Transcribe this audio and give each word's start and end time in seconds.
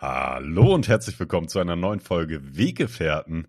Hallo 0.00 0.76
und 0.76 0.86
herzlich 0.86 1.18
willkommen 1.18 1.48
zu 1.48 1.58
einer 1.58 1.74
neuen 1.74 1.98
Folge 1.98 2.56
Weggefährten. 2.56 3.48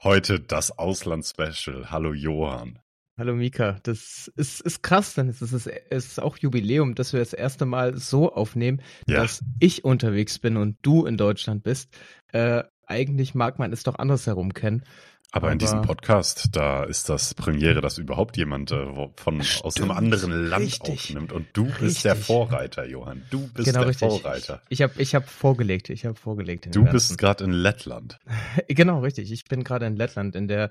Heute 0.00 0.38
das 0.38 0.78
Auslandsspecial. 0.78 1.90
Hallo 1.90 2.12
Johann. 2.12 2.78
Hallo 3.18 3.34
Mika, 3.34 3.80
das 3.82 4.30
ist, 4.36 4.60
ist 4.60 4.84
krass, 4.84 5.14
denn 5.14 5.28
es 5.28 5.42
ist, 5.42 5.66
es 5.66 6.06
ist 6.06 6.22
auch 6.22 6.38
Jubiläum, 6.38 6.94
dass 6.94 7.12
wir 7.12 7.18
das 7.18 7.32
erste 7.32 7.66
Mal 7.66 7.96
so 7.96 8.32
aufnehmen, 8.32 8.80
ja. 9.08 9.16
dass 9.16 9.42
ich 9.58 9.82
unterwegs 9.82 10.38
bin 10.38 10.56
und 10.56 10.78
du 10.82 11.04
in 11.04 11.16
Deutschland 11.16 11.64
bist. 11.64 11.88
Äh, 12.30 12.62
eigentlich 12.86 13.34
mag 13.34 13.58
man 13.58 13.72
es 13.72 13.82
doch 13.82 13.98
andersherum 13.98 14.54
kennen. 14.54 14.84
Aber, 15.30 15.52
in 15.52 15.58
diesem 15.58 15.82
Podcast, 15.82 16.48
da 16.52 16.84
ist 16.84 17.10
das 17.10 17.34
Premiere, 17.34 17.82
dass 17.82 17.98
überhaupt 17.98 18.38
jemand 18.38 18.72
äh, 18.72 18.86
von 19.16 19.42
Stimmt, 19.42 19.64
aus 19.64 19.76
einem 19.76 19.90
anderen 19.90 20.32
Land 20.32 20.64
richtig, 20.64 20.90
aufnimmt. 20.90 21.32
Und 21.32 21.48
du 21.52 21.64
richtig. 21.64 21.80
bist 21.80 22.04
der 22.06 22.16
Vorreiter, 22.16 22.86
Johann. 22.86 23.24
Du 23.30 23.46
bist 23.48 23.66
genau, 23.66 23.80
der 23.80 23.88
richtig. 23.88 24.08
Vorreiter. 24.08 24.62
Ich 24.70 24.80
habe 24.80 24.94
ich 24.96 25.14
hab 25.14 25.28
vorgelegt. 25.28 25.90
Ich 25.90 26.06
habe 26.06 26.14
vorgelegt. 26.14 26.74
Du 26.74 26.84
bist 26.84 27.18
gerade 27.18 27.44
in 27.44 27.52
Lettland. 27.52 28.18
genau, 28.68 29.00
richtig. 29.00 29.30
Ich 29.30 29.44
bin 29.44 29.64
gerade 29.64 29.84
in 29.84 29.96
Lettland, 29.96 30.34
in 30.34 30.48
der 30.48 30.70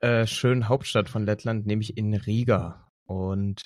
äh, 0.00 0.24
schönen 0.26 0.68
Hauptstadt 0.68 1.08
von 1.08 1.26
Lettland, 1.26 1.66
nämlich 1.66 1.96
in 1.96 2.14
Riga. 2.14 2.88
Und 3.06 3.64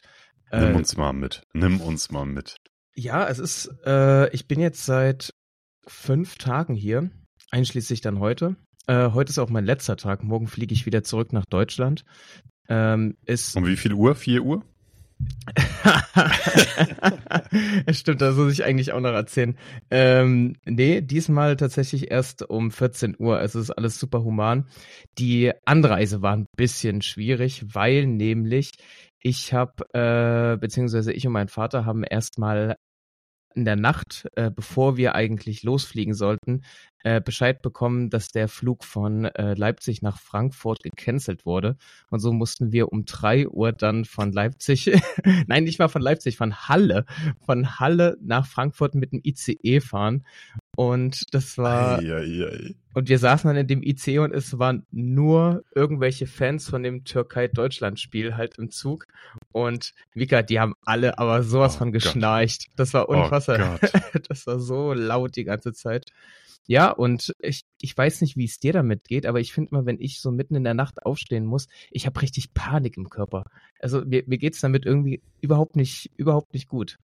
äh, 0.50 0.60
nimm 0.60 0.76
uns 0.76 0.96
mal 0.96 1.12
mit. 1.12 1.42
Nimm 1.52 1.82
uns 1.82 2.10
mal 2.10 2.24
mit. 2.24 2.56
Ja, 2.94 3.28
es 3.28 3.38
ist. 3.38 3.70
Äh, 3.84 4.30
ich 4.30 4.48
bin 4.48 4.58
jetzt 4.58 4.86
seit 4.86 5.34
fünf 5.86 6.36
Tagen 6.36 6.74
hier, 6.74 7.10
einschließlich 7.50 8.00
dann 8.00 8.20
heute. 8.20 8.56
Äh, 8.86 9.10
heute 9.12 9.30
ist 9.30 9.38
auch 9.38 9.50
mein 9.50 9.64
letzter 9.64 9.96
Tag. 9.96 10.24
Morgen 10.24 10.46
fliege 10.46 10.74
ich 10.74 10.86
wieder 10.86 11.02
zurück 11.02 11.32
nach 11.32 11.46
Deutschland. 11.46 12.04
Ähm, 12.68 13.16
ist 13.26 13.56
um 13.56 13.66
wie 13.66 13.76
viel 13.76 13.92
Uhr? 13.92 14.14
Vier 14.14 14.42
Uhr? 14.42 14.64
Stimmt, 17.90 18.22
das 18.22 18.36
muss 18.36 18.52
ich 18.52 18.64
eigentlich 18.64 18.92
auch 18.92 19.00
noch 19.00 19.12
erzählen. 19.12 19.56
Ähm, 19.90 20.54
nee, 20.64 21.00
diesmal 21.00 21.56
tatsächlich 21.56 22.10
erst 22.10 22.48
um 22.48 22.70
14 22.70 23.16
Uhr. 23.18 23.38
Also 23.38 23.58
es 23.58 23.66
ist 23.66 23.72
alles 23.72 23.98
super 23.98 24.24
human. 24.24 24.66
Die 25.18 25.52
Anreise 25.64 26.22
war 26.22 26.36
ein 26.36 26.46
bisschen 26.56 27.02
schwierig, 27.02 27.74
weil 27.74 28.06
nämlich 28.06 28.72
ich 29.22 29.52
habe, 29.52 29.84
äh, 29.92 30.56
beziehungsweise 30.56 31.12
ich 31.12 31.26
und 31.26 31.34
mein 31.34 31.48
Vater 31.48 31.84
haben 31.84 32.04
erstmal 32.04 32.76
in 33.54 33.64
der 33.64 33.76
Nacht, 33.76 34.28
äh, 34.36 34.50
bevor 34.50 34.96
wir 34.96 35.14
eigentlich 35.14 35.62
losfliegen 35.62 36.14
sollten, 36.14 36.62
äh, 37.02 37.20
Bescheid 37.20 37.62
bekommen, 37.62 38.10
dass 38.10 38.28
der 38.28 38.46
Flug 38.48 38.84
von 38.84 39.24
äh, 39.24 39.54
Leipzig 39.54 40.02
nach 40.02 40.18
Frankfurt 40.18 40.82
gecancelt 40.82 41.46
wurde. 41.46 41.76
Und 42.10 42.20
so 42.20 42.32
mussten 42.32 42.72
wir 42.72 42.92
um 42.92 43.04
drei 43.04 43.48
Uhr 43.48 43.72
dann 43.72 44.04
von 44.04 44.32
Leipzig, 44.32 44.90
nein, 45.46 45.64
nicht 45.64 45.78
mal 45.78 45.88
von 45.88 46.02
Leipzig, 46.02 46.36
von 46.36 46.54
Halle, 46.54 47.06
von 47.44 47.80
Halle 47.80 48.16
nach 48.20 48.46
Frankfurt 48.46 48.94
mit 48.94 49.12
dem 49.12 49.20
ICE 49.24 49.80
fahren. 49.80 50.24
Und 50.80 51.34
das 51.34 51.58
war. 51.58 51.98
Ei, 51.98 52.10
ei, 52.10 52.46
ei. 52.46 52.74
Und 52.94 53.10
wir 53.10 53.18
saßen 53.18 53.48
dann 53.48 53.56
in 53.58 53.66
dem 53.66 53.82
IC 53.82 54.18
und 54.18 54.32
es 54.32 54.58
waren 54.58 54.86
nur 54.90 55.62
irgendwelche 55.74 56.26
Fans 56.26 56.70
von 56.70 56.82
dem 56.82 57.04
Türkei-Deutschland-Spiel 57.04 58.34
halt 58.38 58.56
im 58.56 58.70
Zug. 58.70 59.06
Und 59.52 59.92
Mika, 60.14 60.40
die 60.40 60.58
haben 60.58 60.72
alle 60.82 61.18
aber 61.18 61.42
sowas 61.42 61.74
oh 61.74 61.80
von 61.80 61.92
geschnarcht. 61.92 62.68
Gott. 62.68 62.78
Das 62.78 62.94
war 62.94 63.10
oh 63.10 63.12
unfassbar. 63.12 63.78
Oh 63.82 64.18
das 64.30 64.46
war 64.46 64.58
so 64.58 64.94
laut 64.94 65.36
die 65.36 65.44
ganze 65.44 65.74
Zeit. 65.74 66.06
Ja, 66.66 66.90
und 66.90 67.34
ich, 67.40 67.66
ich 67.82 67.94
weiß 67.94 68.22
nicht, 68.22 68.38
wie 68.38 68.46
es 68.46 68.58
dir 68.58 68.72
damit 68.72 69.04
geht, 69.04 69.26
aber 69.26 69.38
ich 69.40 69.52
finde 69.52 69.74
mal, 69.74 69.84
wenn 69.84 70.00
ich 70.00 70.22
so 70.22 70.30
mitten 70.30 70.54
in 70.54 70.64
der 70.64 70.72
Nacht 70.72 71.04
aufstehen 71.04 71.44
muss, 71.44 71.68
ich 71.90 72.06
habe 72.06 72.22
richtig 72.22 72.54
Panik 72.54 72.96
im 72.96 73.10
Körper. 73.10 73.44
Also 73.80 74.02
mir, 74.02 74.24
mir 74.26 74.38
geht's 74.38 74.60
damit 74.60 74.86
irgendwie 74.86 75.20
überhaupt 75.42 75.76
nicht, 75.76 76.10
überhaupt 76.16 76.54
nicht 76.54 76.68
gut. 76.68 76.96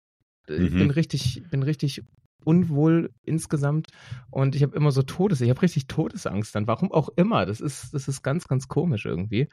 Mhm. 0.48 0.64
Ich 0.64 0.72
bin 0.74 0.90
richtig, 0.92 1.42
bin 1.50 1.64
richtig 1.64 2.04
unwohl 2.44 3.10
insgesamt 3.22 3.88
und 4.30 4.54
ich 4.54 4.62
habe 4.62 4.76
immer 4.76 4.90
so 4.90 5.02
Todes, 5.02 5.40
ich 5.40 5.50
habe 5.50 5.62
richtig 5.62 5.86
Todesangst 5.86 6.54
dann. 6.54 6.66
Warum 6.66 6.92
auch 6.92 7.08
immer. 7.16 7.46
Das 7.46 7.60
ist, 7.60 7.94
das 7.94 8.08
ist 8.08 8.22
ganz, 8.22 8.48
ganz 8.48 8.68
komisch 8.68 9.06
irgendwie. 9.06 9.48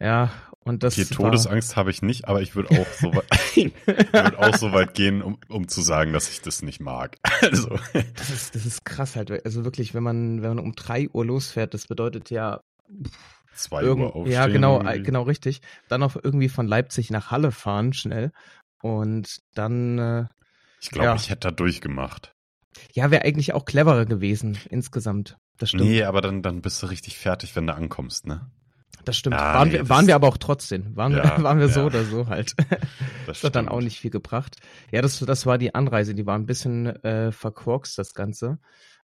Ja, 0.00 0.30
und 0.60 0.84
das. 0.84 0.96
Okay, 0.96 1.12
Todesangst 1.12 1.76
habe 1.76 1.90
ich 1.90 2.02
nicht, 2.02 2.28
aber 2.28 2.40
ich 2.40 2.54
würde 2.54 2.70
auch 2.80 2.86
so 2.86 3.12
weit, 3.14 4.36
auch 4.36 4.56
so 4.56 4.72
weit 4.72 4.94
gehen, 4.94 5.22
um, 5.22 5.38
um 5.48 5.66
zu 5.66 5.82
sagen, 5.82 6.12
dass 6.12 6.30
ich 6.30 6.40
das 6.40 6.62
nicht 6.62 6.80
mag. 6.80 7.16
Also. 7.42 7.78
Das 8.14 8.30
ist, 8.30 8.54
das 8.54 8.66
ist 8.66 8.84
krass 8.84 9.16
halt. 9.16 9.44
Also 9.44 9.64
wirklich, 9.64 9.94
wenn 9.94 10.02
man, 10.02 10.42
wenn 10.42 10.56
man 10.56 10.58
um 10.58 10.74
drei 10.74 11.08
Uhr 11.08 11.24
losfährt, 11.24 11.74
das 11.74 11.86
bedeutet 11.86 12.30
ja. 12.30 12.60
Zwei 13.54 13.90
Uhr 13.90 14.14
aufstehen. 14.14 14.32
Ja, 14.32 14.46
genau, 14.46 14.80
irgendwie. 14.80 15.02
genau 15.02 15.22
richtig. 15.22 15.62
Dann 15.88 16.02
auch 16.02 16.16
irgendwie 16.22 16.48
von 16.48 16.68
Leipzig 16.68 17.10
nach 17.10 17.30
Halle 17.30 17.50
fahren, 17.50 17.92
schnell. 17.92 18.32
Und 18.82 19.40
dann 19.54 19.98
äh, 19.98 20.24
ich 20.80 20.90
glaube, 20.90 21.06
ja. 21.06 21.14
ich 21.14 21.30
hätte 21.30 21.48
da 21.48 21.50
durchgemacht. 21.50 22.32
Ja, 22.92 23.10
wäre 23.10 23.24
eigentlich 23.24 23.54
auch 23.54 23.64
cleverer 23.64 24.06
gewesen 24.06 24.58
insgesamt. 24.70 25.36
Das 25.58 25.70
stimmt. 25.70 25.84
Nee, 25.84 26.04
aber 26.04 26.20
dann, 26.20 26.42
dann 26.42 26.62
bist 26.62 26.82
du 26.82 26.86
richtig 26.86 27.18
fertig, 27.18 27.56
wenn 27.56 27.66
du 27.66 27.74
ankommst, 27.74 28.26
ne? 28.26 28.50
Das 29.04 29.16
stimmt. 29.16 29.36
Ja, 29.36 29.54
waren, 29.54 29.68
nee, 29.68 29.74
wir, 29.74 29.88
waren 29.88 30.06
wir 30.06 30.14
aber 30.14 30.28
auch 30.28 30.36
trotzdem. 30.36 30.94
Waren, 30.96 31.12
ja, 31.12 31.42
waren 31.42 31.58
wir 31.58 31.68
so 31.68 31.84
oder 31.84 32.04
so 32.04 32.26
halt. 32.26 32.54
Das, 32.58 32.78
das 33.26 33.44
hat 33.44 33.56
dann 33.56 33.68
auch 33.68 33.80
nicht 33.80 33.98
viel 33.98 34.10
gebracht. 34.10 34.56
Ja, 34.92 35.02
das, 35.02 35.18
das 35.18 35.46
war 35.46 35.58
die 35.58 35.74
Anreise. 35.74 36.14
Die 36.14 36.26
war 36.26 36.36
ein 36.36 36.46
bisschen 36.46 36.86
äh, 37.04 37.32
verkorkst, 37.32 37.98
das 37.98 38.14
Ganze. 38.14 38.58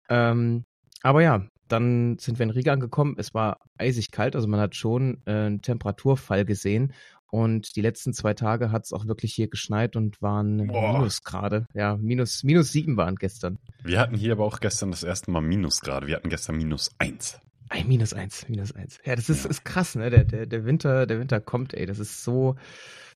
Ähm, 0.08 0.64
aber 1.02 1.22
ja, 1.22 1.46
dann 1.68 2.18
sind 2.18 2.38
wir 2.38 2.44
in 2.44 2.50
Riga 2.50 2.72
angekommen. 2.72 3.14
Es 3.18 3.34
war 3.34 3.60
eisig 3.76 4.10
kalt, 4.10 4.34
also 4.34 4.48
man 4.48 4.60
hat 4.60 4.74
schon 4.74 5.22
äh, 5.26 5.32
einen 5.32 5.62
Temperaturfall 5.62 6.44
gesehen. 6.44 6.92
Und 7.30 7.76
die 7.76 7.82
letzten 7.82 8.14
zwei 8.14 8.32
Tage 8.32 8.72
hat 8.72 8.86
es 8.86 8.92
auch 8.94 9.06
wirklich 9.06 9.34
hier 9.34 9.48
geschneit 9.48 9.96
und 9.96 10.22
waren 10.22 10.66
Boah. 10.66 10.94
Minusgrade. 10.94 11.66
Ja, 11.74 11.96
minus, 11.96 12.42
minus 12.42 12.72
sieben 12.72 12.96
waren 12.96 13.16
gestern. 13.16 13.58
Wir 13.82 14.00
hatten 14.00 14.16
hier 14.16 14.32
aber 14.32 14.44
auch 14.44 14.60
gestern 14.60 14.90
das 14.90 15.02
erste 15.02 15.30
Mal 15.30 15.42
Minusgrade. 15.42 16.06
Wir 16.06 16.16
hatten 16.16 16.30
gestern 16.30 16.56
minus 16.56 16.90
eins. 16.98 17.38
Ein 17.68 17.86
minus 17.86 18.14
eins, 18.14 18.48
minus 18.48 18.72
eins. 18.74 18.98
Ja, 19.04 19.14
das 19.14 19.28
ist, 19.28 19.44
ja. 19.44 19.50
ist 19.50 19.64
krass, 19.66 19.94
ne? 19.94 20.08
Der, 20.08 20.24
der, 20.24 20.46
der 20.46 20.64
Winter, 20.64 21.06
der 21.06 21.20
Winter 21.20 21.38
kommt, 21.38 21.74
ey. 21.74 21.84
Das 21.84 21.98
ist 21.98 22.24
so, 22.24 22.56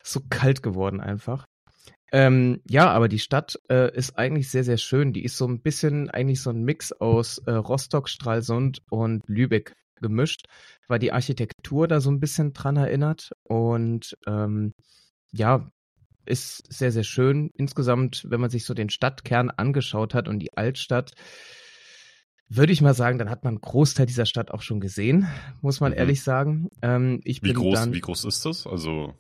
so 0.03 0.21
kalt 0.29 0.63
geworden 0.63 1.01
einfach. 1.01 1.47
Ähm, 2.13 2.61
ja, 2.69 2.91
aber 2.91 3.09
die 3.09 3.19
Stadt 3.19 3.59
äh, 3.71 3.95
ist 3.97 4.19
eigentlich 4.19 4.51
sehr, 4.51 4.65
sehr 4.65 4.77
schön. 4.77 5.15
Die 5.15 5.25
ist 5.25 5.39
so 5.39 5.47
ein 5.47 5.63
bisschen 5.63 6.11
eigentlich 6.11 6.43
so 6.43 6.51
ein 6.51 6.63
Mix 6.63 6.93
aus 6.93 7.39
äh, 7.47 7.53
Rostock, 7.53 8.09
Stralsund 8.11 8.83
und 8.91 9.27
Lübeck 9.27 9.75
gemischt, 10.03 10.47
weil 10.89 10.99
die 10.99 11.13
Architektur 11.13 11.89
da 11.89 12.01
so 12.01 12.11
ein 12.11 12.21
bisschen 12.21 12.53
dran 12.53 12.77
erinnert 12.77 13.33
und 13.45 14.17
ähm, 14.27 14.75
ja, 15.33 15.71
ist 16.27 16.71
sehr, 16.71 16.93
sehr 16.93 17.05
schön. 17.05 17.51
Insgesamt, 17.55 18.27
wenn 18.29 18.41
man 18.41 18.51
sich 18.51 18.67
so 18.67 18.75
den 18.75 18.91
Stadtkern 18.91 19.51
angeschaut 19.51 20.13
hat 20.15 20.29
und 20.29 20.39
die 20.39 20.57
Altstadt, 20.57 21.13
würde 22.49 22.73
ich 22.73 22.83
mal 22.83 22.95
sagen, 22.95 23.19
dann 23.19 23.31
hat 23.31 23.45
man 23.45 23.55
einen 23.55 23.61
Großteil 23.63 24.05
dieser 24.05 24.27
Stadt 24.27 24.51
auch 24.51 24.61
schon 24.61 24.81
gesehen, 24.81 25.27
muss 25.63 25.81
man 25.81 25.93
mhm. 25.93 25.99
ehrlich 25.99 26.23
sagen. 26.23 26.69
Ähm, 26.83 27.21
ich 27.25 27.43
wie, 27.43 27.55
groß, 27.55 27.79
dann, 27.79 27.95
wie 27.95 28.01
groß 28.01 28.27
ist 28.27 28.45
das? 28.45 28.67
Also 28.67 29.15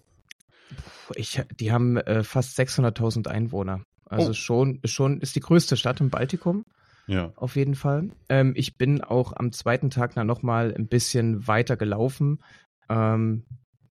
ich, 1.15 1.43
die 1.59 1.72
haben 1.72 1.97
äh, 1.97 2.22
fast 2.22 2.59
600.000 2.59 3.28
Einwohner. 3.28 3.84
Also 4.06 4.31
oh. 4.31 4.34
schon, 4.34 4.81
schon 4.84 5.21
ist 5.21 5.37
die 5.37 5.41
größte 5.41 5.77
Stadt 5.77 6.00
im 6.00 6.10
Baltikum. 6.10 6.65
Ja. 7.06 7.33
Auf 7.37 7.56
jeden 7.56 7.75
Fall. 7.75 8.10
Ähm, 8.28 8.53
ich 8.56 8.77
bin 8.77 9.03
auch 9.03 9.33
am 9.34 9.53
zweiten 9.53 9.91
Tag 9.91 10.15
dann 10.15 10.27
nochmal 10.27 10.75
ein 10.77 10.87
bisschen 10.87 11.47
weiter 11.47 11.77
gelaufen. 11.77 12.43
Ähm, 12.88 13.44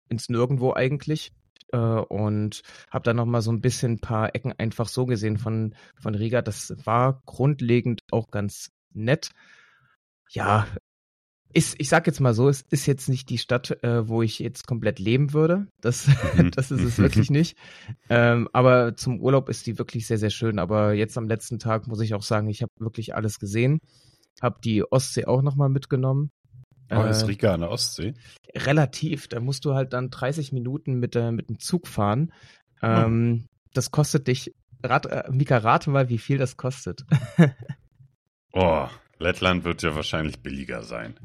ins 0.09 0.30
Nirgendwo 0.30 0.74
eigentlich. 0.74 1.34
Äh, 1.72 1.78
und 1.78 2.62
habe 2.90 3.03
dann 3.03 3.16
nochmal 3.16 3.42
so 3.42 3.52
ein 3.52 3.62
bisschen 3.62 3.94
ein 3.94 4.00
paar 4.00 4.36
Ecken 4.36 4.53
einfach 4.58 4.88
so 4.88 5.06
gesehen 5.06 5.38
von, 5.38 5.75
von 6.00 6.16
Riga. 6.16 6.42
Das 6.42 6.74
war 6.86 7.22
grundlegend 7.25 8.02
auch 8.12 8.30
ganz 8.30 8.72
nett. 8.94 9.31
Ja, 10.30 10.68
ist, 11.53 11.75
ich 11.79 11.89
sag 11.89 12.07
jetzt 12.07 12.19
mal 12.19 12.34
so, 12.34 12.50
es 12.50 12.62
ist 12.69 12.85
jetzt 12.85 13.09
nicht 13.09 13.29
die 13.29 13.38
Stadt, 13.38 13.84
äh, 13.84 14.07
wo 14.07 14.22
ich 14.22 14.39
jetzt 14.39 14.67
komplett 14.67 15.00
leben 15.00 15.34
würde. 15.34 15.67
Das, 15.81 16.07
mhm. 16.35 16.51
das 16.56 16.72
ist 16.72 16.84
es 16.84 16.97
wirklich 16.97 17.29
nicht. 17.29 17.57
Ähm, 18.09 18.47
aber 18.53 18.95
zum 18.95 19.19
Urlaub 19.19 19.50
ist 19.50 19.67
die 19.67 19.78
wirklich 19.78 20.07
sehr, 20.07 20.17
sehr 20.17 20.29
schön. 20.29 20.59
Aber 20.59 20.94
jetzt 20.94 21.17
am 21.17 21.28
letzten 21.28 21.59
Tag 21.59 21.88
muss 21.88 22.01
ich 22.01 22.13
auch 22.13 22.23
sagen, 22.23 22.50
ich 22.50 22.62
habe 22.62 22.72
wirklich 22.79 23.16
alles 23.16 23.39
gesehen. 23.39 23.80
Hab 24.42 24.62
die 24.62 24.83
Ostsee 24.83 25.25
auch 25.25 25.42
nochmal 25.42 25.69
mitgenommen. 25.69 26.31
Oh, 26.89 27.03
ist 27.03 27.24
äh, 27.24 27.25
Riga 27.25 27.54
an 27.54 27.62
der 27.62 27.71
Ostsee? 27.71 28.13
Relativ. 28.56 29.27
Da 29.27 29.39
musst 29.39 29.65
du 29.65 29.74
halt 29.74 29.94
dann 29.94 30.09
30 30.09 30.51
Minuten 30.51 31.00
mit, 31.00 31.15
äh, 31.15 31.31
mit 31.31 31.50
dem 31.50 31.59
Zug 31.59 31.88
fahren. 31.88 32.33
Ähm, 32.81 33.44
oh. 33.44 33.47
Das 33.74 33.92
kostet 33.92 34.27
dich, 34.27 34.54
rat, 34.83 35.06
äh, 35.06 35.30
Mika, 35.31 35.57
rate 35.57 35.89
mal, 35.89 36.09
wie 36.09 36.18
viel 36.18 36.38
das 36.38 36.57
kostet. 36.57 37.06
oh, 38.54 38.88
Lettland 39.19 39.63
wird 39.63 39.83
ja 39.83 39.95
wahrscheinlich 39.95 40.42
billiger 40.42 40.83
sein. 40.83 41.15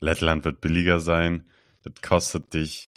Lettland 0.00 0.44
wird 0.44 0.60
billiger 0.60 1.00
sein. 1.00 1.48
Das 1.82 1.94
kostet 2.02 2.54
dich 2.54 2.90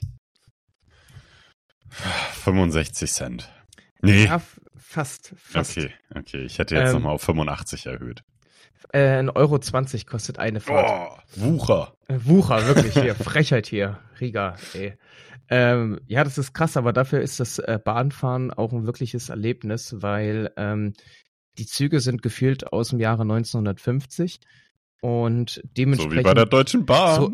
65 1.90 3.12
Cent. 3.12 3.50
Nee. 4.02 4.26
Ja, 4.26 4.42
fast, 4.76 5.34
fast. 5.38 5.78
Okay, 5.78 5.94
okay. 6.16 6.44
Ich 6.44 6.60
hätte 6.60 6.76
jetzt 6.76 6.90
ähm, 6.90 6.96
nochmal 6.96 7.14
auf 7.14 7.22
85 7.24 7.88
erhöht. 7.88 8.24
Äh, 8.92 9.20
1,20 9.20 9.36
Euro 9.36 9.60
20 9.60 10.08
kostet 10.08 10.40
eine 10.40 10.60
Fahrt. 10.60 10.90
Oh, 10.90 11.42
Wucher. 11.42 11.94
Äh, 12.08 12.20
Wucher, 12.24 12.66
wirklich 12.66 12.94
hier. 12.94 13.16
Frechheit 13.16 13.68
hier. 13.68 14.00
Riga, 14.20 14.56
ey. 14.74 14.98
Ähm, 15.50 16.00
ja, 16.08 16.24
das 16.24 16.38
ist 16.38 16.54
krass, 16.54 16.78
aber 16.78 16.94
dafür 16.94 17.22
ist 17.22 17.40
das 17.40 17.60
äh, 17.60 17.80
Bahnfahren 17.84 18.52
auch 18.52 18.72
ein 18.72 18.86
wirkliches 18.86 19.30
Erlebnis, 19.30 19.96
weil 20.00 20.52
ähm, 20.58 20.94
die 21.58 21.66
Züge 21.66 22.00
sind 22.00 22.22
gefühlt 22.22 22.72
aus 22.72 22.90
dem 22.90 23.00
Jahre 23.00 23.24
1950 23.24 24.40
und 25.02 25.62
dementsprechend. 25.78 26.14
So 26.14 26.20
wie 26.20 26.24
bei 26.24 26.34
der 26.34 26.46
Deutschen 26.46 26.86
Bahn. 26.86 27.22
So 27.22 27.32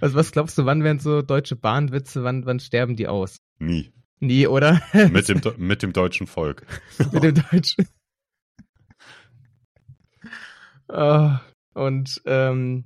was, 0.00 0.14
was 0.14 0.32
glaubst 0.32 0.58
du, 0.58 0.64
wann 0.66 0.84
werden 0.84 0.98
so 0.98 1.22
deutsche 1.22 1.56
Bahnwitze, 1.56 2.22
wann, 2.24 2.44
wann 2.46 2.60
sterben 2.60 2.96
die 2.96 3.08
aus? 3.08 3.38
Nie. 3.58 3.92
Nie, 4.20 4.46
oder? 4.46 4.80
mit, 5.10 5.28
dem, 5.28 5.40
mit 5.56 5.82
dem 5.82 5.92
deutschen 5.92 6.26
Volk. 6.26 6.64
mit 7.12 7.22
dem 7.24 7.34
deutschen. 7.34 7.88
uh, 10.92 11.36
und 11.74 12.22
ähm, 12.26 12.84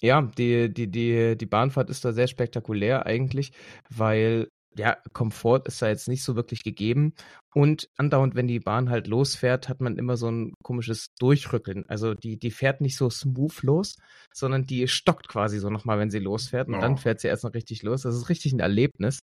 ja, 0.00 0.22
die, 0.22 0.72
die, 0.72 0.90
die, 0.90 1.36
die 1.36 1.46
Bahnfahrt 1.46 1.88
ist 1.88 2.04
da 2.04 2.12
sehr 2.12 2.26
spektakulär 2.26 3.06
eigentlich, 3.06 3.52
weil 3.88 4.48
ja, 4.76 4.96
Komfort 5.12 5.62
ist 5.66 5.80
da 5.80 5.88
jetzt 5.88 6.08
nicht 6.08 6.22
so 6.22 6.36
wirklich 6.36 6.62
gegeben. 6.62 7.14
Und 7.54 7.88
andauernd, 7.96 8.34
wenn 8.34 8.46
die 8.46 8.60
Bahn 8.60 8.90
halt 8.90 9.06
losfährt, 9.06 9.68
hat 9.68 9.80
man 9.80 9.96
immer 9.96 10.16
so 10.16 10.30
ein 10.30 10.54
komisches 10.62 11.14
Durchrückeln. 11.18 11.84
Also 11.88 12.14
die, 12.14 12.38
die 12.38 12.50
fährt 12.50 12.80
nicht 12.80 12.96
so 12.96 13.08
smooth 13.08 13.62
los, 13.62 13.96
sondern 14.34 14.66
die 14.66 14.88
stockt 14.88 15.28
quasi 15.28 15.58
so 15.58 15.70
nochmal, 15.70 15.98
wenn 15.98 16.10
sie 16.10 16.18
losfährt. 16.18 16.68
Und 16.68 16.76
oh. 16.76 16.80
dann 16.80 16.98
fährt 16.98 17.20
sie 17.20 17.28
erst 17.28 17.44
noch 17.44 17.54
richtig 17.54 17.82
los. 17.82 18.02
Das 18.02 18.14
ist 18.14 18.28
richtig 18.28 18.52
ein 18.52 18.60
Erlebnis. 18.60 19.20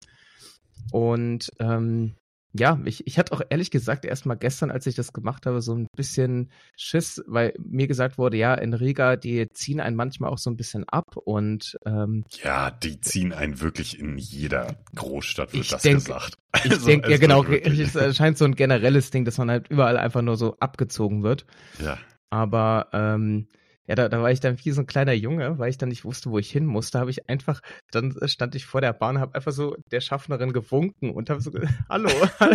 Und 0.92 1.50
ähm, 1.58 2.14
ja, 2.52 2.80
ich, 2.84 3.06
ich 3.06 3.18
hatte 3.18 3.32
auch 3.32 3.42
ehrlich 3.48 3.70
gesagt 3.70 4.04
erstmal 4.04 4.36
gestern, 4.36 4.70
als 4.70 4.86
ich 4.86 4.96
das 4.96 5.12
gemacht 5.12 5.46
habe, 5.46 5.62
so 5.62 5.74
ein 5.74 5.86
bisschen 5.96 6.50
Schiss, 6.76 7.22
weil 7.26 7.54
mir 7.58 7.86
gesagt 7.86 8.18
wurde, 8.18 8.36
ja, 8.36 8.54
in 8.54 8.74
Riga, 8.74 9.16
die 9.16 9.48
ziehen 9.50 9.80
einen 9.80 9.96
manchmal 9.96 10.30
auch 10.30 10.38
so 10.38 10.50
ein 10.50 10.56
bisschen 10.56 10.88
ab 10.88 11.16
und 11.16 11.78
ähm, 11.86 12.24
Ja, 12.42 12.70
die 12.70 13.00
ziehen 13.00 13.32
einen 13.32 13.60
wirklich 13.60 14.00
in 14.00 14.18
jeder 14.18 14.74
Großstadt, 14.94 15.52
wird 15.52 15.70
das 15.70 15.82
denk, 15.82 15.98
gesagt. 15.98 16.34
Ich 16.64 16.70
also, 16.72 16.86
denke, 16.86 17.10
ja 17.10 17.18
genau, 17.18 17.44
es 17.44 18.16
scheint 18.16 18.36
so 18.36 18.44
ein 18.44 18.56
generelles 18.56 19.10
Ding, 19.10 19.24
dass 19.24 19.38
man 19.38 19.50
halt 19.50 19.68
überall 19.68 19.96
einfach 19.96 20.22
nur 20.22 20.36
so 20.36 20.56
abgezogen 20.58 21.22
wird. 21.22 21.46
Ja. 21.78 21.98
Aber 22.30 22.88
ähm, 22.92 23.46
ja, 23.90 23.96
da, 23.96 24.08
da 24.08 24.22
war 24.22 24.30
ich 24.30 24.38
dann 24.38 24.56
wie 24.64 24.70
so 24.70 24.82
ein 24.82 24.86
kleiner 24.86 25.14
Junge, 25.14 25.58
weil 25.58 25.68
ich 25.68 25.76
dann 25.76 25.88
nicht 25.88 26.04
wusste, 26.04 26.30
wo 26.30 26.38
ich 26.38 26.48
hin 26.48 26.64
musste, 26.64 27.00
habe 27.00 27.10
ich 27.10 27.28
einfach, 27.28 27.60
dann 27.90 28.16
stand 28.28 28.54
ich 28.54 28.64
vor 28.64 28.80
der 28.80 28.92
Bahn, 28.92 29.18
habe 29.18 29.34
einfach 29.34 29.50
so 29.50 29.76
der 29.90 30.00
Schaffnerin 30.00 30.52
gewunken 30.52 31.10
und 31.10 31.28
habe 31.28 31.40
so, 31.40 31.50
hallo, 31.88 32.08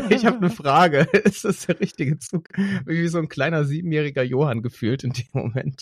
ich 0.10 0.26
habe 0.26 0.38
eine 0.38 0.50
Frage, 0.50 1.00
ist 1.26 1.44
das 1.44 1.66
der 1.66 1.78
richtige 1.82 2.20
Zug? 2.20 2.48
Wie 2.86 3.10
so 3.10 3.18
ein 3.18 3.28
kleiner 3.28 3.66
siebenjähriger 3.66 4.24
Johann 4.24 4.62
gefühlt 4.62 5.04
in 5.04 5.12
dem 5.12 5.28
Moment. 5.34 5.82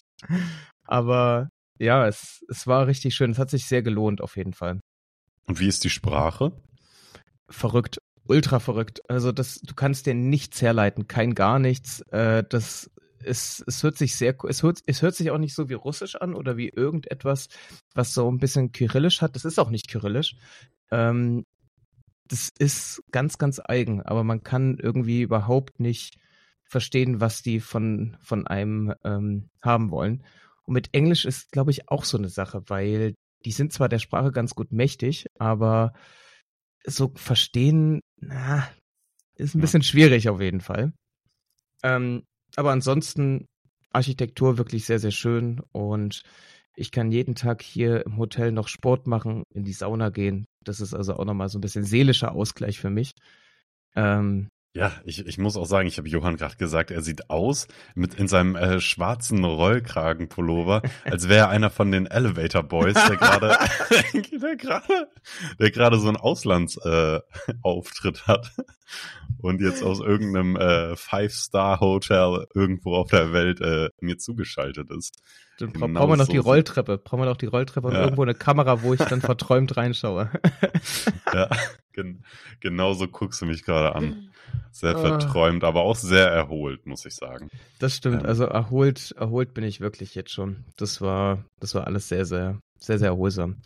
Aber 0.86 1.50
ja, 1.78 2.08
es, 2.08 2.44
es 2.50 2.66
war 2.66 2.88
richtig 2.88 3.14
schön, 3.14 3.30
es 3.30 3.38
hat 3.38 3.52
sich 3.52 3.66
sehr 3.66 3.84
gelohnt 3.84 4.22
auf 4.22 4.38
jeden 4.38 4.54
Fall. 4.54 4.80
Und 5.46 5.60
wie 5.60 5.68
ist 5.68 5.84
die 5.84 5.92
Sprache? 5.92 6.52
Verrückt 7.48 8.00
ultra 8.26 8.60
verrückt. 8.60 9.02
Also 9.08 9.32
das, 9.32 9.60
du 9.60 9.76
kannst 9.76 10.08
dir 10.08 10.16
nichts 10.16 10.64
herleiten, 10.64 11.08
kein 11.08 11.36
gar 11.36 11.60
nichts. 11.60 12.02
Äh, 12.10 12.44
das 12.48 12.90
es, 13.26 13.64
es 13.68 13.84
hört 13.84 13.98
sich 13.98 14.16
sehr, 14.16 14.36
es 14.48 14.64
hört, 14.64 14.80
es 14.86 15.02
hört 15.02 15.16
sich 15.16 15.32
auch 15.32 15.38
nicht 15.38 15.56
so 15.56 15.70
wie 15.70 15.74
Russisch 15.74 16.16
an 16.16 16.36
oder 16.36 16.58
wie 16.58 16.70
irgendetwas, 16.70 17.50
was 17.94 18.14
so 18.14 18.30
ein 18.32 18.40
bisschen 18.40 18.72
Kyrillisch 18.72 19.22
hat. 19.22 19.36
Das 19.36 19.46
ist 19.46 19.60
auch 19.60 19.70
nicht 19.70 19.88
Kyrillisch. 19.90 20.36
Ähm, 20.92 21.46
das 22.28 22.50
ist 22.58 23.04
ganz, 23.12 23.38
ganz 23.38 23.62
eigen, 23.64 24.02
aber 24.02 24.24
man 24.24 24.44
kann 24.44 24.78
irgendwie 24.80 25.22
überhaupt 25.22 25.80
nicht 25.80 26.18
verstehen, 26.64 27.20
was 27.20 27.42
die 27.42 27.60
von, 27.60 28.18
von 28.20 28.48
einem 28.48 28.94
ähm, 29.04 29.50
haben 29.62 29.92
wollen. 29.92 30.24
Und 30.64 30.74
mit 30.74 30.94
Englisch 30.94 31.26
ist, 31.26 31.52
glaube 31.52 31.72
ich, 31.72 31.90
auch 31.90 32.06
so 32.06 32.18
eine 32.18 32.30
Sache, 32.30 32.64
weil 32.68 33.16
die 33.46 33.52
sind 33.52 33.74
zwar 33.74 33.90
der 33.90 34.00
Sprache 34.00 34.32
ganz 34.32 34.56
gut 34.56 34.72
mächtig, 34.72 35.28
aber 35.38 35.94
so 36.86 37.12
verstehen, 37.16 38.02
na, 38.18 38.68
ist 39.36 39.56
ein 39.56 39.62
bisschen 39.62 39.84
schwierig 39.84 40.30
auf 40.30 40.42
jeden 40.42 40.62
Fall. 40.62 40.94
Ähm, 41.84 42.24
aber 42.56 42.72
ansonsten 42.72 43.48
Architektur 43.92 44.58
wirklich 44.58 44.86
sehr, 44.86 45.00
sehr 45.00 45.12
schön 45.12 45.62
und 45.72 46.24
ich 46.76 46.92
kann 46.92 47.12
jeden 47.12 47.36
Tag 47.36 47.62
hier 47.62 48.06
im 48.06 48.18
Hotel 48.18 48.52
noch 48.52 48.68
Sport 48.68 49.06
machen, 49.06 49.44
in 49.54 49.64
die 49.64 49.74
Sauna 49.74 50.10
gehen. 50.10 50.46
Das 50.64 50.82
ist 50.82 50.94
also 50.94 51.16
auch 51.16 51.26
nochmal 51.26 51.50
so 51.50 51.60
ein 51.60 51.62
bisschen 51.62 51.84
seelischer 51.84 52.32
Ausgleich 52.32 52.80
für 52.80 52.90
mich. 52.90 53.12
Ähm, 53.96 54.50
ja, 54.76 54.92
ich, 55.06 55.24
ich 55.28 55.38
muss 55.38 55.56
auch 55.56 55.68
sagen, 55.68 55.88
ich 55.88 56.00
habe 56.00 56.10
Johann 56.10 56.36
gerade 56.36 56.56
gesagt, 56.56 56.90
er 56.90 57.04
sieht 57.04 57.30
aus 57.30 57.68
mit 57.94 58.16
in 58.16 58.28
seinem 58.28 58.56
äh, 58.56 58.80
schwarzen 58.80 59.44
Rollkragenpullover, 59.44 60.82
als 61.06 61.30
wäre 61.30 61.42
er 61.42 61.50
einer 61.50 61.70
von 61.70 61.92
den 61.92 62.08
Elevator 62.08 62.64
Boys, 62.64 62.96
der 62.96 63.18
gerade 63.18 63.50
der 64.14 64.56
gerade 64.56 65.10
der 65.60 65.70
gerade 65.70 66.00
so 66.00 66.08
einen 66.08 66.18
Auslandsauftritt 66.18 68.18
äh, 68.18 68.22
hat 68.26 68.52
und 69.44 69.62
jetzt 69.62 69.84
aus 69.84 70.00
irgendeinem 70.00 70.56
äh, 70.56 70.96
Five-Star-Hotel 70.96 72.48
irgendwo 72.56 72.96
auf 72.96 73.10
der 73.10 73.34
Welt 73.34 73.60
äh, 73.60 73.90
mir 74.00 74.18
zugeschaltet 74.18 74.90
ist. 74.90 75.22
Dann 75.60 75.74
bra 75.74 75.88
brauchen 75.88 76.12
wir 76.12 76.18
noch 76.18 76.28
die 76.28 76.38
Rolltreppe. 76.38 76.98
Brauchen 76.98 77.20
wir 77.20 77.26
noch 77.26 77.38
die 77.38 77.46
Rolltreppe 77.46 77.88
und 77.88 77.94
irgendwo 77.94 78.24
eine 78.24 78.36
Kamera, 78.36 78.82
wo 78.82 78.94
ich 78.94 79.02
dann 79.02 79.22
verträumt 79.22 79.76
reinschaue. 79.76 80.32
ja, 81.34 81.50
gen 81.92 82.24
genau 82.62 82.94
so 82.94 83.08
guckst 83.08 83.42
du 83.42 83.46
mich 83.46 83.64
gerade 83.64 83.94
an. 83.96 84.30
Sehr 84.72 84.96
ah. 84.96 85.00
verträumt, 85.00 85.64
aber 85.64 85.82
auch 85.82 85.96
sehr 85.96 86.30
erholt, 86.30 86.86
muss 86.86 87.06
ich 87.06 87.14
sagen. 87.14 87.50
Das 87.80 87.98
stimmt. 87.98 88.22
Ähm. 88.22 88.26
Also 88.26 88.46
erholt, 88.46 89.14
erholt 89.18 89.54
bin 89.54 89.66
ich 89.66 89.82
wirklich 89.82 90.16
jetzt 90.16 90.32
schon. 90.32 90.64
Das 90.78 91.02
war, 91.02 91.44
das 91.60 91.76
war 91.76 91.86
alles 91.86 92.08
sehr, 92.08 92.26
sehr, 92.26 92.60
sehr, 92.80 92.98
sehr 92.98 93.10
erholsam. 93.10 93.58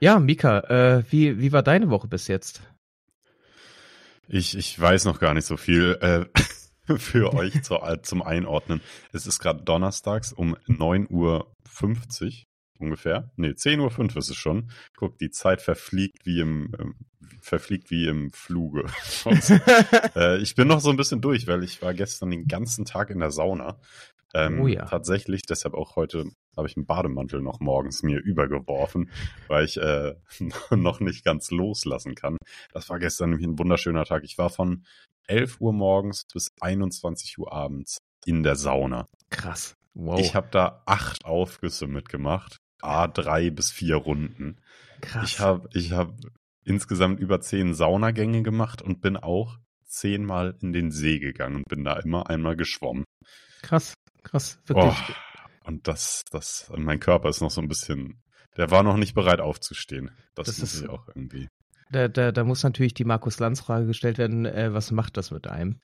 Ja, 0.00 0.18
Mika, 0.18 0.60
äh, 0.60 1.04
wie, 1.10 1.38
wie 1.38 1.52
war 1.52 1.62
deine 1.62 1.90
Woche 1.90 2.08
bis 2.08 2.28
jetzt? 2.28 2.62
Ich, 4.28 4.56
ich 4.56 4.78
weiß 4.78 5.04
noch 5.04 5.20
gar 5.20 5.34
nicht 5.34 5.46
so 5.46 5.56
viel 5.56 5.98
äh, 6.00 6.96
für 6.98 7.32
euch 7.34 7.62
zu, 7.62 7.78
zum 8.02 8.22
Einordnen. 8.22 8.80
Es 9.12 9.26
ist 9.26 9.38
gerade 9.38 9.62
donnerstags 9.62 10.32
um 10.32 10.56
9.50 10.68 11.10
Uhr 11.10 11.46
ungefähr. 12.78 13.30
Nee, 13.36 13.50
10.05 13.50 13.98
Uhr 13.98 14.16
ist 14.16 14.30
es 14.30 14.36
schon. 14.36 14.70
Guck, 14.96 15.18
die 15.18 15.30
Zeit 15.30 15.62
verfliegt 15.62 16.26
wie 16.26 16.40
im, 16.40 16.72
ähm, 16.78 16.94
verfliegt 17.40 17.90
wie 17.90 18.06
im 18.06 18.32
Fluge. 18.32 18.86
äh, 20.16 20.38
ich 20.38 20.54
bin 20.54 20.68
noch 20.68 20.80
so 20.80 20.90
ein 20.90 20.96
bisschen 20.96 21.20
durch, 21.20 21.46
weil 21.46 21.62
ich 21.62 21.80
war 21.82 21.94
gestern 21.94 22.30
den 22.30 22.46
ganzen 22.46 22.84
Tag 22.84 23.10
in 23.10 23.20
der 23.20 23.30
Sauna. 23.30 23.78
Ähm, 24.34 24.60
oh 24.60 24.66
ja. 24.66 24.84
Tatsächlich, 24.84 25.42
deshalb 25.42 25.74
auch 25.74 25.96
heute 25.96 26.30
habe 26.56 26.68
ich 26.68 26.76
einen 26.76 26.86
Bademantel 26.86 27.42
noch 27.42 27.60
morgens 27.60 28.02
mir 28.02 28.18
übergeworfen, 28.18 29.10
weil 29.48 29.64
ich 29.64 29.76
äh, 29.76 30.14
noch 30.70 31.00
nicht 31.00 31.24
ganz 31.24 31.50
loslassen 31.50 32.14
kann. 32.14 32.36
Das 32.72 32.88
war 32.88 32.98
gestern 32.98 33.30
nämlich 33.30 33.46
ein 33.46 33.58
wunderschöner 33.58 34.04
Tag. 34.04 34.24
Ich 34.24 34.38
war 34.38 34.50
von 34.50 34.84
11 35.26 35.60
Uhr 35.60 35.72
morgens 35.72 36.24
bis 36.32 36.52
21 36.60 37.38
Uhr 37.38 37.52
abends 37.52 37.98
in 38.24 38.42
der 38.42 38.56
Sauna. 38.56 39.06
Krass. 39.30 39.74
Wow. 39.94 40.20
Ich 40.20 40.34
habe 40.34 40.48
da 40.50 40.82
acht 40.86 41.24
Aufgüsse 41.24 41.86
mitgemacht. 41.86 42.58
A 42.82 43.08
drei 43.08 43.50
bis 43.50 43.70
vier 43.70 43.96
Runden. 43.96 44.60
Krass. 45.00 45.30
Ich 45.30 45.40
habe 45.40 45.68
ich 45.72 45.92
hab 45.92 46.14
insgesamt 46.64 47.20
über 47.20 47.40
zehn 47.40 47.74
Saunagänge 47.74 48.42
gemacht 48.42 48.82
und 48.82 49.00
bin 49.00 49.16
auch 49.16 49.58
zehnmal 49.84 50.56
in 50.60 50.72
den 50.72 50.90
See 50.90 51.18
gegangen 51.18 51.56
und 51.56 51.68
bin 51.68 51.84
da 51.84 51.94
immer 51.98 52.28
einmal 52.28 52.56
geschwommen. 52.56 53.04
Krass, 53.62 53.94
krass, 54.22 54.60
wirklich. 54.66 54.94
Oh, 55.08 55.12
und 55.66 55.88
das, 55.88 56.24
das, 56.30 56.70
mein 56.76 57.00
Körper 57.00 57.28
ist 57.28 57.40
noch 57.40 57.50
so 57.50 57.60
ein 57.60 57.68
bisschen, 57.68 58.22
der 58.56 58.70
war 58.70 58.82
noch 58.82 58.96
nicht 58.96 59.14
bereit 59.14 59.40
aufzustehen. 59.40 60.10
Das, 60.34 60.46
das 60.46 60.58
muss 60.58 60.74
ist, 60.74 60.82
ich 60.82 60.88
auch 60.88 61.08
irgendwie. 61.08 61.48
Da, 61.90 62.08
da, 62.08 62.32
da 62.32 62.44
muss 62.44 62.62
natürlich 62.62 62.94
die 62.94 63.04
Markus-Lanz-Frage 63.04 63.86
gestellt 63.86 64.18
werden, 64.18 64.46
äh, 64.46 64.72
was 64.72 64.90
macht 64.90 65.16
das 65.16 65.30
mit 65.30 65.46
einem? 65.46 65.80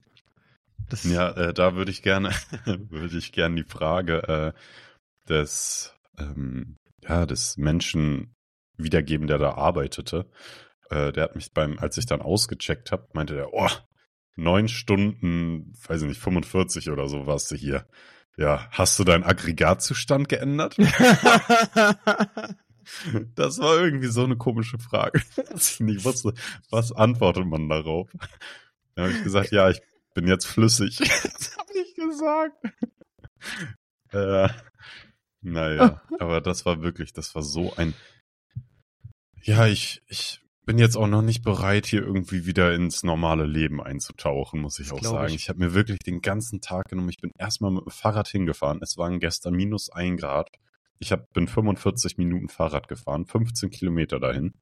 Das 0.89 1.05
ja, 1.05 1.31
äh, 1.31 1.55
da 1.55 1.75
würde 1.75 1.91
ich 1.91 2.03
gerne, 2.03 2.31
würde 2.65 3.19
ich 3.19 3.33
gerne 3.33 3.57
die 3.57 3.69
Frage 3.69 4.55
äh, 4.55 5.29
des, 5.29 5.95
ähm, 6.19 6.77
ja, 7.03 7.27
des 7.27 7.57
Menschen 7.57 8.35
wiedergeben, 8.77 9.27
der 9.27 9.39
da 9.39 9.55
arbeitete. 9.55 10.31
Äh, 10.91 11.13
der 11.13 11.25
hat 11.25 11.35
mich 11.35 11.53
beim, 11.53 11.79
als 11.79 11.97
ich 11.99 12.07
dann 12.07 12.23
ausgecheckt 12.23 12.93
habe, 12.93 13.09
meinte 13.15 13.35
der, 13.35 13.53
oh, 13.53 13.71
neun 14.37 14.69
Stunden, 14.69 15.73
weiß 15.87 16.03
ich 16.03 16.09
nicht, 16.09 16.21
45 16.21 16.91
oder 16.91 17.09
so 17.09 17.27
warst 17.27 17.51
du 17.51 17.57
hier. 17.57 17.87
Ja, 18.37 18.69
hast 18.71 18.99
du 18.99 19.05
deinen 19.05 19.25
Aggregatzustand 19.25 20.29
geändert? 20.29 20.77
das 23.35 23.59
war 23.59 23.81
irgendwie 23.81 24.09
so 24.09 24.25
eine 24.25 24.37
komische 24.37 24.79
Frage, 24.79 25.23
dass 25.51 25.75
ich 25.75 25.81
nicht 25.81 26.05
wusste, 26.05 26.35
was 26.71 26.93
antwortet 26.93 27.47
man 27.47 27.69
darauf. 27.69 28.11
Da 28.95 29.03
habe 29.03 29.13
ich 29.13 29.23
gesagt, 29.23 29.53
ja, 29.53 29.71
ich 29.71 29.81
bin 30.15 30.27
jetzt 30.27 30.47
flüssig. 30.47 30.99
das 30.99 31.57
habe 31.57 31.73
ich 31.75 31.95
gesagt. 31.95 32.57
Äh, 34.13 34.49
naja, 35.41 36.03
aber 36.19 36.41
das 36.41 36.67
war 36.67 36.83
wirklich, 36.83 37.13
das 37.13 37.35
war 37.35 37.43
so 37.43 37.75
ein. 37.77 37.95
Ja, 39.43 39.67
ich, 39.67 40.03
ich 40.07 40.42
bin 40.65 40.79
jetzt 40.79 40.97
auch 40.97 41.09
noch 41.09 41.23
nicht 41.23 41.43
bereit, 41.43 41.87
hier 41.87 42.03
irgendwie 42.03 42.47
wieder 42.47 42.75
ins 42.75 43.03
normale 43.03 43.47
Leben 43.47 43.83
einzutauchen, 43.83 44.61
muss 44.61 44.79
ich 44.79 44.89
das 44.89 44.99
auch 44.99 45.03
sagen. 45.03 45.35
Ich, 45.35 45.43
ich 45.43 45.49
habe 45.49 45.59
mir 45.59 45.75
wirklich 45.75 45.99
den 45.99 46.21
ganzen 46.21 46.61
Tag 46.61 46.89
genommen. 46.89 47.09
Ich 47.09 47.21
bin 47.21 47.33
erstmal 47.37 47.73
mit 47.73 47.85
dem 47.85 47.91
Fahrrad 47.91 48.29
hingefahren. 48.29 48.81
Es 48.83 48.97
waren 48.97 49.19
gestern 49.19 49.55
minus 49.55 49.91
ein 49.91 50.17
Grad. 50.17 50.51
Ich 50.99 51.11
hab, 51.11 51.33
bin 51.33 51.49
45 51.49 52.17
Minuten 52.17 52.49
Fahrrad 52.49 52.87
gefahren, 52.87 53.27
15 53.27 53.71
Kilometer 53.71 54.21
dahin. 54.21 54.53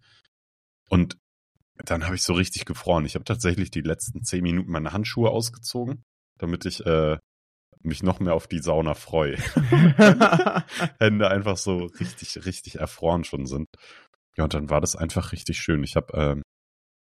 Und 0.88 1.18
dann 1.76 2.04
habe 2.04 2.14
ich 2.14 2.22
so 2.22 2.32
richtig 2.32 2.64
gefroren. 2.64 3.04
Ich 3.04 3.14
habe 3.14 3.24
tatsächlich 3.24 3.70
die 3.70 3.82
letzten 3.82 4.24
zehn 4.24 4.42
Minuten 4.42 4.70
meine 4.70 4.92
Handschuhe 4.92 5.30
ausgezogen, 5.30 6.02
damit 6.38 6.64
ich 6.64 6.84
äh, 6.86 7.18
mich 7.82 8.02
noch 8.02 8.20
mehr 8.20 8.34
auf 8.34 8.46
die 8.46 8.60
Sauna 8.60 8.94
freue. 8.94 9.36
Hände 10.98 11.28
einfach 11.30 11.56
so 11.56 11.84
richtig, 12.00 12.44
richtig 12.46 12.76
erfroren 12.76 13.24
schon 13.24 13.46
sind. 13.46 13.68
Ja, 14.36 14.44
und 14.44 14.54
dann 14.54 14.70
war 14.70 14.80
das 14.80 14.96
einfach 14.96 15.32
richtig 15.32 15.58
schön. 15.58 15.82
Ich 15.82 15.96
habe, 15.96 16.12
ähm, 16.14 16.42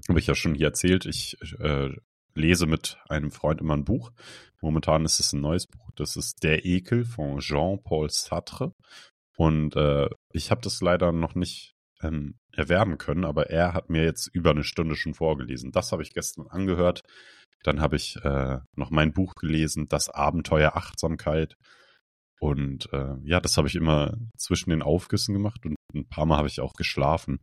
habe 0.09 0.19
ich 0.19 0.27
ja 0.27 0.35
schon 0.35 0.55
hier 0.55 0.67
erzählt, 0.67 1.05
ich 1.05 1.37
äh, 1.59 1.89
lese 2.35 2.67
mit 2.67 2.97
einem 3.09 3.31
Freund 3.31 3.61
immer 3.61 3.75
ein 3.75 3.85
Buch. 3.85 4.11
Momentan 4.61 5.05
ist 5.05 5.19
es 5.19 5.33
ein 5.33 5.41
neues 5.41 5.67
Buch. 5.67 5.89
Das 5.95 6.15
ist 6.15 6.43
Der 6.43 6.65
Ekel 6.65 7.05
von 7.05 7.39
Jean-Paul 7.39 8.09
Sartre. 8.09 8.73
Und 9.37 9.75
äh, 9.75 10.09
ich 10.31 10.51
habe 10.51 10.61
das 10.61 10.81
leider 10.81 11.11
noch 11.11 11.35
nicht 11.35 11.73
ähm, 12.01 12.35
erwerben 12.51 12.97
können, 12.97 13.25
aber 13.25 13.49
er 13.49 13.73
hat 13.73 13.89
mir 13.89 14.03
jetzt 14.03 14.27
über 14.33 14.51
eine 14.51 14.63
Stunde 14.63 14.95
schon 14.95 15.13
vorgelesen. 15.13 15.71
Das 15.71 15.91
habe 15.91 16.03
ich 16.03 16.13
gestern 16.13 16.47
angehört. 16.47 17.01
Dann 17.63 17.81
habe 17.81 17.95
ich 17.95 18.17
äh, 18.23 18.59
noch 18.75 18.91
mein 18.91 19.11
Buch 19.13 19.35
gelesen, 19.35 19.87
Das 19.87 20.09
Abenteuer 20.09 20.75
Achtsamkeit. 20.75 21.55
Und 22.39 22.91
äh, 22.91 23.15
ja, 23.23 23.39
das 23.39 23.57
habe 23.57 23.67
ich 23.67 23.75
immer 23.75 24.17
zwischen 24.37 24.69
den 24.69 24.81
Aufgüssen 24.81 25.33
gemacht 25.33 25.65
und 25.65 25.75
ein 25.93 26.07
paar 26.07 26.25
Mal 26.25 26.37
habe 26.37 26.47
ich 26.47 26.59
auch 26.59 26.73
geschlafen. 26.73 27.39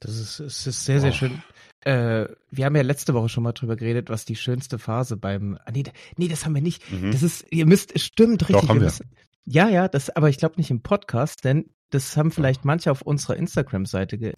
Das 0.00 0.16
ist, 0.16 0.40
es 0.40 0.66
ist 0.66 0.84
sehr, 0.84 1.00
sehr 1.00 1.10
oh. 1.10 1.14
schön. 1.14 1.42
Äh, 1.80 2.28
wir 2.50 2.64
haben 2.64 2.76
ja 2.76 2.82
letzte 2.82 3.14
Woche 3.14 3.28
schon 3.28 3.44
mal 3.44 3.52
drüber 3.52 3.76
geredet, 3.76 4.10
was 4.10 4.24
die 4.24 4.36
schönste 4.36 4.78
Phase 4.78 5.16
beim. 5.16 5.58
Ah, 5.64 5.70
nee, 5.70 5.84
nee, 6.16 6.28
das 6.28 6.44
haben 6.44 6.54
wir 6.54 6.62
nicht. 6.62 6.90
Mhm. 6.90 7.12
Das 7.12 7.22
ist, 7.22 7.46
ihr 7.50 7.66
müsst, 7.66 7.98
stimmt 7.98 8.42
richtig. 8.48 8.62
Doch, 8.62 8.68
haben 8.68 8.80
wir. 8.80 8.86
Müssen, 8.86 9.10
ja, 9.44 9.68
ja, 9.68 9.86
das, 9.88 10.10
aber 10.10 10.28
ich 10.28 10.38
glaube 10.38 10.56
nicht 10.56 10.70
im 10.70 10.82
Podcast, 10.82 11.44
denn 11.44 11.70
das 11.90 12.16
haben 12.16 12.32
vielleicht 12.32 12.64
manche 12.64 12.90
auf 12.90 13.02
unserer 13.02 13.36
Instagram-Seite 13.36 14.34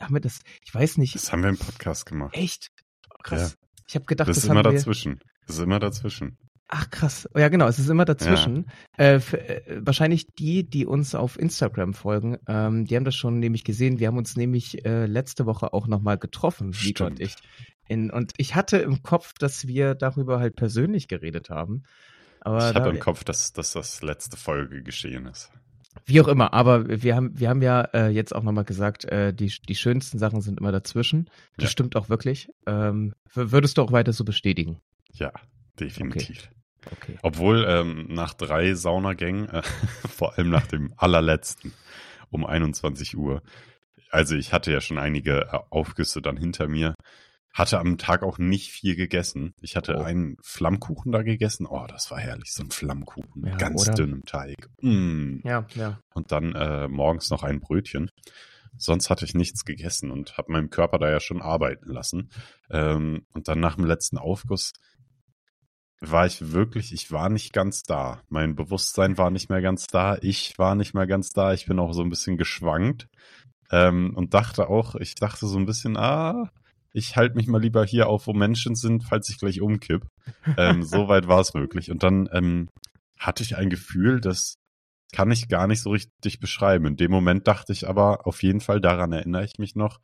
haben 0.00 0.14
wir 0.14 0.20
das, 0.20 0.40
ich 0.64 0.72
weiß 0.72 0.98
nicht. 0.98 1.14
Das 1.14 1.32
haben 1.32 1.42
wir 1.42 1.50
im 1.50 1.58
Podcast 1.58 2.06
gemacht. 2.06 2.36
Echt? 2.36 2.70
Krass. 3.22 3.52
Ja. 3.52 3.68
Ich 3.88 3.94
habe 3.96 4.06
gedacht, 4.06 4.28
das, 4.28 4.36
das 4.36 4.44
ist 4.44 4.50
immer 4.50 4.62
dazwischen. 4.62 5.20
Das 5.46 5.56
ist 5.56 5.62
immer 5.62 5.80
dazwischen. 5.80 6.38
Ach 6.74 6.88
krass. 6.88 7.28
Ja, 7.36 7.50
genau, 7.50 7.68
es 7.68 7.78
ist 7.78 7.90
immer 7.90 8.06
dazwischen. 8.06 8.64
Ja. 8.96 9.04
Äh, 9.04 9.20
für, 9.20 9.46
äh, 9.46 9.82
wahrscheinlich 9.84 10.28
die, 10.38 10.64
die 10.64 10.86
uns 10.86 11.14
auf 11.14 11.38
Instagram 11.38 11.92
folgen, 11.92 12.38
ähm, 12.48 12.86
die 12.86 12.96
haben 12.96 13.04
das 13.04 13.14
schon 13.14 13.40
nämlich 13.40 13.62
gesehen. 13.62 13.98
Wir 13.98 14.06
haben 14.06 14.16
uns 14.16 14.36
nämlich 14.36 14.82
äh, 14.86 15.04
letzte 15.04 15.44
Woche 15.44 15.74
auch 15.74 15.86
nochmal 15.86 16.16
getroffen, 16.16 16.74
Nico 16.82 17.04
und 17.04 17.20
ich. 17.20 17.36
In, 17.88 18.10
und 18.10 18.32
ich 18.38 18.54
hatte 18.54 18.78
im 18.78 19.02
Kopf, 19.02 19.34
dass 19.34 19.66
wir 19.66 19.94
darüber 19.94 20.40
halt 20.40 20.56
persönlich 20.56 21.08
geredet 21.08 21.50
haben. 21.50 21.82
Aber 22.40 22.70
ich 22.70 22.74
habe 22.74 22.88
im 22.88 23.00
Kopf, 23.00 23.22
dass, 23.22 23.52
dass 23.52 23.74
das 23.74 24.00
letzte 24.00 24.38
Folge 24.38 24.82
geschehen 24.82 25.26
ist. 25.26 25.50
Wie 26.06 26.22
auch 26.22 26.28
immer, 26.28 26.54
aber 26.54 27.02
wir 27.02 27.14
haben, 27.14 27.38
wir 27.38 27.50
haben 27.50 27.60
ja 27.60 27.82
äh, 27.92 28.08
jetzt 28.08 28.34
auch 28.34 28.42
nochmal 28.42 28.64
gesagt, 28.64 29.04
äh, 29.04 29.34
die, 29.34 29.52
die 29.68 29.74
schönsten 29.74 30.18
Sachen 30.18 30.40
sind 30.40 30.58
immer 30.58 30.72
dazwischen. 30.72 31.28
Das 31.58 31.64
ja. 31.64 31.70
stimmt 31.70 31.96
auch 31.96 32.08
wirklich. 32.08 32.48
Ähm, 32.64 33.12
würdest 33.34 33.76
du 33.76 33.82
auch 33.82 33.92
weiter 33.92 34.14
so 34.14 34.24
bestätigen? 34.24 34.80
Ja, 35.12 35.32
definitiv. 35.78 36.48
Okay. 36.48 36.61
Okay. 36.90 37.18
Obwohl 37.22 37.64
ähm, 37.68 38.06
nach 38.08 38.34
drei 38.34 38.74
Saunagängen, 38.74 39.48
äh, 39.48 39.62
vor 40.08 40.36
allem 40.36 40.50
nach 40.50 40.66
dem 40.66 40.92
allerletzten 40.96 41.72
um 42.30 42.46
21 42.46 43.16
Uhr, 43.16 43.42
also 44.10 44.36
ich 44.36 44.52
hatte 44.52 44.72
ja 44.72 44.80
schon 44.80 44.98
einige 44.98 45.48
äh, 45.52 45.58
Aufgüsse 45.70 46.22
dann 46.22 46.36
hinter 46.36 46.68
mir, 46.68 46.94
hatte 47.52 47.78
am 47.78 47.98
Tag 47.98 48.22
auch 48.22 48.38
nicht 48.38 48.70
viel 48.70 48.96
gegessen. 48.96 49.54
Ich 49.60 49.76
hatte 49.76 49.96
oh. 49.98 50.02
einen 50.02 50.36
Flammkuchen 50.42 51.12
da 51.12 51.22
gegessen. 51.22 51.66
Oh, 51.66 51.86
das 51.86 52.10
war 52.10 52.18
herrlich, 52.18 52.52
so 52.52 52.62
ein 52.62 52.70
Flammkuchen. 52.70 53.46
Ja, 53.46 53.56
ganz 53.56 53.82
oder? 53.82 53.94
dünnem 53.94 54.24
Teig. 54.24 54.70
Mm. 54.80 55.40
Ja, 55.44 55.66
ja. 55.74 56.00
Und 56.14 56.32
dann 56.32 56.54
äh, 56.54 56.88
morgens 56.88 57.30
noch 57.30 57.42
ein 57.42 57.60
Brötchen. 57.60 58.10
Sonst 58.78 59.10
hatte 59.10 59.26
ich 59.26 59.34
nichts 59.34 59.66
gegessen 59.66 60.10
und 60.10 60.38
habe 60.38 60.52
meinem 60.52 60.70
Körper 60.70 60.98
da 60.98 61.10
ja 61.10 61.20
schon 61.20 61.42
arbeiten 61.42 61.90
lassen. 61.90 62.30
Ähm, 62.70 63.26
und 63.34 63.48
dann 63.48 63.60
nach 63.60 63.76
dem 63.76 63.84
letzten 63.84 64.16
Aufguss 64.16 64.72
war 66.10 66.26
ich 66.26 66.52
wirklich, 66.52 66.92
ich 66.92 67.12
war 67.12 67.28
nicht 67.28 67.52
ganz 67.52 67.82
da. 67.84 68.22
Mein 68.28 68.56
Bewusstsein 68.56 69.18
war 69.18 69.30
nicht 69.30 69.48
mehr 69.48 69.62
ganz 69.62 69.86
da. 69.86 70.18
Ich 70.20 70.58
war 70.58 70.74
nicht 70.74 70.94
mehr 70.94 71.06
ganz 71.06 71.30
da. 71.30 71.52
Ich 71.52 71.66
bin 71.66 71.78
auch 71.78 71.92
so 71.92 72.02
ein 72.02 72.10
bisschen 72.10 72.36
geschwankt. 72.36 73.08
Ähm, 73.70 74.12
und 74.14 74.34
dachte 74.34 74.68
auch, 74.68 74.96
ich 74.96 75.14
dachte 75.14 75.46
so 75.46 75.58
ein 75.58 75.66
bisschen, 75.66 75.96
ah, 75.96 76.50
ich 76.92 77.16
halte 77.16 77.36
mich 77.36 77.46
mal 77.46 77.60
lieber 77.60 77.84
hier 77.84 78.08
auf, 78.08 78.26
wo 78.26 78.32
Menschen 78.32 78.74
sind, 78.74 79.04
falls 79.04 79.30
ich 79.30 79.38
gleich 79.38 79.60
umkipp. 79.60 80.06
Ähm, 80.56 80.82
so 80.82 81.06
weit 81.08 81.28
war 81.28 81.40
es 81.40 81.54
möglich. 81.54 81.90
Und 81.90 82.02
dann 82.02 82.28
ähm, 82.32 82.68
hatte 83.18 83.42
ich 83.42 83.56
ein 83.56 83.70
Gefühl, 83.70 84.20
das 84.20 84.56
kann 85.12 85.30
ich 85.30 85.48
gar 85.48 85.66
nicht 85.66 85.82
so 85.82 85.90
richtig 85.90 86.40
beschreiben. 86.40 86.86
In 86.86 86.96
dem 86.96 87.10
Moment 87.10 87.46
dachte 87.46 87.72
ich 87.72 87.88
aber, 87.88 88.26
auf 88.26 88.42
jeden 88.42 88.60
Fall, 88.60 88.80
daran 88.80 89.12
erinnere 89.12 89.44
ich 89.44 89.58
mich 89.58 89.76
noch, 89.76 90.00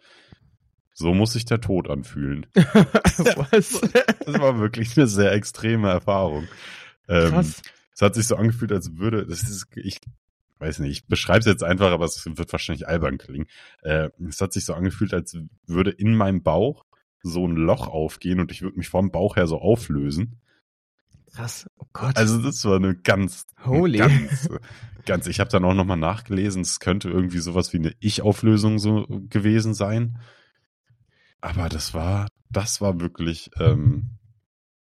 so 0.99 1.15
muss 1.15 1.35
sich 1.35 1.45
der 1.45 1.61
Tod 1.61 1.89
anfühlen. 1.89 2.47
Was? 2.55 3.81
das 3.81 4.41
war 4.41 4.59
wirklich 4.59 4.99
eine 4.99 5.07
sehr 5.07 5.31
extreme 5.33 5.89
Erfahrung. 5.89 6.49
Ähm, 7.09 7.31
Krass. 7.31 7.63
Es 7.95 8.03
hat 8.03 8.17
sich 8.17 8.27
so 8.27 8.35
angefühlt, 8.35 8.73
als 8.73 8.97
würde, 8.97 9.25
das 9.25 9.45
ist, 9.45 9.69
ich 9.77 10.01
weiß 10.59 10.81
nicht, 10.81 10.91
ich 10.91 11.07
beschreibe 11.07 11.39
es 11.39 11.47
jetzt 11.47 11.63
einfach, 11.63 11.93
aber 11.93 12.05
es 12.05 12.27
wird 12.27 12.51
wahrscheinlich 12.51 12.89
albern 12.89 13.17
klingen. 13.17 13.47
Äh, 13.83 14.11
es 14.29 14.41
hat 14.41 14.53
sich 14.53 14.65
so 14.65 14.75
angefühlt, 14.75 15.15
als 15.15 15.37
würde 15.69 15.93
in 15.93 16.17
meinem 16.17 16.43
Bauch 16.43 16.85
so 17.23 17.47
ein 17.47 17.55
Loch 17.55 17.87
aufgehen 17.87 18.41
und 18.41 18.51
ich 18.51 18.63
würde 18.63 18.77
mich 18.77 18.89
vom 18.89 19.13
Bauch 19.13 19.37
her 19.37 19.47
so 19.47 19.61
auflösen. 19.61 20.41
Krass, 21.33 21.69
oh 21.77 21.87
Gott. 21.93 22.17
Also 22.17 22.43
das 22.43 22.65
war 22.65 22.75
eine 22.75 22.97
ganz, 22.97 23.47
Holy. 23.65 23.99
ganz, 23.99 24.49
ganz. 25.07 25.29
Ich 25.29 25.39
habe 25.39 25.51
dann 25.51 25.65
auch 25.65 25.75
nochmal 25.75 25.97
nachgelesen, 25.97 26.63
es 26.63 26.81
könnte 26.81 27.09
irgendwie 27.09 27.39
sowas 27.39 27.73
wie 27.73 27.79
eine 27.79 27.95
Ich-Auflösung 28.01 28.81
so 28.81 29.07
gewesen 29.29 29.75
sein. 29.75 30.19
Aber 31.41 31.69
das 31.69 31.95
war, 31.95 32.29
das 32.51 32.81
war 32.81 33.01
wirklich 33.01 33.51
ähm, 33.59 34.19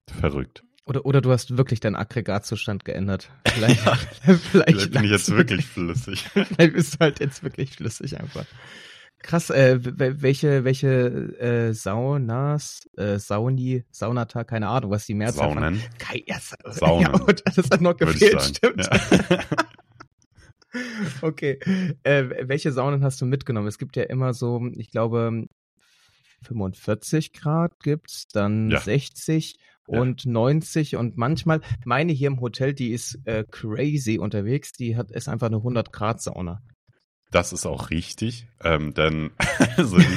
verrückt. 0.09 0.63
Oder, 0.87 1.05
oder 1.05 1.21
du 1.21 1.31
hast 1.31 1.57
wirklich 1.57 1.79
deinen 1.79 1.95
Aggregatzustand 1.95 2.85
geändert. 2.85 3.31
Vielleicht, 3.47 3.85
ja, 3.85 3.95
vielleicht, 4.21 4.41
vielleicht 4.41 4.91
bin 4.91 5.03
ich 5.05 5.11
jetzt 5.11 5.31
wirklich 5.31 5.65
flüssig. 5.65 6.23
vielleicht 6.33 6.73
bist 6.73 6.95
du 6.95 6.99
halt 6.99 7.19
jetzt 7.19 7.43
wirklich 7.43 7.71
flüssig 7.71 8.19
einfach. 8.19 8.45
Krass, 9.19 9.49
äh, 9.49 9.79
welche, 9.81 10.65
welche 10.65 10.87
äh, 11.39 11.73
Saunas, 11.73 12.87
äh, 12.95 13.17
Sauni, 13.17 13.83
Saunata, 13.89 14.43
keine 14.43 14.67
Ahnung, 14.67 14.91
was 14.91 15.07
die 15.07 15.15
Mehrzahl 15.15 15.49
Saunen. 15.49 15.81
Kein, 15.97 16.21
ja, 16.27 16.37
Saunen. 16.65 17.11
Ja, 17.11 17.33
das 17.55 17.71
hat 17.71 17.81
noch 17.81 17.97
gefehlt, 17.97 18.41
stimmt. 18.41 18.85
Ja. 18.85 19.39
okay. 21.23 21.59
Äh, 22.03 22.25
welche 22.47 22.71
Saunen 22.71 23.03
hast 23.03 23.19
du 23.19 23.25
mitgenommen? 23.25 23.67
Es 23.67 23.79
gibt 23.79 23.95
ja 23.95 24.03
immer 24.03 24.33
so, 24.33 24.61
ich 24.75 24.91
glaube, 24.91 25.47
45 26.45 27.33
Grad 27.33 27.79
gibt's, 27.81 28.27
dann 28.27 28.69
ja. 28.69 28.79
60 28.79 29.55
und 29.87 30.25
ja. 30.25 30.31
90 30.31 30.95
und 30.95 31.17
manchmal, 31.17 31.61
meine 31.85 32.11
hier 32.11 32.27
im 32.27 32.41
Hotel, 32.41 32.73
die 32.73 32.91
ist 32.91 33.19
äh, 33.25 33.43
crazy 33.49 34.17
unterwegs, 34.17 34.71
die 34.71 34.95
hat 34.95 35.11
ist 35.11 35.27
einfach 35.27 35.47
eine 35.47 35.57
100 35.57 35.91
Grad 35.91 36.21
Sauna. 36.21 36.61
Das 37.31 37.53
ist 37.53 37.65
auch 37.65 37.89
richtig, 37.89 38.47
ähm, 38.63 38.93
denn 38.93 39.31
also 39.77 39.97
ich 39.97 40.07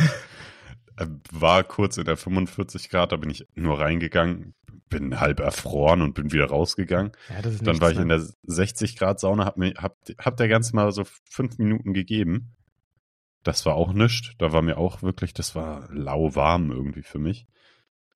äh, 0.97 1.07
war 1.31 1.65
kurz 1.65 1.97
in 1.97 2.05
der 2.05 2.17
45 2.17 2.89
Grad, 2.91 3.13
da 3.13 3.17
bin 3.17 3.31
ich 3.31 3.47
nur 3.55 3.79
reingegangen, 3.79 4.55
bin 4.89 5.21
halb 5.21 5.41
erfroren 5.41 6.03
und 6.03 6.15
bin 6.15 6.33
wieder 6.33 6.47
rausgegangen. 6.47 7.13
Ja, 7.29 7.43
Dann 7.43 7.81
war 7.81 7.91
ich 7.91 7.99
in 7.99 8.09
der 8.09 8.27
60 8.45 8.97
Grad 8.97 9.21
Sauna, 9.21 9.45
hab, 9.45 9.57
mir, 9.57 9.75
hab, 9.77 9.97
hab 10.19 10.37
der 10.37 10.49
ganze 10.49 10.75
mal 10.75 10.91
so 10.93 11.05
fünf 11.31 11.59
Minuten 11.59 11.93
gegeben. 11.93 12.57
Das 13.43 13.65
war 13.67 13.75
auch 13.75 13.93
nichts. 13.93 14.33
Da 14.39 14.53
war 14.53 14.63
mir 14.63 14.79
auch 14.79 15.03
wirklich, 15.03 15.33
das 15.33 15.55
war 15.55 15.89
lauwarm 15.93 16.71
irgendwie 16.71 17.03
für 17.03 17.19
mich. 17.19 17.47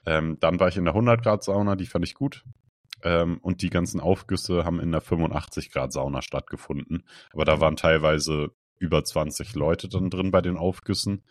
Ähm, 0.05 0.37
dann 0.41 0.59
war 0.59 0.69
ich 0.69 0.77
in 0.77 0.85
der 0.85 0.95
100 0.95 1.23
Grad 1.23 1.45
Sauna, 1.45 1.77
die 1.77 1.87
fand 1.87 2.05
ich 2.05 2.15
gut. 2.15 2.45
Ähm, 3.03 3.39
und 3.39 3.63
die 3.63 3.71
ganzen 3.71 4.01
Aufgüsse 4.01 4.65
haben 4.65 4.81
in 4.81 4.93
der 4.93 5.01
85 5.01 5.71
Grad 5.71 5.93
Sauna 5.93 6.23
stattgefunden. 6.23 7.05
Aber 7.33 7.45
da 7.45 7.61
waren 7.61 7.77
teilweise 7.77 8.51
über 8.79 9.05
20 9.05 9.55
Leute 9.55 9.89
dann 9.89 10.11
drin 10.11 10.31
bei 10.31 10.41
den 10.41 10.57
Aufgüssen. 10.57 11.23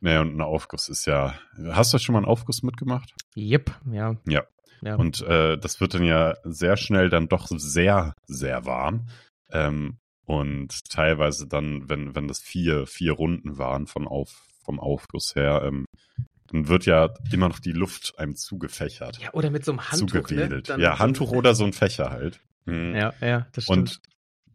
Naja, 0.00 0.20
und 0.20 0.36
ein 0.36 0.42
Aufguss 0.42 0.88
ist 0.88 1.06
ja. 1.06 1.34
Hast 1.70 1.94
du 1.94 1.98
schon 1.98 2.12
mal 2.12 2.18
einen 2.18 2.28
Aufguss 2.28 2.62
mitgemacht? 2.62 3.14
Yep, 3.34 3.70
ja. 3.90 4.16
Ja. 4.26 4.44
ja. 4.82 4.94
Und 4.96 5.22
äh, 5.22 5.56
das 5.58 5.80
wird 5.80 5.94
dann 5.94 6.04
ja 6.04 6.34
sehr 6.44 6.76
schnell 6.76 7.08
dann 7.08 7.28
doch 7.28 7.48
sehr, 7.48 8.14
sehr 8.26 8.66
warm. 8.66 9.08
Ähm, 9.50 9.98
und 10.26 10.90
teilweise 10.90 11.46
dann, 11.46 11.88
wenn, 11.88 12.14
wenn 12.14 12.28
das 12.28 12.40
vier, 12.40 12.86
vier 12.86 13.12
Runden 13.12 13.58
waren 13.58 13.86
von 13.86 14.06
auf, 14.06 14.44
vom 14.64 14.80
Aufguss 14.80 15.34
her, 15.34 15.62
ähm, 15.64 15.86
dann 16.48 16.68
wird 16.68 16.86
ja 16.86 17.14
immer 17.32 17.48
noch 17.48 17.60
die 17.60 17.72
Luft 17.72 18.18
einem 18.18 18.36
zugefächert. 18.36 19.18
Ja, 19.18 19.32
oder 19.32 19.50
mit 19.50 19.64
so 19.64 19.72
einem 19.72 19.88
Handtuch. 19.88 20.30
Ne? 20.30 20.62
Ja, 20.78 20.98
Handtuch 20.98 21.30
oder 21.32 21.54
so 21.54 21.64
ein 21.64 21.72
Fächer 21.72 22.10
halt. 22.10 22.40
Mhm. 22.66 22.94
Ja, 22.94 23.14
ja, 23.20 23.46
das 23.52 23.64
stimmt. 23.64 23.78
Und 23.78 24.00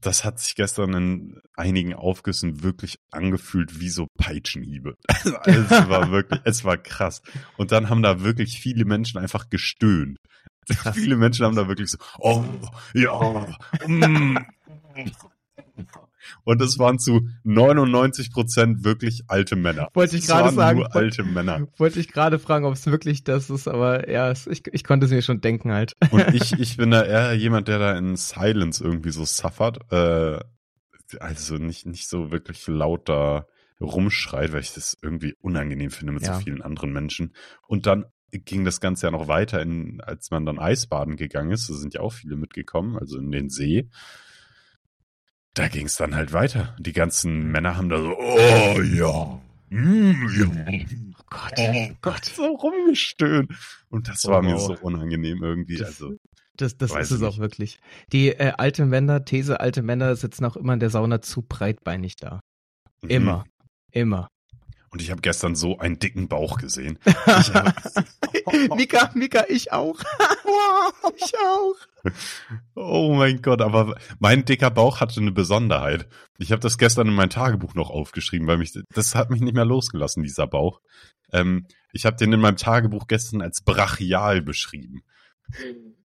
das 0.01 0.25
hat 0.25 0.39
sich 0.39 0.55
gestern 0.55 0.93
in 0.93 1.41
einigen 1.55 1.93
Aufgüssen 1.93 2.63
wirklich 2.63 2.97
angefühlt 3.11 3.79
wie 3.79 3.89
so 3.89 4.07
Peitschenhiebe. 4.17 4.95
Also 5.43 5.61
es 5.61 5.89
war 5.89 6.11
wirklich, 6.11 6.41
es 6.43 6.65
war 6.65 6.77
krass. 6.77 7.21
Und 7.57 7.71
dann 7.71 7.89
haben 7.89 8.01
da 8.01 8.21
wirklich 8.21 8.59
viele 8.59 8.85
Menschen 8.85 9.19
einfach 9.19 9.49
gestöhnt. 9.49 10.17
Krass. 10.67 10.95
Viele 10.95 11.15
Menschen 11.15 11.45
haben 11.45 11.55
da 11.55 11.67
wirklich 11.67 11.89
so, 11.89 11.97
oh, 12.19 12.43
ja, 12.93 13.47
mm. 13.87 14.37
Und 16.43 16.61
es 16.61 16.77
waren 16.79 16.99
zu 16.99 17.27
99 17.43 18.31
Prozent 18.31 18.83
wirklich 18.83 19.23
alte 19.27 19.55
Männer. 19.55 19.89
Wollte 19.93 20.17
ich 20.17 20.27
gerade 20.27 20.53
sagen. 20.53 20.79
Nur 20.79 20.95
alte 20.95 21.23
Männer. 21.23 21.67
Wollte 21.77 21.99
ich 21.99 22.11
gerade 22.11 22.39
fragen, 22.39 22.65
ob 22.65 22.73
es 22.73 22.85
wirklich 22.85 23.23
das 23.23 23.49
ist, 23.49 23.67
aber 23.67 24.09
ja, 24.09 24.31
ich, 24.31 24.67
ich 24.71 24.83
konnte 24.83 25.05
es 25.05 25.11
mir 25.11 25.21
schon 25.21 25.41
denken 25.41 25.71
halt. 25.71 25.95
Und 26.11 26.27
ich, 26.33 26.53
ich 26.53 26.77
bin 26.77 26.91
da 26.91 27.03
eher 27.03 27.33
jemand, 27.33 27.67
der 27.67 27.79
da 27.79 27.97
in 27.97 28.15
Silence 28.15 28.83
irgendwie 28.83 29.11
so 29.11 29.25
suffert. 29.25 29.91
Äh, 29.91 30.39
also 31.19 31.55
nicht, 31.55 31.85
nicht 31.85 32.07
so 32.07 32.31
wirklich 32.31 32.65
laut 32.67 33.09
da 33.09 33.45
rumschreit, 33.81 34.53
weil 34.53 34.61
ich 34.61 34.73
das 34.73 34.97
irgendwie 35.01 35.35
unangenehm 35.41 35.91
finde 35.91 36.13
mit 36.13 36.23
Ja. 36.23 36.35
so 36.35 36.41
vielen 36.41 36.61
anderen 36.61 36.93
Menschen. 36.93 37.33
Und 37.67 37.85
dann 37.85 38.05
ging 38.31 38.63
das 38.63 38.79
Ganze 38.79 39.07
ja 39.07 39.11
noch 39.11 39.27
weiter, 39.27 39.61
in, 39.61 39.99
als 40.01 40.31
man 40.31 40.45
dann 40.45 40.59
Eisbaden 40.59 41.17
gegangen 41.17 41.51
ist. 41.51 41.69
Da 41.69 41.73
sind 41.73 41.93
ja 41.93 42.01
auch 42.01 42.13
viele 42.13 42.37
mitgekommen, 42.37 42.97
also 42.97 43.17
in 43.17 43.31
den 43.31 43.49
See. 43.49 43.89
Da 45.53 45.67
ging 45.67 45.85
es 45.87 45.95
dann 45.95 46.15
halt 46.15 46.31
weiter. 46.33 46.75
Die 46.79 46.93
ganzen 46.93 47.51
Männer 47.51 47.75
haben 47.77 47.89
da 47.89 48.01
so, 48.01 48.15
oh 48.17 48.81
ja, 48.81 49.39
mm, 49.69 50.29
ja. 50.39 50.47
Oh 51.19 51.23
Gott. 51.29 51.53
Oh 51.59 51.95
Gott, 52.01 52.25
so 52.25 52.45
rumgestöhnt. 52.55 53.51
Und 53.89 54.07
das 54.07 54.25
war 54.25 54.41
mir 54.41 54.55
Oh. 54.55 54.59
so 54.59 54.77
unangenehm 54.81 55.43
irgendwie. 55.43 55.75
Das- 55.77 55.87
Also, 56.01 56.15
Das, 56.57 56.77
das 56.77 56.91
ist 56.91 57.11
es 57.11 57.19
ich 57.21 57.25
auch 57.25 57.31
nicht. 57.31 57.39
wirklich. 57.39 57.79
Die 58.13 58.29
äh, 58.29 58.53
alte 58.57 58.85
Männer, 58.85 59.25
These, 59.25 59.59
alte 59.59 59.81
Männer 59.81 60.15
sitzen 60.15 60.45
auch 60.45 60.55
immer 60.55 60.73
in 60.73 60.79
der 60.79 60.89
Sauna 60.89 61.21
zu 61.21 61.41
breitbeinig 61.41 62.15
da. 62.17 62.39
mhm. 63.01 63.09
Immer. 63.93 64.27
Und 64.91 65.01
ich 65.01 65.09
habe 65.09 65.21
gestern 65.21 65.55
so 65.55 65.79
einen 65.79 65.99
dicken 65.99 66.27
Bauch 66.27 66.57
gesehen. 66.57 66.99
Mika, 68.75 69.09
Mika, 69.15 69.45
ich 69.47 69.71
auch. 69.71 69.97
ich 71.15 71.33
auch. 71.37 71.75
Oh 72.75 73.13
mein 73.15 73.41
Gott, 73.41 73.61
aber 73.61 73.95
mein 74.19 74.43
dicker 74.43 74.69
Bauch 74.69 74.99
hatte 74.99 75.21
eine 75.21 75.31
Besonderheit. 75.31 76.07
Ich 76.39 76.51
habe 76.51 76.59
das 76.59 76.77
gestern 76.77 77.07
in 77.07 77.13
mein 77.13 77.29
Tagebuch 77.29 77.73
noch 77.73 77.89
aufgeschrieben, 77.89 78.47
weil 78.47 78.57
mich 78.57 78.77
das 78.93 79.15
hat 79.15 79.29
mich 79.29 79.39
nicht 79.39 79.55
mehr 79.55 79.65
losgelassen, 79.65 80.23
dieser 80.23 80.47
Bauch. 80.47 80.81
Ähm, 81.31 81.67
ich 81.93 82.05
habe 82.05 82.17
den 82.17 82.33
in 82.33 82.41
meinem 82.41 82.57
Tagebuch 82.57 83.07
gestern 83.07 83.41
als 83.41 83.61
brachial 83.61 84.41
beschrieben. 84.41 85.03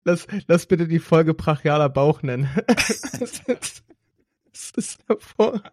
Lass, 0.02 0.26
lass 0.48 0.66
bitte 0.66 0.88
die 0.88 0.98
Folge 0.98 1.34
brachialer 1.34 1.88
Bauch 1.88 2.22
nennen. 2.22 2.50
das 2.66 3.40
ist, 3.46 3.84
das 4.50 4.70
ist 4.74 4.98
hervorragend. 5.06 5.70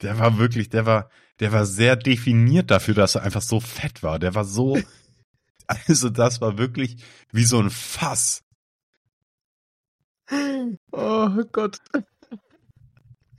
Der 0.00 0.18
war 0.18 0.38
wirklich, 0.38 0.68
der 0.68 0.84
war, 0.84 1.10
der 1.40 1.52
war 1.52 1.66
sehr 1.66 1.96
definiert 1.96 2.70
dafür, 2.70 2.94
dass 2.94 3.14
er 3.14 3.22
einfach 3.22 3.42
so 3.42 3.60
fett 3.60 4.02
war. 4.02 4.18
Der 4.18 4.34
war 4.34 4.44
so, 4.44 4.78
also 5.66 6.08
das 6.10 6.40
war 6.40 6.58
wirklich 6.58 6.96
wie 7.32 7.44
so 7.44 7.58
ein 7.60 7.70
Fass. 7.70 8.42
Oh 10.92 11.28
Gott. 11.52 11.78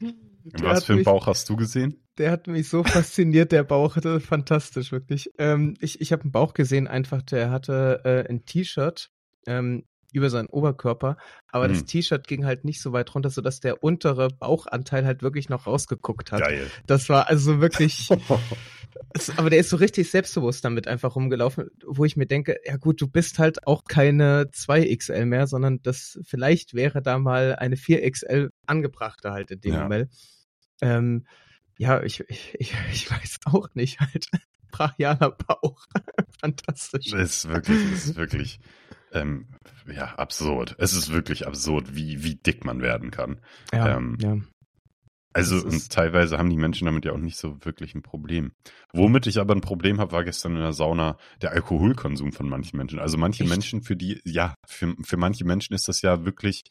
Der 0.02 0.70
Was 0.70 0.86
für 0.86 0.94
einen 0.94 1.00
mich- 1.00 1.06
Bauch 1.06 1.28
hast 1.28 1.50
du 1.50 1.56
gesehen? 1.56 2.00
Der 2.20 2.30
hat 2.32 2.46
mich 2.46 2.70
so 2.70 2.84
fasziniert, 2.84 3.52
der 3.52 3.64
Bauch. 3.64 3.96
Das 3.96 4.22
ist 4.22 4.28
fantastisch, 4.28 4.92
wirklich. 4.92 5.32
Ähm, 5.40 5.76
ich 5.80 6.00
ich 6.02 6.12
habe 6.12 6.24
einen 6.24 6.32
Bauch 6.32 6.54
gesehen, 6.54 6.88
einfach, 6.88 7.24
der 7.24 7.50
hatte 7.50 8.02
äh, 8.04 8.30
ein 8.30 8.46
T-Shirt 8.46 9.10
ähm, 9.48 9.86
über 10.14 10.30
seinen 10.30 10.48
Oberkörper, 10.48 11.18
aber 11.50 11.68
das 11.68 11.80
Hm. 11.80 11.88
T-Shirt 11.88 12.28
ging 12.28 12.46
halt 12.46 12.64
nicht 12.64 12.82
so 12.82 12.94
weit 12.94 13.14
runter, 13.14 13.30
sodass 13.30 13.60
der 13.60 13.84
untere 13.84 14.30
Bauchanteil 14.30 15.06
halt 15.06 15.22
wirklich 15.22 15.50
noch 15.50 15.68
rausgeguckt 15.68 16.32
hat. 16.32 16.42
Geil. 16.42 16.68
Das 16.88 17.10
war 17.10 17.28
also 17.28 17.60
wirklich. 17.60 18.10
es, 19.14 19.38
aber 19.38 19.50
der 19.50 19.60
ist 19.60 19.70
so 19.70 19.78
richtig 19.78 20.10
selbstbewusst 20.10 20.64
damit 20.64 20.88
einfach 20.88 21.16
rumgelaufen, 21.16 21.70
wo 21.86 22.06
ich 22.06 22.16
mir 22.16 22.28
denke, 22.28 22.58
ja 22.66 22.78
gut, 22.78 23.02
du 23.02 23.08
bist 23.08 23.40
halt 23.40 23.68
auch 23.68 23.84
keine 23.86 24.46
2XL 24.54 25.26
mehr, 25.26 25.48
sondern 25.48 25.82
das 25.82 26.20
vielleicht 26.24 26.74
wäre 26.74 27.02
da 27.02 27.20
mal 27.20 27.56
eine 27.56 27.76
4XL 27.76 28.50
angebrachter 28.66 29.32
halt 29.32 29.52
in 29.52 29.62
dem 29.62 29.74
Ja. 29.74 29.84
Moment. 29.84 30.12
Ähm, 30.82 31.26
ja, 31.78 32.04
ich, 32.04 32.24
ich, 32.30 32.56
ich, 32.60 32.74
ich 32.92 33.12
weiß 33.12 33.40
auch 33.46 33.68
nicht, 33.74 34.00
halt. 34.00 34.28
Brachialer 34.74 35.32
Bauch. 35.32 35.86
Fantastisch. 36.42 37.14
Es 37.14 37.46
ist 37.46 37.50
wirklich, 37.50 37.78
es 37.94 38.06
ist 38.06 38.16
wirklich, 38.16 38.60
ähm, 39.14 39.48
ja, 39.88 40.16
absurd. 40.16 40.76
Es 40.80 40.94
ist 40.94 41.12
wirklich 41.12 41.48
absurd, 41.48 41.96
wie, 41.96 42.24
wie 42.24 42.36
dick 42.36 42.66
man 42.66 42.82
werden 42.82 43.12
kann. 43.12 43.40
Ja, 43.72 43.98
ähm, 43.98 44.18
ja. 44.20 44.38
Also, 45.36 45.56
und 45.66 45.90
teilweise 45.90 46.38
haben 46.38 46.52
die 46.52 46.58
Menschen 46.58 46.86
damit 46.86 47.06
ja 47.06 47.12
auch 47.12 47.18
nicht 47.18 47.38
so 47.38 47.58
wirklich 47.66 47.96
ein 47.96 48.04
Problem. 48.04 48.52
Womit 48.94 49.26
ich 49.26 49.40
aber 49.40 49.56
ein 49.56 49.62
Problem 49.62 50.00
habe, 50.00 50.12
war 50.12 50.24
gestern 50.24 50.56
in 50.56 50.62
der 50.62 50.74
Sauna 50.74 51.18
der 51.42 51.52
Alkoholkonsum 51.52 52.34
von 52.34 52.48
manchen 52.48 52.78
Menschen. 52.78 53.00
Also 53.00 53.18
manche 53.18 53.44
Echt? 53.44 53.52
Menschen, 53.52 53.82
für 53.82 53.96
die, 53.96 54.22
ja, 54.26 54.54
für, 54.68 54.96
für 55.02 55.18
manche 55.18 55.44
Menschen 55.44 55.74
ist 55.74 55.88
das 55.88 56.04
ja 56.04 56.24
wirklich, 56.24 56.64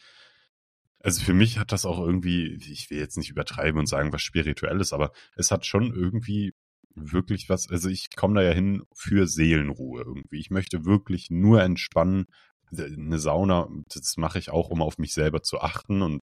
also 1.01 1.21
für 1.25 1.35
mich 1.35 1.59
hat 1.59 1.73
das 1.73 1.85
auch 1.85 1.99
irgendwie, 1.99 2.55
ich 2.71 2.89
will 2.89 2.99
jetzt 2.99 3.17
nicht 3.17 3.31
übertreiben 3.31 3.81
und 3.81 3.89
sagen, 3.89 4.13
was 4.13 4.23
spirituelles, 4.23 4.93
aber 4.93 5.11
es 5.35 5.51
hat 5.51 5.67
schon 5.67 5.93
irgendwie 5.93 6.55
wirklich 6.95 7.49
was, 7.49 7.69
also 7.69 7.89
ich 7.89 8.15
komme 8.15 8.35
da 8.35 8.43
ja 8.43 8.53
hin 8.53 8.83
für 8.95 9.27
Seelenruhe 9.27 10.03
irgendwie. 10.03 10.39
Ich 10.39 10.51
möchte 10.51 10.85
wirklich 10.85 11.31
nur 11.31 11.63
entspannen. 11.63 12.27
Eine 12.71 13.19
Sauna, 13.19 13.69
das 13.93 14.17
mache 14.17 14.39
ich 14.39 14.51
auch, 14.51 14.71
um 14.71 14.81
auf 14.81 14.99
mich 14.99 15.13
selber 15.13 15.43
zu 15.43 15.61
achten 15.61 16.01
und 16.01 16.21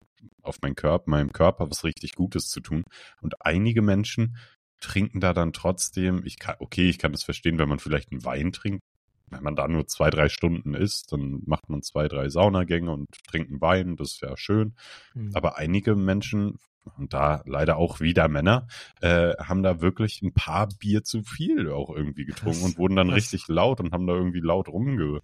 auf 0.42 0.60
meinen 0.60 0.74
Körper, 0.74 1.10
meinem 1.10 1.32
Körper 1.32 1.70
was 1.70 1.84
richtig 1.84 2.14
Gutes 2.14 2.48
zu 2.48 2.60
tun. 2.60 2.84
Und 3.22 3.44
einige 3.44 3.82
Menschen 3.82 4.36
trinken 4.80 5.20
da 5.20 5.32
dann 5.32 5.52
trotzdem, 5.52 6.22
ich 6.24 6.38
kann, 6.38 6.56
okay, 6.58 6.88
ich 6.88 6.98
kann 6.98 7.12
das 7.12 7.22
verstehen, 7.22 7.58
wenn 7.58 7.68
man 7.68 7.78
vielleicht 7.78 8.12
einen 8.12 8.24
Wein 8.24 8.52
trinkt. 8.52 8.82
Wenn 9.30 9.42
man 9.42 9.56
da 9.56 9.66
nur 9.68 9.86
zwei, 9.86 10.10
drei 10.10 10.28
Stunden 10.28 10.74
isst, 10.74 11.12
dann 11.12 11.40
macht 11.46 11.70
man 11.70 11.82
zwei, 11.82 12.08
drei 12.08 12.28
Saunagänge 12.28 12.92
und 12.92 13.08
trinkt 13.26 13.50
einen 13.50 13.60
Wein, 13.62 13.96
das 13.96 14.12
ist 14.12 14.20
ja 14.20 14.36
schön. 14.36 14.74
Hm. 15.14 15.30
Aber 15.34 15.56
einige 15.56 15.96
Menschen, 15.96 16.58
und 16.96 17.12
da 17.12 17.42
leider 17.46 17.76
auch 17.76 18.00
wieder 18.00 18.28
Männer, 18.28 18.66
äh, 19.00 19.34
haben 19.38 19.62
da 19.62 19.80
wirklich 19.80 20.22
ein 20.22 20.32
paar 20.34 20.68
Bier 20.78 21.02
zu 21.04 21.22
viel 21.22 21.70
auch 21.70 21.90
irgendwie 21.90 22.24
getrunken 22.24 22.60
Krass, 22.60 22.70
und 22.70 22.78
wurden 22.78 22.96
dann 22.96 23.08
krass. 23.08 23.16
richtig 23.16 23.48
laut 23.48 23.80
und 23.80 23.92
haben 23.92 24.06
da 24.06 24.14
irgendwie 24.14 24.40
laut 24.40 24.68
rumge 24.68 25.20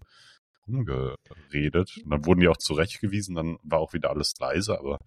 rumgeredet. 0.66 1.98
Und 2.04 2.10
dann 2.10 2.24
wurden 2.26 2.40
die 2.40 2.48
auch 2.48 2.56
zurechtgewiesen, 2.56 3.34
dann 3.34 3.58
war 3.62 3.78
auch 3.80 3.92
wieder 3.92 4.10
alles 4.10 4.34
leise, 4.38 4.78
aber 4.78 4.98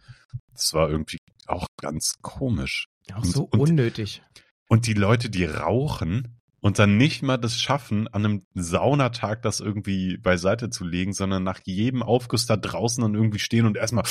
das 0.53 0.73
war 0.73 0.89
irgendwie 0.89 1.17
auch 1.47 1.67
ganz 1.81 2.15
komisch. 2.21 2.85
Auch 3.13 3.17
und- 3.23 3.25
so 3.25 3.43
und- 3.51 3.59
unnötig. 3.59 4.21
Und 4.67 4.87
die 4.87 4.93
Leute, 4.93 5.29
die 5.29 5.45
rauchen 5.45 6.39
und 6.61 6.79
dann 6.79 6.97
nicht 6.97 7.21
mal 7.21 7.37
das 7.37 7.59
schaffen, 7.59 8.07
an 8.07 8.25
einem 8.25 8.45
Saunatag 8.55 9.41
das 9.41 9.59
irgendwie 9.59 10.17
beiseite 10.17 10.69
zu 10.69 10.85
legen, 10.85 11.13
sondern 11.13 11.43
nach 11.43 11.59
jedem 11.65 12.01
Aufguss 12.01 12.45
da 12.45 12.55
draußen 12.57 13.01
dann 13.03 13.13
irgendwie 13.13 13.39
stehen 13.39 13.65
und 13.65 13.77
erstmal, 13.77 14.05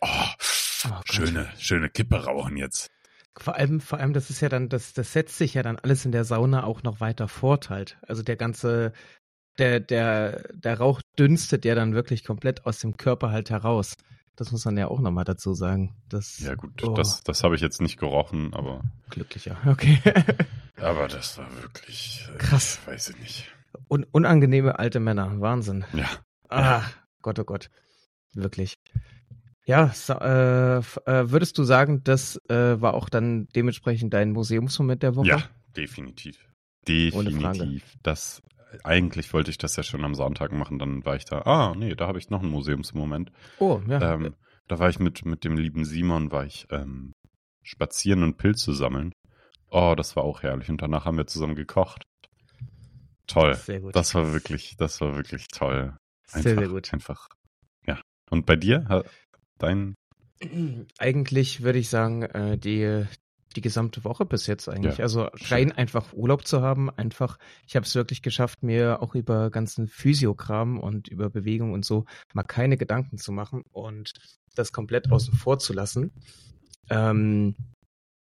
oh, 0.00 0.24
Oh 0.88 1.00
schöne, 1.04 1.48
schöne 1.58 1.88
Kippe 1.90 2.24
rauchen 2.24 2.56
jetzt. 2.56 2.88
Vor 3.38 3.54
allem, 3.56 3.80
vor 3.80 3.98
allem, 3.98 4.12
das 4.12 4.28
ist 4.30 4.40
ja 4.40 4.48
dann, 4.48 4.68
das, 4.68 4.92
das 4.92 5.12
setzt 5.12 5.38
sich 5.38 5.54
ja 5.54 5.62
dann 5.62 5.78
alles 5.78 6.04
in 6.04 6.12
der 6.12 6.24
Sauna 6.24 6.64
auch 6.64 6.82
noch 6.82 7.00
weiter 7.00 7.28
fort 7.28 7.70
halt. 7.70 7.96
Also 8.02 8.22
der 8.22 8.36
ganze, 8.36 8.92
der, 9.58 9.80
der, 9.80 10.48
der 10.52 10.78
Rauch 10.78 11.00
dünstet 11.18 11.64
ja 11.64 11.74
dann 11.74 11.94
wirklich 11.94 12.24
komplett 12.24 12.66
aus 12.66 12.80
dem 12.80 12.96
Körper 12.96 13.30
halt 13.30 13.50
heraus. 13.50 13.94
Das 14.36 14.52
muss 14.52 14.64
man 14.64 14.76
ja 14.76 14.88
auch 14.88 15.00
nochmal 15.00 15.24
dazu 15.24 15.54
sagen. 15.54 15.94
Das 16.08 16.38
Ja 16.38 16.54
gut, 16.54 16.82
Oh. 16.82 16.94
das, 16.94 17.22
das 17.22 17.44
habe 17.44 17.54
ich 17.54 17.60
jetzt 17.60 17.80
nicht 17.80 17.98
gerochen, 17.98 18.52
aber, 18.54 18.82
glücklicher. 19.10 19.58
Okay. 19.66 20.00
aber 20.76 21.08
das 21.08 21.36
war 21.38 21.46
wirklich, 21.62 22.26
äh, 22.34 22.38
Krass. 22.38 22.80
weiß 22.86 23.10
ich 23.10 23.18
nicht. 23.18 23.54
Un 23.88 24.04
unangenehme 24.10 24.78
alte 24.78 24.98
Männer. 24.98 25.40
Wahnsinn. 25.40 25.84
Ja, 25.92 26.08
Ah, 26.48 26.82
Gott, 27.22 27.38
oh 27.38 27.44
Gott. 27.44 27.70
Wirklich. 28.34 28.74
Ja, 29.70 29.92
äh, 30.08 30.78
äh, 30.78 31.30
würdest 31.30 31.56
du 31.56 31.62
sagen, 31.62 32.02
das 32.02 32.40
äh, 32.48 32.80
war 32.80 32.94
auch 32.94 33.08
dann 33.08 33.46
dementsprechend 33.54 34.12
dein 34.12 34.32
Museumsmoment 34.32 35.04
der 35.04 35.14
Woche? 35.14 35.28
ja, 35.28 35.44
definitiv. 35.76 36.44
Ohne 37.12 37.30
Frage. 37.30 37.58
Definitiv. 37.58 37.84
Das, 38.02 38.42
eigentlich 38.82 39.32
wollte 39.32 39.52
ich 39.52 39.58
das 39.58 39.76
ja 39.76 39.84
schon 39.84 40.04
am 40.04 40.16
Sonntag 40.16 40.50
machen, 40.50 40.80
dann 40.80 41.04
war 41.04 41.14
ich 41.14 41.24
da, 41.24 41.42
ah, 41.42 41.76
nee, 41.76 41.94
da 41.94 42.08
habe 42.08 42.18
ich 42.18 42.30
noch 42.30 42.42
einen 42.42 42.50
Museumsmoment. 42.50 43.30
Oh, 43.60 43.80
ja. 43.86 44.14
Ähm, 44.14 44.34
da 44.66 44.80
war 44.80 44.88
ich 44.88 44.98
mit, 44.98 45.24
mit 45.24 45.44
dem 45.44 45.56
lieben 45.56 45.84
Simon, 45.84 46.32
war 46.32 46.44
ich 46.44 46.66
ähm, 46.70 47.12
spazieren 47.62 48.24
und 48.24 48.38
Pilze 48.38 48.74
sammeln. 48.74 49.12
Oh, 49.70 49.94
das 49.96 50.16
war 50.16 50.24
auch 50.24 50.42
herrlich. 50.42 50.68
Und 50.68 50.82
danach 50.82 51.04
haben 51.04 51.16
wir 51.16 51.28
zusammen 51.28 51.54
gekocht. 51.54 52.02
Toll. 53.28 53.54
sehr 53.54 53.78
gut. 53.78 53.94
Das 53.94 54.16
war 54.16 54.32
wirklich, 54.32 54.74
das 54.76 55.00
war 55.00 55.14
wirklich 55.14 55.46
toll. 55.46 55.96
Einfach, 56.32 56.42
sehr, 56.42 56.58
sehr 56.58 56.68
gut. 56.68 56.92
Einfach. 56.92 57.28
Ja. 57.86 58.00
Und 58.30 58.46
bei 58.46 58.56
dir? 58.56 59.04
Dein, 59.60 59.94
Eigentlich 60.98 61.62
würde 61.62 61.78
ich 61.78 61.88
sagen, 61.88 62.22
äh, 62.22 62.56
die, 62.56 63.04
die 63.56 63.60
gesamte 63.60 64.04
Woche 64.04 64.24
bis 64.24 64.46
jetzt 64.46 64.68
eigentlich. 64.68 64.98
Ja, 64.98 65.04
also 65.04 65.28
schön. 65.34 65.48
rein 65.48 65.72
einfach 65.72 66.12
Urlaub 66.12 66.46
zu 66.46 66.62
haben, 66.62 66.88
einfach, 66.90 67.38
ich 67.66 67.76
habe 67.76 67.84
es 67.84 67.94
wirklich 67.94 68.22
geschafft, 68.22 68.62
mir 68.62 69.02
auch 69.02 69.14
über 69.14 69.50
ganzen 69.50 69.86
Physiokram 69.86 70.78
und 70.78 71.08
über 71.08 71.28
Bewegung 71.28 71.72
und 71.72 71.84
so 71.84 72.06
mal 72.32 72.42
keine 72.42 72.76
Gedanken 72.76 73.18
zu 73.18 73.32
machen 73.32 73.64
und 73.72 74.12
das 74.54 74.72
komplett 74.72 75.10
außen 75.12 75.34
vor 75.34 75.58
zu 75.58 75.72
lassen. 75.72 76.12
Ähm, 76.88 77.54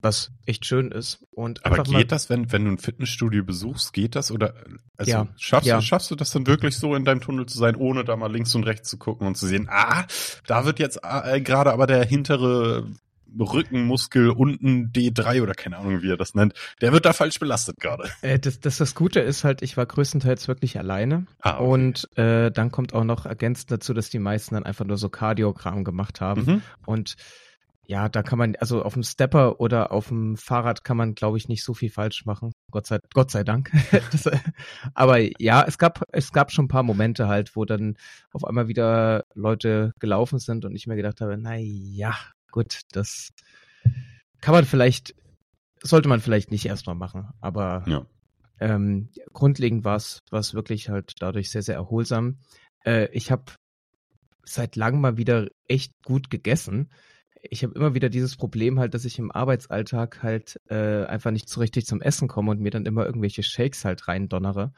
was 0.01 0.31
echt 0.45 0.67
schön 0.67 0.91
ist. 0.91 1.25
Und 1.31 1.65
aber 1.65 1.83
geht 1.83 2.13
das, 2.13 2.29
wenn, 2.31 2.53
wenn 2.53 2.65
du 2.65 2.73
ein 2.73 2.79
Fitnessstudio 2.79 3.45
besuchst, 3.45 3.93
geht 3.93 4.15
das? 4.15 4.31
Oder 4.31 4.55
also 4.97 5.11
Ja, 5.11 5.29
schaffst, 5.37 5.67
ja. 5.67 5.77
Du, 5.77 5.83
schaffst 5.83 6.11
du 6.11 6.15
das 6.15 6.31
dann 6.31 6.47
wirklich 6.47 6.77
so 6.77 6.95
in 6.95 7.05
deinem 7.05 7.21
Tunnel 7.21 7.47
zu 7.47 7.59
sein, 7.59 7.77
ohne 7.77 8.05
da 8.05 8.17
mal 8.17 8.33
links 8.33 8.55
und 8.55 8.65
rechts 8.65 8.89
zu 8.89 8.99
gucken 8.99 9.27
und 9.27 9.37
zu 9.37 9.47
sehen, 9.47 9.69
ah, 9.71 10.05
da 10.47 10.65
wird 10.65 10.79
jetzt 10.79 11.01
äh, 11.03 11.41
gerade 11.41 11.73
aber 11.73 11.87
der 11.87 12.05
hintere 12.05 12.87
Rückenmuskel 13.39 14.31
unten 14.31 14.93
D3 14.93 15.43
oder 15.43 15.55
keine 15.55 15.79
Ahnung, 15.79 16.03
wie 16.03 16.11
er 16.11 16.17
das 16.17 16.35
nennt, 16.35 16.55
der 16.81 16.93
wird 16.93 17.05
da 17.05 17.13
falsch 17.13 17.39
belastet 17.39 17.81
gerade. 17.81 18.09
Äh, 18.23 18.39
das, 18.39 18.61
das, 18.61 18.79
das 18.79 18.95
Gute 18.95 19.21
ist 19.21 19.45
halt, 19.45 19.63
ich 19.63 19.77
war 19.77 19.87
größtenteils 19.87 20.49
wirklich 20.49 20.79
alleine. 20.79 21.27
Ah, 21.41 21.57
okay. 21.57 21.65
Und 21.65 22.17
äh, 22.17 22.51
dann 22.51 22.71
kommt 22.71 22.95
auch 22.95 23.05
noch 23.05 23.27
ergänzend 23.27 23.71
dazu, 23.71 23.93
dass 23.93 24.11
die 24.11 24.19
meisten 24.19 24.55
dann 24.55 24.65
einfach 24.65 24.85
nur 24.85 24.97
so 24.97 25.09
Kardiogramm 25.09 25.85
gemacht 25.85 26.21
haben. 26.21 26.45
Mhm. 26.45 26.63
Und 26.87 27.17
ja, 27.89 28.09
da 28.09 28.23
kann 28.23 28.39
man, 28.39 28.57
also 28.57 28.83
auf 28.83 28.95
dem 28.95 29.05
Stepper 29.05 29.61
oder 29.61 29.93
auf 29.93 30.09
dem 30.09 30.37
Fahrrad 30.37 30.83
kann 30.83 30.97
man, 30.97 31.15
glaube 31.15 31.39
ich, 31.39 31.49
nicht 31.49 31.63
so 31.63 31.73
viel 31.73 31.91
falsch 31.91 32.25
machen. 32.25 32.53
Gott 32.71 32.87
sei, 32.87 32.99
Gott 33.15 33.31
sei 33.31 33.45
Dank. 33.45 33.71
das, 34.13 34.29
aber 34.95 35.19
ja, 35.41 35.65
es 35.65 35.79
gab, 35.79 36.03
es 36.13 36.33
gab 36.33 36.51
schon 36.51 36.65
ein 36.65 36.69
paar 36.69 36.83
Momente 36.83 37.29
halt, 37.29 37.55
wo 37.55 37.65
dann 37.65 37.97
auf 38.33 38.45
einmal 38.45 38.67
wieder 38.69 39.25
Leute 39.35 39.93
gelaufen 40.01 40.39
sind 40.39 40.65
und 40.65 40.75
ich 40.75 40.87
mir 40.87 40.97
gedacht 40.97 41.21
habe, 41.21 41.37
na 41.39 41.57
ja, 41.57 42.15
gut, 42.51 42.81
das 42.91 43.31
kann 44.41 44.55
man 44.55 44.65
vielleicht, 44.65 45.15
sollte 45.81 46.09
man 46.09 46.21
vielleicht 46.21 46.51
nicht 46.51 46.67
erstmal 46.67 46.97
machen, 46.97 47.29
aber 47.41 47.85
ja. 47.87 48.07
ähm, 48.59 49.11
grundlegend 49.33 49.85
war 49.85 49.97
es, 49.97 50.23
war 50.31 50.41
es 50.41 50.55
wirklich 50.55 50.89
halt 50.89 51.13
dadurch 51.21 51.51
sehr, 51.51 51.63
sehr 51.63 51.77
erholsam. 51.77 52.39
Äh, 52.85 53.09
ich 53.13 53.31
habe 53.31 53.45
seit 54.43 54.75
langem 54.75 55.01
mal 55.01 55.17
wieder 55.17 55.49
echt 55.69 55.93
gut 56.05 56.31
gegessen 56.31 56.91
ich 57.43 57.63
habe 57.63 57.75
immer 57.75 57.95
wieder 57.95 58.09
dieses 58.09 58.37
Problem 58.37 58.79
halt, 58.79 58.95
dass 58.95 59.05
ich 59.05 59.19
im 59.19 59.31
Arbeitsalltag 59.31 60.23
halt 60.23 60.61
äh, 60.69 61.05
einfach 61.05 61.31
nicht 61.31 61.49
so 61.49 61.61
richtig 61.61 61.87
zum 61.87 62.01
Essen 62.01 62.29
komme 62.29 62.51
und 62.51 62.61
mir 62.61 62.71
dann 62.71 62.87
immer 62.87 63.07
irgendwelche 63.07 63.43
Shakes 63.43 63.85
halt 63.85 64.09
reindonnere 64.09 64.73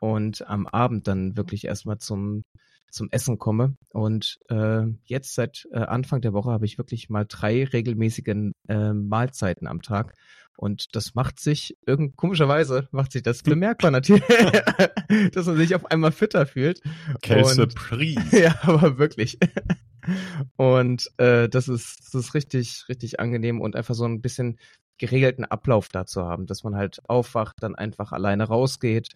und 0.00 0.46
am 0.48 0.66
Abend 0.66 1.08
dann 1.08 1.36
wirklich 1.36 1.64
erstmal 1.66 1.98
zum 1.98 2.44
zum 2.90 3.08
Essen 3.10 3.38
komme. 3.38 3.76
Und 3.92 4.38
äh, 4.48 4.82
jetzt 5.04 5.34
seit 5.34 5.66
äh, 5.72 5.78
Anfang 5.78 6.20
der 6.20 6.32
Woche 6.32 6.50
habe 6.50 6.66
ich 6.66 6.78
wirklich 6.78 7.08
mal 7.08 7.24
drei 7.26 7.64
regelmäßige 7.64 8.52
äh, 8.68 8.92
Mahlzeiten 8.92 9.66
am 9.66 9.82
Tag. 9.82 10.14
Und 10.56 10.94
das 10.94 11.14
macht 11.14 11.40
sich, 11.40 11.78
irgend 11.86 12.16
komischerweise 12.16 12.88
macht 12.90 13.12
sich 13.12 13.22
das 13.22 13.42
bemerkbar 13.42 13.90
natürlich, 13.90 14.24
dass 15.32 15.46
man 15.46 15.56
sich 15.56 15.74
auf 15.74 15.86
einmal 15.86 16.12
fitter 16.12 16.44
fühlt. 16.44 16.82
Quelle 17.22 17.46
Surprise. 17.46 18.20
ja, 18.38 18.58
aber 18.62 18.98
wirklich. 18.98 19.38
Und 20.56 21.10
äh, 21.18 21.48
das 21.48 21.68
ist, 21.68 22.00
das 22.06 22.14
ist 22.14 22.34
richtig, 22.34 22.84
richtig 22.88 23.20
angenehm 23.20 23.60
und 23.60 23.76
einfach 23.76 23.94
so 23.94 24.04
ein 24.04 24.20
bisschen 24.20 24.58
geregelten 24.98 25.44
Ablauf 25.44 25.88
dazu 25.88 26.22
haben, 26.22 26.46
dass 26.46 26.62
man 26.62 26.76
halt 26.76 27.00
aufwacht, 27.08 27.56
dann 27.60 27.74
einfach 27.74 28.12
alleine 28.12 28.44
rausgeht, 28.44 29.08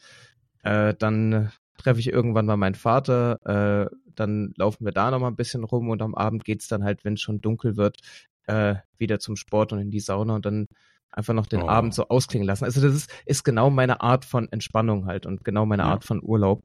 äh, 0.63 0.95
dann 0.99 1.53
treffe 1.77 2.01
ich 2.01 2.09
irgendwann 2.09 2.47
mal 2.47 2.57
meinen 2.57 2.75
Vater, 2.75 3.39
äh, 3.45 3.95
dann 4.15 4.55
laufen 4.57 4.85
wir 4.85 4.93
da 4.93 5.11
noch 5.11 5.21
mal 5.21 5.29
ein 5.29 5.37
bisschen 5.37 5.65
rum 5.65 5.91
und 5.91 6.01
am 6.01 6.15
Abend 6.15 6.45
geht's 6.45 6.69
dann 6.69 6.85
halt, 6.85 7.05
wenn 7.05 7.15
es 7.15 7.21
schon 7.21 7.41
dunkel 7.41 7.77
wird, 7.77 7.99
äh, 8.47 8.77
wieder 8.97 9.19
zum 9.19 9.37
Sport 9.37 9.73
und 9.73 9.81
in 9.81 9.91
die 9.91 10.01
Sauna 10.01 10.37
und 10.37 10.47
dann 10.47 10.69
einfach 11.11 11.35
noch 11.35 11.47
den 11.47 11.63
oh. 11.63 11.69
Abend 11.69 11.95
so 11.95 12.09
ausklingen 12.09 12.47
lassen. 12.47 12.65
Also 12.65 12.81
das 12.81 12.95
ist, 12.95 13.11
ist 13.27 13.45
genau 13.45 13.71
meine 13.71 14.01
Art 14.01 14.25
von 14.25 14.51
Entspannung 14.51 15.07
halt 15.07 15.27
und 15.27 15.45
genau 15.45 15.67
meine 15.67 15.83
ja. 15.83 15.91
Art 15.91 16.05
von 16.05 16.23
Urlaub. 16.23 16.63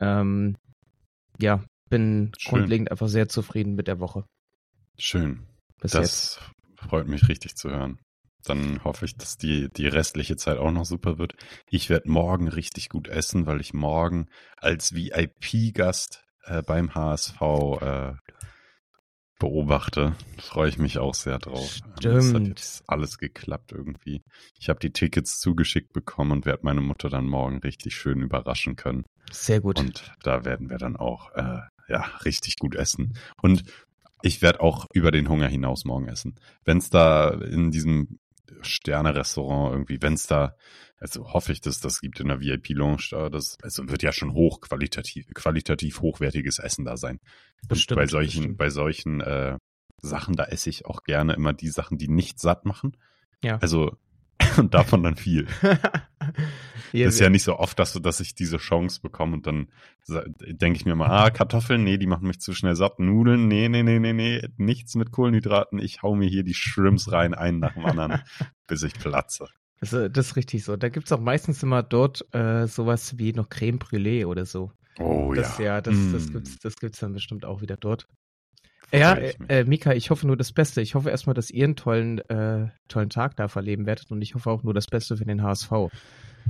Ähm, 0.00 0.56
ja, 1.40 1.64
bin 1.90 2.32
Schön. 2.38 2.50
grundlegend 2.50 2.90
einfach 2.90 3.08
sehr 3.08 3.28
zufrieden 3.28 3.74
mit 3.74 3.88
der 3.88 4.00
Woche. 4.00 4.24
Schön. 4.96 5.46
Bis 5.80 5.92
das 5.92 6.38
jetzt. 6.38 6.88
freut 6.88 7.08
mich 7.08 7.28
richtig 7.28 7.56
zu 7.56 7.70
hören. 7.70 7.98
Dann 8.44 8.82
hoffe 8.84 9.04
ich, 9.04 9.16
dass 9.16 9.36
die, 9.36 9.68
die 9.68 9.86
restliche 9.86 10.36
Zeit 10.36 10.56
auch 10.56 10.70
noch 10.70 10.86
super 10.86 11.18
wird. 11.18 11.34
Ich 11.68 11.90
werde 11.90 12.10
morgen 12.10 12.48
richtig 12.48 12.88
gut 12.88 13.08
essen, 13.08 13.46
weil 13.46 13.60
ich 13.60 13.74
morgen 13.74 14.28
als 14.56 14.94
VIP-Gast 14.94 16.24
äh, 16.44 16.62
beim 16.62 16.94
HSV 16.94 17.40
äh, 17.82 18.12
beobachte. 19.38 20.14
Freue 20.38 20.68
ich 20.68 20.78
mich 20.78 20.98
auch 20.98 21.14
sehr 21.14 21.38
drauf. 21.38 21.80
Stimmt. 21.98 22.04
Das 22.04 22.34
hat 22.34 22.46
jetzt 22.46 22.84
alles 22.86 23.18
geklappt 23.18 23.72
irgendwie. 23.72 24.22
Ich 24.58 24.68
habe 24.68 24.78
die 24.78 24.92
Tickets 24.92 25.38
zugeschickt 25.40 25.92
bekommen 25.92 26.30
und 26.32 26.46
werde 26.46 26.60
meine 26.62 26.80
Mutter 26.80 27.08
dann 27.08 27.26
morgen 27.26 27.58
richtig 27.58 27.94
schön 27.94 28.22
überraschen 28.22 28.76
können. 28.76 29.04
Sehr 29.32 29.60
gut. 29.60 29.78
Und 29.78 30.12
da 30.22 30.44
werden 30.44 30.70
wir 30.70 30.78
dann 30.78 30.96
auch 30.96 31.30
äh, 31.34 31.60
ja, 31.90 32.02
richtig 32.24 32.56
gut 32.56 32.74
essen. 32.74 33.14
Und 33.42 33.64
ich 34.22 34.42
werde 34.42 34.60
auch 34.60 34.86
über 34.92 35.10
den 35.10 35.28
Hunger 35.28 35.48
hinaus 35.48 35.84
morgen 35.84 36.08
essen. 36.08 36.36
Wenn 36.64 36.78
es 36.78 36.90
da 36.90 37.30
in 37.30 37.70
diesem 37.70 38.18
Sterne-Restaurant 38.62 39.72
irgendwie, 39.72 40.02
wenn 40.02 40.14
es 40.14 40.26
da, 40.26 40.54
also 40.98 41.32
hoffe 41.32 41.52
ich, 41.52 41.60
dass 41.60 41.80
das 41.80 42.00
gibt 42.00 42.20
in 42.20 42.28
der 42.28 42.40
VIP-Lounge 42.40 43.08
da, 43.10 43.28
das, 43.28 43.56
also 43.62 43.88
wird 43.88 44.02
ja 44.02 44.12
schon 44.12 44.34
hochqualitativ, 44.34 45.26
qualitativ 45.34 46.00
hochwertiges 46.00 46.58
Essen 46.58 46.84
da 46.84 46.96
sein. 46.96 47.20
Bestimmt, 47.68 47.96
bei 47.96 48.06
solchen, 48.06 48.56
bei 48.56 48.70
solchen 48.70 49.20
äh, 49.20 49.56
Sachen, 50.02 50.36
da 50.36 50.44
esse 50.44 50.70
ich 50.70 50.86
auch 50.86 51.02
gerne 51.04 51.34
immer 51.34 51.52
die 51.52 51.68
Sachen, 51.68 51.98
die 51.98 52.08
nicht 52.08 52.38
satt 52.38 52.64
machen. 52.64 52.96
Ja. 53.42 53.58
Also 53.58 53.96
und 54.58 54.74
davon 54.74 55.02
dann 55.02 55.16
viel. 55.16 55.46
ja, 56.92 57.04
das 57.06 57.14
ist 57.14 57.20
ja 57.20 57.30
nicht 57.30 57.42
so 57.42 57.58
oft, 57.58 57.78
dass, 57.78 57.92
dass 57.94 58.20
ich 58.20 58.34
diese 58.34 58.58
Chance 58.58 59.00
bekomme 59.02 59.34
und 59.34 59.46
dann 59.46 59.68
denke 60.08 60.76
ich 60.76 60.84
mir 60.84 60.94
mal, 60.94 61.08
ah, 61.08 61.30
Kartoffeln, 61.30 61.84
nee, 61.84 61.98
die 61.98 62.06
machen 62.06 62.26
mich 62.26 62.40
zu 62.40 62.52
schnell 62.52 62.74
satt. 62.74 62.98
Nudeln, 62.98 63.48
nee, 63.48 63.68
nee, 63.68 63.82
nee, 63.82 63.98
nee, 63.98 64.12
nee, 64.12 64.42
nichts 64.56 64.94
mit 64.94 65.12
Kohlenhydraten. 65.12 65.78
Ich 65.78 66.02
hau 66.02 66.14
mir 66.14 66.28
hier 66.28 66.42
die 66.42 66.54
Shrimps 66.54 67.12
rein, 67.12 67.34
einen 67.34 67.60
nach 67.60 67.74
dem 67.74 67.86
anderen, 67.86 68.22
bis 68.66 68.82
ich 68.82 68.94
platze. 68.94 69.48
Das, 69.80 69.90
das 69.90 70.26
ist 70.26 70.36
richtig 70.36 70.64
so. 70.64 70.76
Da 70.76 70.88
gibt's 70.88 71.12
auch 71.12 71.20
meistens 71.20 71.62
immer 71.62 71.82
dort 71.82 72.26
äh, 72.34 72.66
sowas 72.66 73.18
wie 73.18 73.32
noch 73.32 73.48
Creme 73.48 73.78
Brûlée 73.78 74.26
oder 74.26 74.44
so. 74.44 74.72
Oh 74.98 75.32
das, 75.34 75.58
ja. 75.58 75.64
Ja, 75.64 75.80
das, 75.80 75.94
mm. 75.94 76.12
das, 76.12 76.32
gibt's, 76.32 76.58
das 76.58 76.76
gibt's 76.76 77.00
dann 77.00 77.14
bestimmt 77.14 77.44
auch 77.44 77.62
wieder 77.62 77.76
dort. 77.76 78.06
Ja, 78.92 79.14
äh, 79.14 79.64
Mika, 79.64 79.92
ich 79.92 80.10
hoffe 80.10 80.26
nur 80.26 80.36
das 80.36 80.52
Beste. 80.52 80.80
Ich 80.80 80.94
hoffe 80.94 81.10
erstmal, 81.10 81.34
dass 81.34 81.50
ihr 81.50 81.64
einen 81.64 81.76
tollen, 81.76 82.18
äh, 82.28 82.68
tollen 82.88 83.10
Tag 83.10 83.36
da 83.36 83.48
verleben 83.48 83.86
werdet 83.86 84.10
und 84.10 84.20
ich 84.22 84.34
hoffe 84.34 84.50
auch 84.50 84.62
nur 84.62 84.74
das 84.74 84.86
Beste 84.86 85.16
für 85.16 85.24
den 85.24 85.42
HSV. 85.42 85.70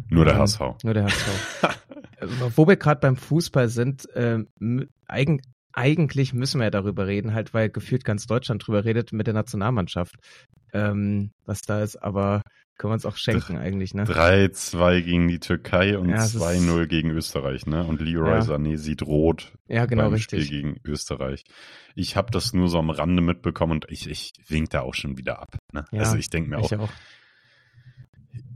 Nur 0.09 0.25
der 0.25 0.35
ähm, 0.35 0.41
HSV. 0.41 0.61
Nur 0.83 0.95
der 0.95 1.05
HSV. 1.05 1.29
Äh, 2.21 2.27
wo 2.55 2.69
wir 2.69 2.77
gerade 2.77 3.01
beim 3.01 3.17
Fußball 3.17 3.71
sind, 3.71 4.07
äh, 4.15 4.45
eigen, 5.07 5.41
eigentlich 5.73 6.35
müssen 6.35 6.61
wir 6.61 6.65
ja 6.65 6.71
darüber 6.71 7.07
reden, 7.07 7.35
halt, 7.35 7.55
weil 7.55 7.71
gefühlt 7.71 8.05
ganz 8.05 8.27
Deutschland 8.27 8.67
drüber 8.67 8.85
redet 8.85 9.13
mit 9.13 9.27
der 9.27 9.35
Nationalmannschaft. 9.35 10.17
Ähm, 10.73 11.33
was 11.47 11.63
da 11.63 11.83
ist, 11.83 11.97
aber 11.97 12.43
können 12.81 12.93
wir 12.93 12.95
uns 12.95 13.05
auch 13.05 13.17
schenken 13.17 13.59
eigentlich, 13.59 13.93
ne? 13.93 14.05
3-2 14.05 15.03
gegen 15.03 15.29
die 15.29 15.39
Türkei 15.39 15.99
und 15.99 16.09
ja, 16.09 16.25
2-0 16.25 16.87
gegen 16.87 17.11
Österreich, 17.11 17.67
ne? 17.67 17.85
Und 17.85 18.01
Leroy 18.01 18.31
ja. 18.31 18.41
Sané 18.41 18.79
sieht 18.79 19.03
rot 19.03 19.53
ja, 19.69 19.85
genau, 19.85 20.05
beim 20.05 20.15
richtig. 20.15 20.47
Spiel 20.47 20.63
gegen 20.63 20.81
Österreich. 20.85 21.45
Ich 21.95 22.17
habe 22.17 22.31
das 22.31 22.55
nur 22.55 22.69
so 22.69 22.79
am 22.79 22.89
Rande 22.89 23.21
mitbekommen 23.21 23.73
und 23.73 23.87
ich, 23.91 24.09
ich 24.09 24.33
wink 24.49 24.71
da 24.71 24.81
auch 24.81 24.95
schon 24.95 25.19
wieder 25.19 25.41
ab. 25.41 25.59
Ne? 25.73 25.85
Ja, 25.93 26.01
also 26.01 26.17
ich 26.17 26.31
denke 26.31 26.49
mir 26.49 26.59
auch, 26.59 26.73
auch. 26.73 26.91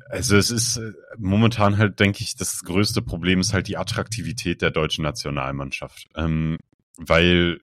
Also 0.09 0.37
es 0.37 0.51
ist 0.51 0.79
äh, 0.79 0.93
momentan 1.19 1.77
halt, 1.77 2.01
denke 2.01 2.23
ich, 2.23 2.35
das 2.35 2.63
größte 2.63 3.03
Problem 3.03 3.41
ist 3.41 3.53
halt 3.53 3.69
die 3.69 3.77
Attraktivität 3.77 4.63
der 4.63 4.71
deutschen 4.71 5.03
Nationalmannschaft. 5.03 6.07
Ähm, 6.15 6.57
weil 6.97 7.61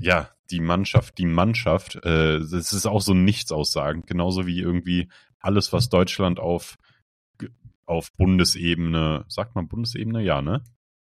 ja, 0.00 0.28
die 0.50 0.60
Mannschaft, 0.60 1.18
die 1.18 1.26
Mannschaft, 1.26 1.96
äh, 2.04 2.38
das 2.38 2.72
ist 2.72 2.86
auch 2.86 3.00
so 3.00 3.14
nichts 3.14 3.52
aussagend, 3.52 4.06
genauso 4.06 4.46
wie 4.46 4.60
irgendwie 4.60 5.08
alles, 5.40 5.72
was 5.72 5.88
Deutschland 5.88 6.38
auf, 6.38 6.76
auf 7.86 8.12
Bundesebene, 8.12 9.24
sagt 9.28 9.54
man 9.54 9.68
Bundesebene? 9.68 10.22
Ja, 10.22 10.42
ne? 10.42 10.62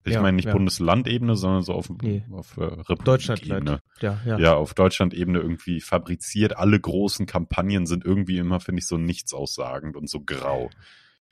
Ich 0.07 0.13
ja, 0.13 0.21
meine 0.21 0.37
nicht 0.37 0.47
ja. 0.47 0.53
Bundeslandebene, 0.53 1.35
sondern 1.35 1.63
so 1.63 1.73
auf, 1.73 1.89
nee. 2.03 2.25
auf 2.31 2.59
äh, 2.59 2.65
Republikebene. 2.65 3.81
Ja, 4.01 4.21
ja. 4.27 4.39
ja, 4.39 4.55
auf 4.55 4.75
Deutschland-Ebene 4.75 5.39
irgendwie 5.39 5.81
fabriziert. 5.81 6.59
Alle 6.59 6.79
großen 6.79 7.25
Kampagnen 7.25 7.87
sind 7.87 8.05
irgendwie 8.05 8.37
immer, 8.37 8.61
finde 8.61 8.81
ich, 8.81 8.87
so 8.87 8.99
nichts 8.99 9.33
aussagend 9.33 9.97
und 9.97 10.11
so 10.11 10.21
grau. 10.21 10.69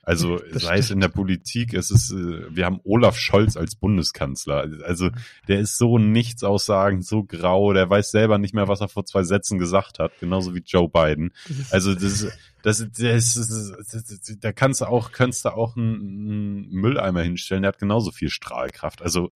Also 0.03 0.37
das 0.53 0.63
sei 0.63 0.73
stimmt. 0.73 0.79
es 0.79 0.91
in 0.91 0.99
der 0.99 1.07
Politik, 1.07 1.73
es 1.73 1.89
ist, 1.89 2.11
äh, 2.11 2.55
wir 2.55 2.65
haben 2.65 2.79
Olaf 2.83 3.17
Scholz 3.17 3.57
als 3.57 3.75
Bundeskanzler. 3.75 4.67
Also 4.85 5.09
der 5.47 5.59
ist 5.59 5.77
so 5.77 5.97
nichts 5.97 6.43
aussagend, 6.43 7.05
so 7.05 7.23
grau, 7.23 7.73
der 7.73 7.89
weiß 7.89 8.11
selber 8.11 8.37
nicht 8.37 8.53
mehr, 8.53 8.67
was 8.67 8.81
er 8.81 8.89
vor 8.89 9.05
zwei 9.05 9.23
Sätzen 9.23 9.57
gesagt 9.57 9.99
hat, 9.99 10.11
genauso 10.19 10.53
wie 10.53 10.63
Joe 10.65 10.89
Biden. 10.89 11.31
Also 11.71 11.95
das, 11.95 12.27
das, 12.63 12.85
das, 12.91 13.33
das 13.33 14.37
da 14.39 14.51
kannst 14.51 14.81
du 14.81 14.85
auch, 14.85 15.11
kannst 15.11 15.45
du 15.45 15.49
auch 15.49 15.77
einen, 15.77 16.69
Mülleimer 16.69 17.21
hinstellen, 17.21 17.63
der 17.63 17.69
hat 17.69 17.79
genauso 17.79 18.11
viel 18.11 18.29
Strahlkraft. 18.29 19.01
Also 19.01 19.31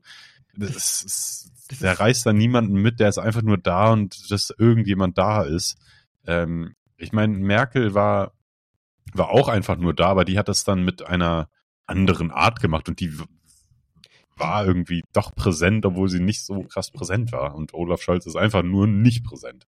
das 0.55 1.01
ist, 1.03 1.51
der 1.81 1.99
reißt 1.99 2.25
da 2.25 2.33
niemanden 2.33 2.73
mit, 2.73 2.99
der 2.99 3.09
ist 3.09 3.19
einfach 3.19 3.41
nur 3.41 3.57
da 3.57 3.91
und 3.91 4.31
dass 4.31 4.53
irgendjemand 4.57 5.17
da 5.17 5.43
ist. 5.43 5.77
Ähm, 6.25 6.75
ich 6.97 7.13
meine, 7.13 7.37
Merkel 7.37 7.93
war 7.93 8.33
war 9.17 9.29
auch 9.29 9.47
einfach 9.47 9.77
nur 9.77 9.93
da, 9.93 10.07
aber 10.07 10.25
die 10.25 10.37
hat 10.37 10.47
das 10.47 10.63
dann 10.63 10.83
mit 10.83 11.03
einer 11.03 11.49
anderen 11.85 12.31
Art 12.31 12.59
gemacht 12.59 12.89
und 12.89 12.99
die 12.99 13.13
war 14.35 14.65
irgendwie 14.65 15.03
doch 15.13 15.33
präsent, 15.33 15.85
obwohl 15.85 16.09
sie 16.09 16.19
nicht 16.19 16.45
so 16.45 16.63
krass 16.63 16.91
präsent 16.91 17.31
war. 17.31 17.55
Und 17.55 17.73
Olaf 17.73 18.01
Scholz 18.01 18.25
ist 18.25 18.35
einfach 18.35 18.63
nur 18.63 18.87
nicht 18.87 19.23
präsent. 19.23 19.65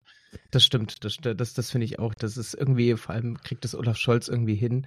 Das 0.50 0.64
stimmt, 0.64 1.04
das, 1.04 1.18
das, 1.20 1.54
das 1.54 1.70
finde 1.70 1.84
ich 1.84 1.98
auch. 1.98 2.14
Das 2.14 2.36
ist 2.36 2.54
irgendwie, 2.54 2.96
vor 2.96 3.14
allem 3.14 3.38
kriegt 3.38 3.64
das 3.64 3.74
Olaf 3.74 3.96
Scholz 3.96 4.28
irgendwie 4.28 4.54
hin, 4.54 4.86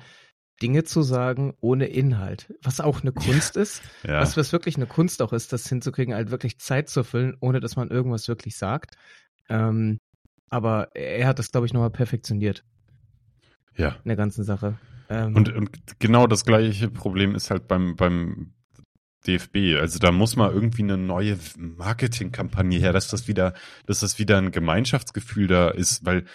Dinge 0.61 0.83
zu 0.83 1.03
sagen 1.03 1.53
ohne 1.61 1.85
Inhalt. 1.85 2.53
Was 2.61 2.81
auch 2.81 3.01
eine 3.01 3.11
Kunst 3.11 3.55
ja. 3.55 3.61
ist. 3.61 3.81
Ja. 4.03 4.19
Was, 4.19 4.35
was 4.35 4.51
wirklich 4.51 4.75
eine 4.75 4.87
Kunst 4.87 5.21
auch 5.21 5.33
ist, 5.33 5.53
das 5.53 5.67
hinzukriegen, 5.69 6.15
halt 6.15 6.31
wirklich 6.31 6.59
Zeit 6.59 6.89
zu 6.89 7.03
füllen, 7.03 7.37
ohne 7.39 7.59
dass 7.59 7.75
man 7.75 7.89
irgendwas 7.89 8.27
wirklich 8.27 8.57
sagt. 8.57 8.95
Ähm, 9.49 9.99
aber 10.49 10.95
er 10.95 11.27
hat 11.27 11.39
das, 11.39 11.51
glaube 11.51 11.67
ich, 11.67 11.73
nochmal 11.73 11.91
perfektioniert. 11.91 12.63
Ja. 13.77 13.95
In 14.03 14.09
der 14.09 14.15
ganzen 14.15 14.43
Sache. 14.43 14.77
Ähm, 15.09 15.35
und, 15.35 15.53
und 15.53 15.69
genau 15.99 16.27
das 16.27 16.45
gleiche 16.45 16.89
Problem 16.89 17.35
ist 17.35 17.49
halt 17.49 17.67
beim, 17.67 17.95
beim 17.95 18.53
DFB. 19.25 19.79
Also 19.79 19.99
da 19.99 20.11
muss 20.11 20.35
mal 20.35 20.51
irgendwie 20.51 20.83
eine 20.83 20.97
neue 20.97 21.37
Marketingkampagne 21.57 22.79
her, 22.79 22.93
dass 22.93 23.07
das 23.07 23.27
wieder, 23.27 23.53
dass 23.85 23.99
das 23.99 24.19
wieder 24.19 24.37
ein 24.37 24.51
Gemeinschaftsgefühl 24.51 25.47
da 25.47 25.69
ist, 25.69 26.05
weil 26.05 26.25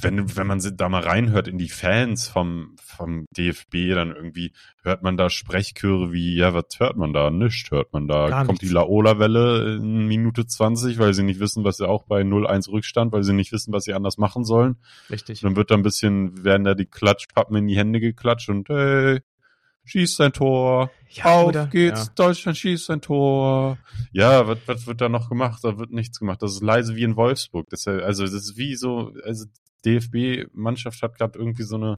wenn, 0.00 0.36
wenn 0.36 0.46
man 0.46 0.60
da 0.76 0.88
mal 0.88 1.02
reinhört 1.02 1.48
in 1.48 1.58
die 1.58 1.68
Fans 1.68 2.26
vom, 2.28 2.74
vom 2.82 3.26
DFB, 3.36 3.94
dann 3.94 4.10
irgendwie 4.14 4.52
hört 4.82 5.02
man 5.02 5.16
da 5.16 5.30
Sprechchöre 5.30 6.12
wie, 6.12 6.36
ja, 6.36 6.54
was 6.54 6.64
hört 6.78 6.96
man 6.96 7.12
da? 7.12 7.30
Nichts 7.30 7.70
hört 7.70 7.92
man 7.92 8.08
da. 8.08 8.28
Gar 8.28 8.46
Kommt 8.46 8.60
nichts. 8.60 8.68
die 8.68 8.74
Laola-Welle 8.74 9.76
in 9.76 10.06
Minute 10.08 10.46
20, 10.46 10.98
weil 10.98 11.14
sie 11.14 11.22
nicht 11.22 11.40
wissen, 11.40 11.62
was 11.64 11.76
sie 11.76 11.88
auch 11.88 12.04
bei 12.04 12.22
0-1 12.22 12.70
Rückstand, 12.70 13.12
weil 13.12 13.22
sie 13.22 13.32
nicht 13.32 13.52
wissen, 13.52 13.72
was 13.72 13.84
sie 13.84 13.94
anders 13.94 14.18
machen 14.18 14.44
sollen. 14.44 14.76
Richtig. 15.10 15.40
Dann 15.40 15.56
wird 15.56 15.70
da 15.70 15.74
ein 15.74 15.82
bisschen, 15.82 16.42
werden 16.44 16.64
da 16.64 16.74
die 16.74 16.86
Klatschpappen 16.86 17.56
in 17.56 17.66
die 17.68 17.76
Hände 17.76 18.00
geklatscht 18.00 18.48
und 18.48 18.68
hey, 18.68 19.20
schießt 19.84 20.20
ein 20.22 20.32
Tor. 20.32 20.90
Ja, 21.10 21.24
Auf 21.40 21.48
oder? 21.48 21.66
geht's, 21.66 22.06
Ja. 22.06 22.12
Deutschland 22.14 22.56
schießt 22.58 22.90
ein 22.90 23.00
Tor. 23.02 23.78
Ja, 24.12 24.46
was, 24.48 24.58
was 24.66 24.86
wird 24.86 25.00
da 25.00 25.08
noch 25.08 25.28
gemacht? 25.28 25.60
Da 25.62 25.78
wird 25.78 25.92
nichts 25.92 26.18
gemacht. 26.18 26.42
Das 26.42 26.52
ist 26.52 26.62
leise 26.62 26.96
wie 26.96 27.02
in 27.02 27.16
Wolfsburg. 27.16 27.68
Das 27.70 27.80
ist, 27.80 27.88
also 27.88 28.24
das 28.24 28.32
ist 28.32 28.56
wie 28.56 28.74
so, 28.74 29.12
also 29.24 29.44
DFB-Mannschaft 29.84 31.02
hat 31.02 31.16
gerade 31.16 31.38
irgendwie 31.38 31.62
so 31.64 31.76
eine, 31.76 31.96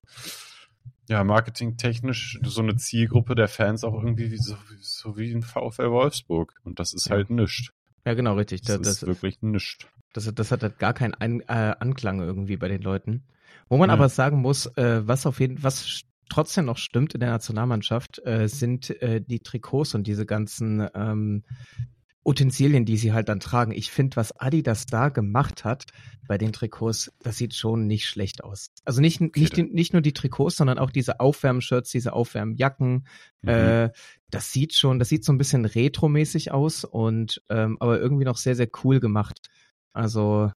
ja, 1.09 1.23
marketingtechnisch 1.25 2.38
so 2.44 2.62
eine 2.62 2.77
Zielgruppe 2.77 3.35
der 3.35 3.49
Fans 3.49 3.85
auch 3.85 3.94
irgendwie 3.94 4.31
wie 4.31 4.38
so, 4.38 4.57
so 4.81 5.16
wie 5.18 5.33
ein 5.33 5.42
VfL 5.42 5.90
Wolfsburg. 5.90 6.55
Und 6.64 6.79
das 6.79 6.94
ist 6.94 7.07
Ja. 7.09 7.16
halt 7.16 7.31
nichts. 7.31 7.70
Ja, 8.07 8.14
genau, 8.14 8.35
richtig. 8.35 8.62
Das, 8.62 8.79
Das, 8.79 8.88
ist 8.88 9.03
das, 9.03 9.09
wirklich 9.09 9.40
nichts. 9.42 9.79
das, 10.12 10.31
das 10.35 10.51
hat 10.51 10.62
halt 10.62 10.79
gar 10.79 10.94
keinen 10.94 11.14
Ein, 11.14 11.40
äh, 11.40 11.75
Anklang 11.79 12.20
irgendwie 12.20 12.57
bei 12.57 12.68
den 12.68 12.83
Leuten. 12.83 13.25
Wo 13.68 13.77
man 13.79 13.88
Ja. 13.88 13.94
aber 13.94 14.09
sagen 14.09 14.40
muss, 14.40 14.66
äh, 14.77 15.07
was 15.07 15.27
auf 15.27 15.40
jeden 15.40 15.62
was 15.62 16.03
trotzdem 16.31 16.64
noch 16.66 16.79
stimmt 16.79 17.14
in 17.14 17.20
der 17.20 17.31
Nationalmannschaft, 17.31 18.20
äh, 18.27 18.49
sind 18.49 18.90
äh, 19.03 19.20
die 19.20 19.40
Trikots 19.40 19.94
und 19.94 20.07
diese 20.07 20.27
ganzen 20.27 20.87
ähm, 20.94 21.44
Utensilien, 22.25 22.85
die 22.85 22.97
sie 22.97 23.13
halt 23.13 23.29
dann 23.29 23.41
tragen. 23.41 23.73
Ich 23.73 23.91
finde, 23.91 24.17
was 24.17 24.39
Adidas 24.39 24.87
da 24.87 25.11
gemacht 25.11 25.65
hat 25.65 25.87
bei 26.27 26.39
den 26.39 26.53
Trikots, 26.53 27.13
das 27.21 27.37
sieht 27.37 27.55
schon 27.55 27.87
nicht 27.87 28.07
schlecht 28.07 28.43
aus. 28.43 28.71
Also 28.85 29.01
nicht, 29.01 29.21
nicht, 29.21 29.57
die, 29.57 29.63
nicht 29.65 29.93
nur 29.93 30.03
die 30.03 30.15
Trikots, 30.15 30.57
sondern 30.57 30.79
auch 30.79 30.91
diese 30.91 31.21
Aufwärmshirts, 31.21 31.91
diese 31.91 32.13
Aufwärmjacken. 32.13 33.07
Mhm. 33.43 33.49
Äh, 33.49 33.91
das 34.31 34.53
sieht 34.53 34.75
schon, 34.75 34.99
das 34.99 35.09
sieht 35.09 35.25
so 35.25 35.33
ein 35.33 35.39
bisschen 35.39 35.65
retromäßig 35.65 36.51
aus 36.51 36.85
und 36.85 37.43
ähm, 37.51 37.77
aber 37.81 38.01
irgendwie 38.01 38.25
noch 38.25 38.39
sehr, 38.39 38.57
sehr 38.57 38.69
cool 38.83 39.01
gemacht. 39.01 39.41
Also 39.93 40.51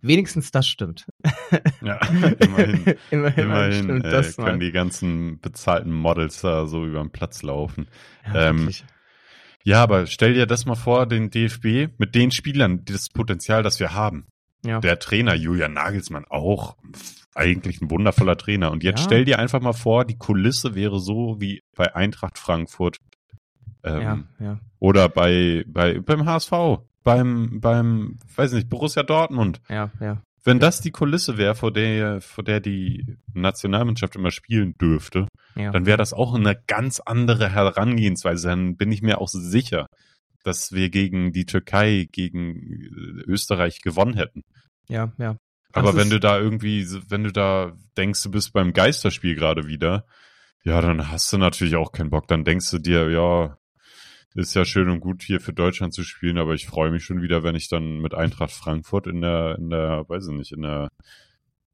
wenigstens 0.00 0.50
das 0.50 0.66
stimmt. 0.66 1.06
ja, 1.82 1.96
immerhin. 2.38 2.94
immerhin, 3.10 3.44
Immerhin 3.44 3.72
stimmt 3.72 4.06
äh, 4.06 4.10
das 4.10 4.36
können 4.36 4.60
die 4.60 4.72
ganzen 4.72 5.38
bezahlten 5.40 5.92
Models 5.92 6.40
da 6.40 6.66
so 6.66 6.86
über 6.86 7.00
den 7.00 7.10
Platz 7.10 7.42
laufen. 7.42 7.88
ja, 8.26 8.50
ähm, 8.50 8.58
wirklich. 8.60 8.84
Ja, 9.64 9.82
aber 9.82 10.06
stell 10.06 10.34
dir 10.34 10.46
das 10.46 10.64
mal 10.66 10.74
vor, 10.74 11.06
den 11.06 11.30
DFB 11.30 11.88
mit 11.98 12.14
den 12.14 12.30
Spielern, 12.30 12.84
das 12.84 13.08
Potenzial, 13.08 13.62
das 13.62 13.78
wir 13.80 13.94
haben. 13.94 14.26
ja. 14.64 14.80
Der 14.80 14.98
Trainer 14.98 15.34
Julian 15.34 15.72
Nagelsmann 15.72 16.24
auch 16.28 16.76
eigentlich 17.34 17.80
ein 17.80 17.90
wundervoller 17.90 18.36
Trainer. 18.36 18.70
Und 18.70 18.82
jetzt 18.82 19.00
Ja. 19.00 19.04
stell 19.04 19.24
dir 19.24 19.38
einfach 19.38 19.60
mal 19.60 19.72
vor, 19.72 20.04
die 20.04 20.18
Kulisse 20.18 20.74
wäre 20.74 21.00
so 21.00 21.40
wie 21.40 21.62
bei 21.76 21.94
Eintracht 21.94 22.38
Frankfurt 22.38 22.98
ähm, 23.84 24.00
ja, 24.02 24.18
ja. 24.38 24.60
oder 24.78 25.08
bei, 25.08 25.64
bei 25.66 26.00
beim 26.00 26.26
HSV, 26.26 26.52
beim 27.02 27.60
beim 27.60 28.18
weiß 28.36 28.52
nicht 28.52 28.68
Borussia 28.68 29.02
Dortmund. 29.02 29.60
Ja, 29.68 29.90
ja. 30.00 30.22
Wenn 30.42 30.58
das 30.58 30.80
die 30.80 30.90
Kulisse 30.90 31.36
wäre, 31.36 31.54
vor 31.54 31.72
der 31.72 32.20
vor 32.20 32.44
der 32.44 32.60
die 32.60 33.16
Nationalmannschaft 33.34 34.16
immer 34.16 34.30
spielen 34.30 34.74
dürfte, 34.80 35.28
ja. 35.56 35.70
dann 35.70 35.86
wäre 35.86 35.98
das 35.98 36.12
auch 36.12 36.34
eine 36.34 36.56
ganz 36.66 37.00
andere 37.00 37.50
Herangehensweise. 37.50 38.48
Dann 38.48 38.76
bin 38.76 38.90
ich 38.90 39.02
mir 39.02 39.20
auch 39.20 39.28
sicher, 39.28 39.86
dass 40.42 40.72
wir 40.72 40.88
gegen 40.90 41.32
die 41.32 41.46
Türkei, 41.46 42.08
gegen 42.10 42.56
äh, 42.56 43.22
Österreich 43.26 43.80
gewonnen 43.82 44.14
hätten. 44.14 44.42
ja, 44.88 45.12
ja. 45.18 45.36
Aber 45.72 45.92
Das 45.92 46.00
wenn 46.00 46.10
du 46.10 46.18
da 46.18 46.38
irgendwie, 46.38 46.84
wenn 47.08 47.22
du 47.22 47.30
da 47.30 47.76
denkst, 47.96 48.22
du 48.24 48.30
bist 48.32 48.52
beim 48.52 48.72
Geisterspiel 48.72 49.36
gerade 49.36 49.68
wieder, 49.68 50.04
ja, 50.64 50.80
dann 50.80 51.10
hast 51.10 51.32
du 51.32 51.38
natürlich 51.38 51.76
auch 51.76 51.92
keinen 51.92 52.10
Bock. 52.10 52.26
Dann 52.26 52.44
denkst 52.44 52.70
du 52.70 52.78
dir, 52.78 53.08
ja, 53.08 53.56
ist 54.34 54.54
ja 54.54 54.64
schön 54.64 54.88
und 54.88 55.00
gut 55.00 55.22
hier 55.22 55.40
für 55.40 55.52
Deutschland 55.52 55.92
zu 55.92 56.04
spielen, 56.04 56.38
aber 56.38 56.54
ich 56.54 56.66
freue 56.66 56.90
mich 56.90 57.04
schon 57.04 57.22
wieder, 57.22 57.42
wenn 57.42 57.56
ich 57.56 57.68
dann 57.68 57.98
mit 57.98 58.14
Eintracht 58.14 58.52
Frankfurt 58.52 59.06
in 59.06 59.20
der, 59.20 59.56
in 59.58 59.70
der, 59.70 60.08
weiß 60.08 60.28
ich 60.28 60.34
nicht, 60.34 60.52
in 60.52 60.62
der 60.62 60.88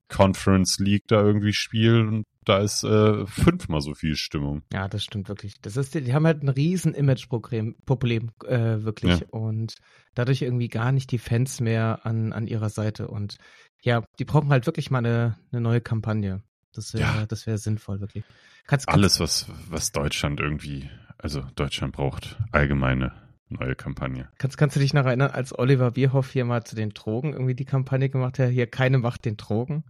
Conference 0.09 0.79
League 0.79 1.05
da 1.09 1.21
irgendwie 1.21 1.53
spiele 1.53 2.07
und 2.07 2.27
da 2.45 2.59
ist 2.59 2.85
äh, 2.85 3.27
fünfmal 3.27 3.81
so 3.81 3.95
viel 3.95 4.15
Stimmung. 4.15 4.63
Ja, 4.73 4.87
das 4.87 5.03
stimmt 5.03 5.29
wirklich. 5.29 5.61
Das 5.61 5.77
ist, 5.77 5.95
die 5.95 6.15
haben 6.15 6.27
halt 6.27 6.45
ein 6.45 6.49
riesen 6.49 6.95
Image-Problem, 6.95 7.75
Problem, 7.85 8.31
äh, 8.45 8.85
wirklich. 8.85 9.21
Ja. 9.21 9.27
Und 9.31 9.75
dadurch 10.15 10.43
irgendwie 10.43 10.69
gar 10.69 10.93
nicht 10.93 11.11
die 11.11 11.19
Fans 11.19 11.61
mehr 11.61 12.07
an, 12.07 12.33
an 12.33 12.47
ihrer 12.47 12.71
Seite. 12.71 13.09
Und 13.09 13.39
ja, 13.83 14.05
die 14.21 14.25
brauchen 14.25 14.51
halt 14.51 14.67
wirklich 14.67 14.93
mal 14.93 14.99
eine, 14.99 15.37
eine 15.51 15.61
neue 15.61 15.81
Kampagne. 15.81 16.41
Das 16.73 16.95
wäre, 16.95 17.03
Ja. 17.03 17.27
das 17.27 17.49
wäre 17.49 17.59
sinnvoll, 17.59 18.01
wirklich. 18.01 18.23
Kannst, 18.69 18.87
kannst, 18.87 18.97
Alles, 18.97 19.19
was, 19.19 19.47
was 19.69 19.91
Deutschland 19.91 20.39
irgendwie, 20.39 20.89
also 21.19 21.43
Deutschland 21.55 21.95
braucht 21.95 22.37
allgemeine 22.53 23.13
neue 23.49 23.75
Kampagne. 23.77 24.29
Kannst, 24.39 24.59
kannst 24.59 24.77
du 24.77 24.81
dich 24.81 24.93
noch 24.95 25.07
erinnern, 25.07 25.31
als 25.31 25.57
Oliver 25.57 25.93
Bierhoff 25.93 26.31
hier 26.33 26.45
mal 26.45 26.65
zu 26.65 26.75
den 26.77 26.91
Drogen 26.91 27.33
irgendwie 27.33 27.55
die 27.55 27.65
Kampagne 27.65 28.09
gemacht 28.09 28.39
hat, 28.39 28.51
hier 28.51 28.67
keine 28.67 28.99
Macht 28.99 29.25
den 29.25 29.37
Drogen? 29.37 29.85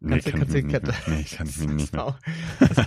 Nee, 0.00 0.18
du- 0.20 0.30
kann 0.30 0.40
kannst 0.40 0.54
ich 0.54 0.62
du- 0.62 0.66
nicht 0.68 0.82
mehr. 0.82 0.94
Nee, 1.06 1.24
kann 1.24 1.46
ich 1.46 1.58
mich 1.58 1.68
nicht 1.68 1.92
mehr. 1.92 2.06
Auch- 2.06 2.18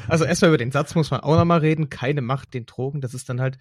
Also 0.08 0.26
erstmal 0.26 0.50
über 0.50 0.58
den 0.58 0.72
Satz 0.72 0.96
muss 0.96 1.12
man 1.12 1.22
auch 1.22 1.38
nochmal 1.38 1.60
reden, 1.60 1.90
keine 1.90 2.22
Macht 2.22 2.54
den 2.54 2.66
Drogen, 2.66 3.02
das 3.02 3.14
ist 3.14 3.30
dann 3.30 3.40
halt, 3.40 3.58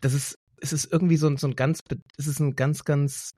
das 0.00 0.14
ist, 0.14 0.38
es 0.62 0.72
ist 0.72 0.90
irgendwie 0.92 1.16
so 1.16 1.26
ein, 1.26 1.36
so 1.36 1.46
ein 1.48 1.56
ganz, 1.56 1.82
es 2.16 2.26
ist 2.26 2.38
ein 2.40 2.54
ganz, 2.56 2.84
ganz 2.84 3.32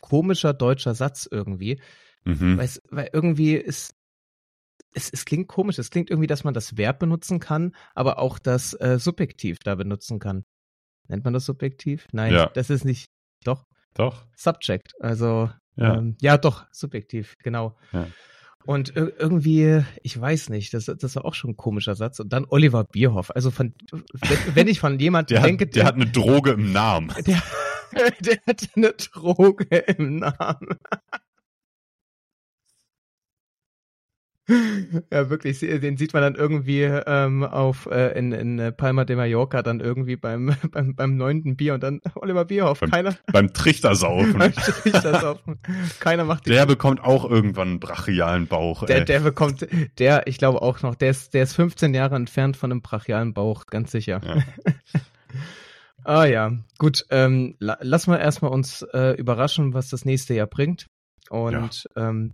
komischer 0.00 0.52
deutscher 0.52 0.94
Satz 0.94 1.28
irgendwie, 1.30 1.80
Mhm. 2.24 2.58
weil 2.90 3.08
irgendwie 3.12 3.54
ist, 3.54 3.94
es, 4.94 5.10
es 5.12 5.24
klingt 5.24 5.48
komisch, 5.48 5.78
es 5.78 5.90
klingt 5.90 6.10
irgendwie, 6.10 6.26
dass 6.26 6.44
man 6.44 6.54
das 6.54 6.76
Verb 6.76 6.98
benutzen 6.98 7.40
kann, 7.40 7.74
aber 7.94 8.18
auch 8.18 8.38
das 8.38 8.74
äh, 8.74 8.98
Subjektiv 8.98 9.58
da 9.64 9.74
benutzen 9.74 10.18
kann. 10.18 10.44
Nennt 11.08 11.24
man 11.24 11.32
das 11.34 11.44
Subjektiv? 11.46 12.06
Nein, 12.12 12.32
Ja. 12.34 12.46
das 12.46 12.70
ist 12.70 12.84
nicht, 12.84 13.06
doch, 13.44 13.64
Doch. 13.94 14.26
Subject, 14.36 14.92
also 15.00 15.50
Ja. 15.76 15.96
ähm, 15.96 16.16
ja, 16.20 16.36
doch, 16.38 16.66
subjektiv, 16.72 17.34
genau. 17.42 17.76
Ja. 17.92 18.06
Und 18.66 18.92
ir- 18.96 19.12
irgendwie, 19.18 19.82
ich 20.02 20.20
weiß 20.20 20.50
nicht, 20.50 20.74
das, 20.74 20.86
das 20.86 21.16
war 21.16 21.24
auch 21.24 21.34
schon 21.34 21.50
ein 21.50 21.56
komischer 21.56 21.94
Satz. 21.94 22.20
Und 22.20 22.32
dann 22.32 22.44
Oliver 22.48 22.84
Bierhoff. 22.84 23.30
Also 23.34 23.50
von, 23.50 23.72
wenn, 23.92 24.54
wenn 24.56 24.68
ich 24.68 24.80
von 24.80 24.98
jemandem 24.98 25.36
Der, 25.36 25.42
denke, 25.46 25.64
hat, 25.66 25.74
der 25.76 25.84
hat 25.86 25.94
eine 25.94 26.06
Droge 26.10 26.50
im 26.50 26.72
Namen. 26.72 27.14
der, 27.26 27.40
der 28.20 28.38
hat 28.46 28.68
eine 28.76 28.92
Droge 28.92 29.76
im 29.76 30.16
Namen. 30.16 30.68
Ja, 35.12 35.28
wirklich, 35.30 35.58
den 35.60 35.96
sieht 35.96 36.14
man 36.14 36.22
dann 36.22 36.34
irgendwie 36.34 36.82
ähm, 36.82 37.44
auf 37.44 37.86
äh, 37.90 38.18
in, 38.18 38.32
in 38.32 38.58
äh, 38.58 38.72
Palma 38.72 39.04
de 39.04 39.16
Mallorca 39.16 39.62
dann 39.62 39.80
irgendwie 39.80 40.16
beim, 40.16 40.54
beim, 40.70 40.94
beim 40.94 41.16
neunten 41.16 41.56
Bier 41.56 41.74
und 41.74 41.82
dann 41.82 42.00
Oliver 42.14 42.44
Bierhoff, 42.46 42.80
Beim- 42.80 42.90
keiner 42.90 43.14
Beim 43.32 43.52
Trichtersaufen. 43.52 44.38
das 44.84 45.24
auf. 45.24 45.38
Keiner 46.00 46.24
macht 46.24 46.46
die 46.46 46.50
Der 46.50 46.64
bekommt 46.66 47.02
auch 47.02 47.28
irgendwann 47.28 47.68
einen 47.68 47.80
brachialen 47.80 48.46
Bauch. 48.46 48.86
Der, 48.86 48.98
ey. 49.00 49.04
der 49.04 49.20
bekommt, 49.20 49.66
der, 49.98 50.26
ich 50.26 50.38
glaube 50.38 50.62
auch 50.62 50.80
noch, 50.82 50.94
der 50.94 51.10
ist, 51.10 51.34
der 51.34 51.42
ist 51.42 51.54
15 51.54 51.92
Jahre 51.94 52.16
entfernt 52.16 52.56
von 52.56 52.72
einem 52.72 52.80
brachialen 52.80 53.34
Bauch, 53.34 53.66
ganz 53.66 53.90
sicher. 53.92 54.20
Ja. 54.24 54.42
ah 56.04 56.24
ja, 56.24 56.52
gut, 56.78 57.04
ähm, 57.10 57.54
la, 57.58 57.76
lass 57.82 58.06
mal 58.06 58.16
erstmal 58.16 58.50
uns 58.52 58.82
äh, 58.94 59.14
überraschen, 59.18 59.74
was 59.74 59.88
das 59.90 60.04
nächste 60.04 60.34
Jahr 60.34 60.46
bringt. 60.46 60.86
Und 61.30 61.86
ähm, 61.96 62.32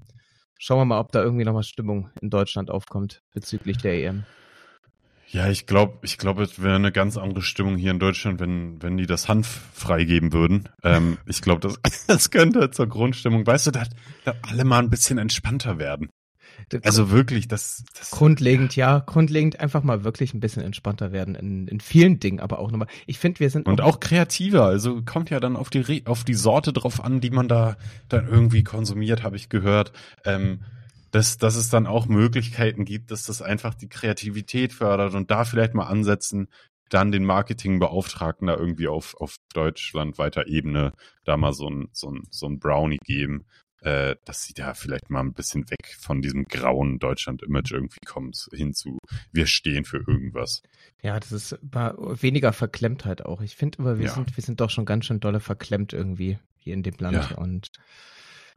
schauen 0.64 0.78
wir 0.78 0.84
mal, 0.86 1.00
ob 1.00 1.12
da 1.12 1.22
irgendwie 1.22 1.44
nochmal 1.44 1.62
Stimmung 1.62 2.08
in 2.22 2.30
Deutschland 2.30 2.70
aufkommt 2.70 3.22
bezüglich 3.34 3.76
der 3.76 4.02
EM. 4.02 4.24
Ja, 5.28 5.48
ich 5.48 5.66
glaube, 5.66 5.98
ich 6.02 6.16
glaube, 6.16 6.44
es 6.44 6.62
wäre 6.62 6.76
eine 6.76 6.92
ganz 6.92 7.16
andere 7.16 7.42
Stimmung 7.42 7.76
hier 7.76 7.90
in 7.90 7.98
Deutschland, 7.98 8.40
wenn, 8.40 8.80
wenn 8.82 8.96
die 8.96 9.06
das 9.06 9.28
Hanf 9.28 9.46
freigeben 9.74 10.32
würden. 10.32 10.68
Ähm, 10.82 11.18
ich 11.26 11.42
glaube, 11.42 11.60
das, 11.60 11.78
das 12.06 12.30
könnte 12.30 12.70
zur 12.70 12.86
Grundstimmung, 12.86 13.46
weißt 13.46 13.66
du, 13.66 13.70
dass, 13.72 13.90
dass 14.24 14.36
alle 14.42 14.64
mal 14.64 14.78
ein 14.78 14.90
bisschen 14.90 15.18
entspannter 15.18 15.78
werden. 15.78 16.08
Also 16.82 17.10
wirklich, 17.10 17.48
das, 17.48 17.84
das 17.98 18.10
grundlegend, 18.10 18.76
ja, 18.76 18.98
grundlegend 19.00 19.60
einfach 19.60 19.82
mal 19.82 20.04
wirklich 20.04 20.34
ein 20.34 20.40
bisschen 20.40 20.62
entspannter 20.62 21.12
werden 21.12 21.34
in, 21.34 21.68
in 21.68 21.80
vielen 21.80 22.20
Dingen, 22.20 22.40
aber 22.40 22.58
auch 22.58 22.70
nochmal. 22.70 22.88
Ich 23.06 23.18
finde, 23.18 23.40
wir 23.40 23.50
sind 23.50 23.66
und 23.66 23.80
auch 23.80 24.00
kreativer. 24.00 24.64
Also 24.64 25.02
kommt 25.02 25.30
ja 25.30 25.40
dann 25.40 25.56
auf 25.56 25.70
die 25.70 25.80
Re 25.80 26.02
auf 26.06 26.24
die 26.24 26.34
Sorte 26.34 26.72
drauf 26.72 27.02
an, 27.02 27.20
die 27.20 27.30
man 27.30 27.48
da 27.48 27.76
dann 28.08 28.26
irgendwie 28.28 28.64
konsumiert, 28.64 29.22
habe 29.22 29.36
ich 29.36 29.48
gehört. 29.48 29.92
Ähm, 30.24 30.60
dass, 31.10 31.38
dass 31.38 31.54
es 31.54 31.70
dann 31.70 31.86
auch 31.86 32.06
Möglichkeiten 32.06 32.84
gibt, 32.84 33.12
dass 33.12 33.22
das 33.22 33.40
einfach 33.40 33.74
die 33.74 33.88
Kreativität 33.88 34.72
fördert 34.72 35.14
und 35.14 35.30
da 35.30 35.44
vielleicht 35.44 35.72
mal 35.74 35.86
ansetzen, 35.86 36.48
dann 36.88 37.12
den 37.12 37.24
Marketingbeauftragten 37.24 38.48
da 38.48 38.56
irgendwie 38.56 38.88
auf, 38.88 39.14
auf 39.18 39.36
Deutschland 39.52 40.18
weiter 40.18 40.46
Ebene 40.48 40.92
da 41.24 41.36
mal 41.36 41.52
so 41.52 41.68
ein, 41.68 41.88
so 41.92 42.10
ein, 42.10 42.22
so 42.30 42.46
ein 42.46 42.58
Brownie 42.58 42.98
geben. 43.04 43.46
Äh, 43.84 44.16
dass 44.24 44.42
sie 44.44 44.54
da 44.54 44.74
vielleicht 44.74 45.10
mal 45.10 45.20
ein 45.20 45.32
bisschen 45.34 45.68
weg 45.70 45.94
von 45.98 46.22
diesem 46.22 46.44
grauen 46.44 46.98
Deutschland-Image 46.98 47.72
irgendwie 47.72 48.00
kommt, 48.06 48.48
hin 48.52 48.72
zu, 48.74 48.98
wir 49.32 49.46
stehen 49.46 49.84
für 49.84 49.98
irgendwas. 49.98 50.62
Ja, 51.02 51.20
das 51.20 51.32
ist 51.32 51.58
weniger 51.62 52.52
Verklemmtheit 52.52 53.22
auch. 53.22 53.40
Ich 53.42 53.56
finde 53.56 53.78
aber, 53.80 53.98
wir 53.98 54.06
Ja. 54.06 54.12
sind, 54.14 54.36
wir 54.36 54.42
sind 54.42 54.60
doch 54.60 54.70
schon 54.70 54.86
ganz 54.86 55.04
schön 55.04 55.20
dolle 55.20 55.40
verklemmt 55.40 55.92
irgendwie 55.92 56.38
hier 56.56 56.74
in 56.74 56.82
dem 56.82 56.94
Land. 56.98 57.30
Ja. 57.30 57.36
Und 57.36 57.68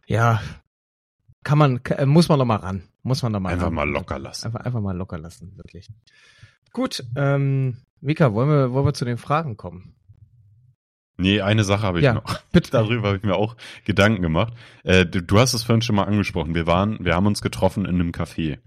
ja, 0.06 0.42
kann 1.44 1.58
man, 1.58 1.84
ka- 1.84 1.96
äh, 1.96 2.06
muss 2.06 2.30
man 2.30 2.40
noch 2.40 2.46
mal 2.46 2.56
ran. 2.56 2.84
Muss 3.04 3.22
man 3.22 3.32
noch 3.34 3.40
mal 3.42 3.50
Einfach 3.54 3.68
ran. 3.68 3.74
mal 3.74 3.90
locker 3.90 4.20
lassen. 4.20 4.46
Einfach, 4.46 4.62
einfach 4.62 4.82
mal 4.82 4.96
locker 4.96 5.18
lassen, 5.18 5.56
wirklich. 5.58 5.90
Gut, 6.72 7.04
ähm, 7.18 7.78
Mika, 8.00 8.34
wollen 8.34 8.50
wir, 8.50 8.72
wollen 8.72 8.86
wir 8.86 8.94
zu 8.94 9.04
den 9.06 9.18
Fragen 9.18 9.58
kommen? 9.58 9.94
Nee, 11.18 11.42
eine 11.42 11.64
Sache 11.64 11.82
habe 11.84 12.00
ich 12.00 12.06
Ja, 12.06 12.14
noch. 12.14 12.42
bitte. 12.52 12.72
Darüber 12.72 13.08
habe 13.10 13.18
ich 13.18 13.24
mir 13.24 13.36
auch 13.36 13.56
Gedanken 13.86 14.22
gemacht. 14.22 14.54
Äh, 14.84 15.06
du, 15.06 15.22
du 15.22 15.40
hast 15.40 15.54
es 15.54 15.64
vorhin 15.64 15.82
schon 15.82 15.96
mal 15.96 16.04
angesprochen. 16.04 16.54
Wir 16.56 16.68
waren, 16.68 17.04
wir 17.04 17.16
haben 17.16 17.26
uns 17.26 17.42
getroffen 17.42 17.86
in 17.86 17.96
einem 17.96 18.12
Café. 18.12 18.60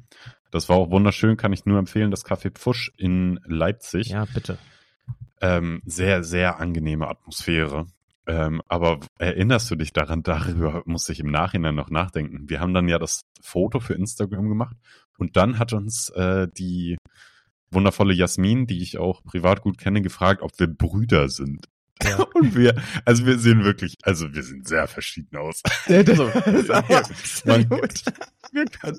Das 0.51 0.69
war 0.69 0.77
auch 0.77 0.91
wunderschön, 0.91 1.37
kann 1.37 1.53
ich 1.53 1.65
nur 1.65 1.79
empfehlen. 1.79 2.11
Das 2.11 2.27
Café 2.27 2.51
Pfusch 2.51 2.91
in 2.97 3.39
Leipzig. 3.47 4.09
Ja, 4.09 4.25
bitte. 4.35 4.59
Ähm, 5.41 5.81
sehr, 5.87 6.25
sehr 6.25 6.59
angenehme 6.59 7.09
Atmosphäre. 7.09 7.87
Ähm, 8.27 8.61
aber 8.69 9.01
erinnerst 9.19 9.71
du 9.71 9.77
dich 9.77 9.93
daran, 9.93 10.23
darüber 10.23 10.83
muss 10.87 11.09
ich 11.09 11.21
im 11.21 11.31
Nachhinein 11.31 11.75
noch 11.75 11.89
nachdenken. 11.91 12.49
Wir 12.51 12.61
haben 12.61 12.75
dann 12.75 12.89
ja 12.89 12.99
das 12.99 13.23
Foto 13.41 13.81
für 13.81 13.95
Instagram 13.95 14.49
gemacht 14.49 14.77
und 15.19 15.37
dann 15.37 15.59
hat 15.59 15.73
uns 15.73 16.11
äh, 16.11 16.47
die 16.59 16.99
wundervolle 17.71 18.13
Jasmin, 18.13 18.67
die 18.67 18.83
ich 18.83 18.99
auch 18.99 19.23
privat 19.23 19.63
gut 19.63 19.79
kenne, 19.79 20.03
gefragt, 20.03 20.43
ob 20.43 20.51
wir 20.59 20.67
Brüder 20.67 21.29
sind. 21.29 21.67
Ja. 22.05 22.17
Und 22.35 22.55
wir, 22.57 22.75
also 23.05 23.27
wir 23.27 23.39
sehen 23.39 23.65
wirklich, 23.65 23.97
also 24.03 24.33
wir 24.33 24.43
sehen 24.43 24.65
sehr 24.65 24.87
verschieden 24.89 25.37
aus. 25.37 25.63
Ja, 25.87 26.03
das- 26.03 26.19
Also, 26.47 26.73
das 26.89 27.11
ist 27.25 27.45
ja, 27.47 27.59
man, 27.59 28.69
können, 28.71 28.99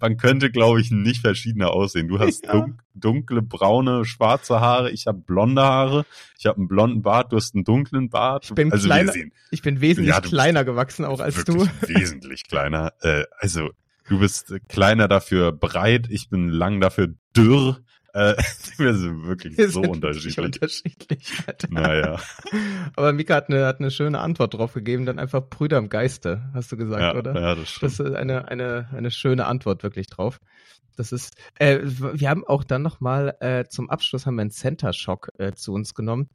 man 0.00 0.16
könnte, 0.16 0.50
glaube 0.50 0.80
ich, 0.80 0.90
nicht 0.90 1.20
verschiedener 1.22 1.70
aussehen. 1.70 2.08
Du 2.08 2.18
hast 2.18 2.44
Ja. 2.46 2.52
dun 2.52 2.78
dunkle, 2.94 3.40
braune, 3.42 4.04
schwarze 4.04 4.60
Haare, 4.60 4.90
ich 4.90 5.06
habe 5.06 5.18
blonde 5.18 5.62
Haare, 5.62 6.04
ich 6.38 6.44
habe 6.46 6.58
einen 6.58 6.68
blonden 6.68 7.02
Bart, 7.02 7.32
du 7.32 7.36
hast 7.36 7.54
einen 7.54 7.64
dunklen 7.64 8.10
Bart. 8.10 8.44
Ich 8.44 8.54
bin 8.54 8.70
also 8.70 8.86
kleiner- 8.86 9.12
sehen 9.12 9.32
Ich 9.50 9.62
bin 9.62 9.80
wesentlich 9.80 10.14
Ja, 10.14 10.20
kleiner 10.20 10.64
gewachsen 10.64 11.04
auch 11.06 11.20
als 11.20 11.42
du. 11.44 11.66
wesentlich 11.86 12.44
kleiner. 12.48 12.92
Äh, 13.00 13.24
also 13.38 13.70
du 14.08 14.18
bist 14.20 14.52
kleiner 14.68 15.08
dafür 15.08 15.52
breit, 15.52 16.06
ich 16.10 16.28
bin 16.28 16.48
lang 16.50 16.80
dafür 16.80 17.14
dürr. 17.34 17.80
Äh, 18.14 18.34
wir 18.76 18.94
sind 18.94 19.24
wirklich 19.26 19.56
Wir 19.56 19.68
so 19.70 19.80
sind 19.82 19.90
unterschiedlich. 19.90 20.38
unterschiedlich. 20.38 21.32
Alter. 21.46 21.68
Naja, 21.70 22.20
Aber 22.96 23.12
Mika 23.12 23.34
hat 23.36 23.48
eine, 23.48 23.66
hat 23.66 23.80
eine 23.80 23.90
schöne 23.90 24.18
Antwort 24.20 24.54
drauf 24.54 24.74
gegeben, 24.74 25.06
dann 25.06 25.18
einfach 25.18 25.42
Brüder 25.48 25.78
im 25.78 25.88
Geiste, 25.88 26.50
hast 26.54 26.70
du 26.72 26.76
gesagt, 26.76 27.00
ja, 27.02 27.16
oder? 27.16 27.34
ja, 27.40 27.54
das 27.54 27.68
stimmt. 27.70 27.92
Das 27.92 28.00
ist 28.00 28.14
eine, 28.14 28.48
eine, 28.48 28.88
eine 28.92 29.10
schöne 29.10 29.46
Antwort 29.46 29.82
wirklich 29.82 30.08
drauf. 30.08 30.40
Das 30.96 31.10
ist, 31.10 31.34
äh, 31.58 31.78
wir 31.82 32.28
haben 32.28 32.44
auch 32.46 32.64
dann 32.64 32.82
nochmal 32.82 33.34
äh, 33.40 33.64
zum 33.66 33.88
Abschluss 33.88 34.26
haben 34.26 34.34
wir 34.34 34.42
einen 34.42 34.50
Center 34.50 34.92
Shock 34.92 35.30
äh, 35.38 35.52
zu 35.52 35.72
uns 35.72 35.94
genommen. 35.94 36.28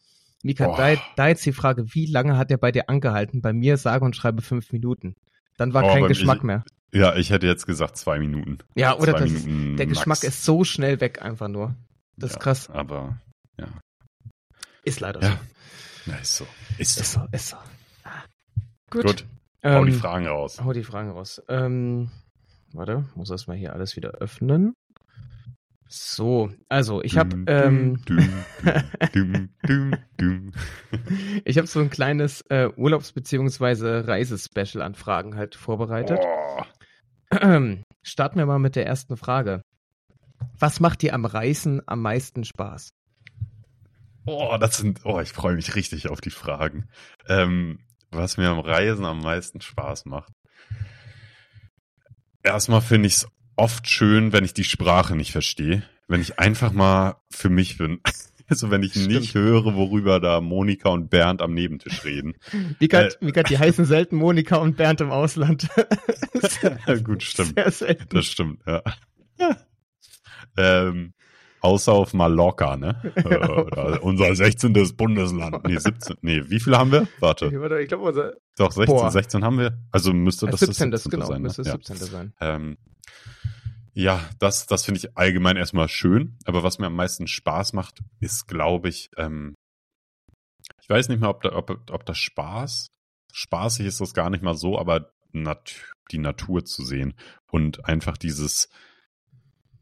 Mika, 0.43 0.75
da, 0.75 0.95
da 1.15 1.27
jetzt 1.27 1.45
die 1.45 1.51
Frage, 1.53 1.93
wie 1.93 2.05
lange 2.07 2.37
hat 2.37 2.49
er 2.51 2.57
bei 2.57 2.71
dir 2.71 2.89
angehalten? 2.89 3.41
Bei 3.41 3.53
mir 3.53 3.77
sage 3.77 4.03
und 4.05 4.15
schreibe 4.15 4.41
fünf 4.41 4.71
Minuten. 4.71 5.15
Dann 5.57 5.73
war 5.73 5.83
Oh, 5.83 5.87
kein 5.93 6.07
Geschmack 6.07 6.37
ich- 6.37 6.43
mehr. 6.43 6.63
Ja, 6.93 7.15
ich 7.15 7.29
hätte 7.31 7.47
jetzt 7.47 7.65
gesagt 7.65 7.97
zwei 7.97 8.17
Minuten. 8.19 8.59
Ja, 8.75 8.95
oder 8.95 9.11
zwei 9.13 9.19
das, 9.21 9.29
Minuten 9.31 9.77
der 9.77 9.87
max. 9.87 9.99
Geschmack 9.99 10.23
ist 10.23 10.43
so 10.45 10.63
schnell 10.63 10.99
weg 11.01 11.21
einfach 11.21 11.47
nur. 11.49 11.75
Das 12.17 12.31
ist 12.31 12.35
Ja, 12.37 12.41
krass. 12.41 12.69
Aber 12.69 13.19
Ist 14.83 15.01
leider 15.01 15.21
Ja. 15.21 15.39
so. 16.05 16.11
ja, 16.11 16.17
ist 16.17 16.35
so. 16.37 16.47
Ist 16.77 16.97
Ist 16.99 17.11
so. 17.11 17.19
so, 17.19 17.27
ist 17.33 17.49
so. 17.49 17.57
Ah. 18.05 18.23
Gut. 18.89 19.03
Gut, 19.03 19.25
hau 19.65 19.83
die 19.83 19.91
Ähm, 19.91 19.99
Fragen 19.99 20.27
raus. 20.27 20.61
Hau 20.63 20.71
die 20.71 20.83
Fragen 20.85 21.11
raus. 21.11 21.41
Ähm, 21.49 22.09
warte, 22.71 23.03
muss 23.15 23.29
erstmal 23.29 23.57
hier 23.57 23.73
alles 23.73 23.95
wieder 23.97 24.11
öffnen. 24.11 24.73
So, 25.89 26.51
also 26.69 27.01
ich 27.01 27.17
habe 27.17 27.43
ähm, 27.47 28.01
ich 31.45 31.57
habe 31.57 31.67
so 31.67 31.79
ein 31.79 31.89
kleines 31.89 32.41
äh, 32.49 32.69
Urlaubs- 32.75 33.11
bzw. 33.13 33.99
Reisespecial 34.05 34.81
an 34.83 34.95
Fragen 34.95 35.35
halt 35.35 35.55
vorbereitet. 35.55 36.19
Oh, 36.21 36.61
Starten 38.03 38.39
wir 38.39 38.45
mal 38.45 38.59
mit 38.59 38.75
der 38.75 38.85
ersten 38.85 39.17
Frage. 39.17 39.61
Was 40.59 40.79
macht 40.79 41.01
dir 41.01 41.13
am 41.13 41.25
Reisen 41.25 41.81
am 41.85 42.01
meisten 42.01 42.43
Spaß? 42.43 42.89
oh, 44.27 44.57
das 44.59 44.77
sind, 44.77 45.01
oh, 45.05 45.19
ich 45.19 45.31
freue 45.31 45.55
mich 45.55 45.75
richtig 45.75 46.09
auf 46.09 46.21
die 46.21 46.29
Fragen. 46.29 46.89
Ähm, 47.27 47.79
was 48.11 48.37
mir 48.37 48.49
am 48.49 48.59
Reisen 48.59 49.05
am 49.05 49.19
meisten 49.19 49.61
Spaß 49.61 50.05
macht. 50.05 50.31
Erstmal 52.43 52.81
finde 52.81 53.07
ich 53.07 53.15
es 53.15 53.27
oft 53.55 53.89
schön, 53.89 54.31
wenn 54.31 54.45
ich 54.45 54.53
die 54.53 54.63
Sprache 54.63 55.15
nicht 55.15 55.31
verstehe. 55.31 55.83
Wenn 56.07 56.21
ich 56.21 56.39
einfach 56.39 56.71
mal 56.71 57.15
für 57.31 57.49
mich 57.49 57.77
bin. 57.77 57.99
Also 58.49 58.71
wenn 58.71 58.81
ich 58.83 58.91
Stimmt. 58.91 59.07
nicht 59.09 59.33
höre, 59.35 59.75
worüber 59.75 60.19
da 60.19 60.39
Monika 60.41 60.89
und 60.89 61.09
Bernd 61.09 61.41
am 61.41 61.53
Nebentisch 61.53 62.03
reden. 62.05 62.33
Mika, 62.79 63.01
Äh. 63.01 63.11
Mika, 63.19 63.43
die 63.43 63.57
heißen 63.57 63.85
selten 63.85 64.15
Monika 64.15 64.55
und 64.57 64.77
Bernd 64.77 65.01
im 65.01 65.11
Ausland. 65.11 65.67
Ja, 66.87 66.95
gut, 66.97 67.23
stimmt. 67.23 67.55
Sehr 67.55 67.71
selten. 67.71 68.15
Das 68.15 68.25
stimmt, 68.25 68.61
ja. 68.67 68.81
ähm, 70.55 71.13
außer 71.61 71.91
auf 71.91 72.13
Mallorca, 72.13 72.77
ne? 72.77 73.01
Äh, 73.15 73.23
da- 73.71 73.97
unser 74.01 74.35
16. 74.35 74.73
Bundesland. 74.95 75.65
Nee, 75.67 75.77
17. 75.77 76.15
Nee, 76.21 76.43
wie 76.47 76.59
viele 76.59 76.77
haben 76.77 76.91
wir? 76.91 77.07
Warte. 77.19 77.51
Warte, 77.59 77.79
Ich 77.81 77.87
glaube, 77.87 78.03
unser 78.05 78.33
Doch, 78.57 78.71
16, 78.71 78.95
Boah. 78.95 79.11
16 79.11 79.43
haben 79.43 79.57
wir. 79.59 79.77
Also 79.91 80.13
müsste 80.13 80.47
äh, 80.47 80.51
das 80.51 80.59
17. 80.61 80.91
das 80.91 81.03
17. 81.03 81.19
genau, 81.19 81.31
sein. 81.31 81.41
Ne? 81.41 81.47
müsste 81.47 81.63
Ja. 81.63 81.71
17. 81.71 81.95
sein. 81.97 82.33
Ähm, 82.39 82.77
ja, 83.97 84.29
das, 84.37 84.67
das 84.67 84.85
finde 84.85 84.99
ich 84.99 85.17
allgemein 85.17 85.57
erstmal 85.57 85.87
schön. 85.87 86.37
Aber 86.45 86.61
was 86.61 86.77
mir 86.77 86.85
am 86.85 86.95
meisten 86.95 87.25
Spaß 87.25 87.73
macht, 87.73 88.03
ist, 88.19 88.47
glaube 88.47 88.89
ich, 88.89 89.09
ähm, 89.17 89.55
ich 90.79 90.87
weiß 90.87 91.09
nicht 91.09 91.19
mehr, 91.19 91.31
ob, 91.31 91.41
da, 91.41 91.55
ob, 91.55 91.71
ob 91.89 92.05
das 92.05 92.19
Spaß, 92.19 92.89
spaßig 93.33 93.87
ist 93.87 93.99
das 93.99 94.13
gar 94.13 94.29
nicht 94.29 94.43
mal 94.43 94.53
so, 94.53 94.77
aber 94.77 95.09
nat 95.31 95.81
die 96.11 96.19
Natur 96.19 96.63
zu 96.63 96.85
sehen 96.85 97.15
und 97.49 97.85
einfach 97.85 98.17
dieses 98.17 98.69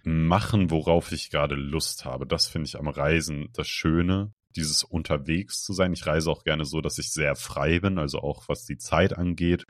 Machen, 0.05 0.71
worauf 0.71 1.11
ich 1.11 1.29
gerade 1.29 1.55
Lust 1.55 2.05
habe. 2.05 2.25
Das 2.25 2.47
finde 2.47 2.67
ich 2.67 2.79
am 2.79 2.87
Reisen 2.87 3.49
das 3.51 3.67
Schöne, 3.67 4.33
dieses 4.55 4.83
unterwegs 4.83 5.61
zu 5.61 5.73
sein. 5.73 5.91
Ich 5.91 6.07
reise 6.07 6.31
auch 6.31 6.45
gerne 6.45 6.63
so, 6.63 6.79
dass 6.79 6.99
ich 6.99 7.11
sehr 7.11 7.35
frei 7.35 7.81
bin, 7.81 7.99
also 7.99 8.19
auch 8.19 8.47
was 8.47 8.63
die 8.63 8.77
Zeit 8.77 9.17
angeht 9.17 9.65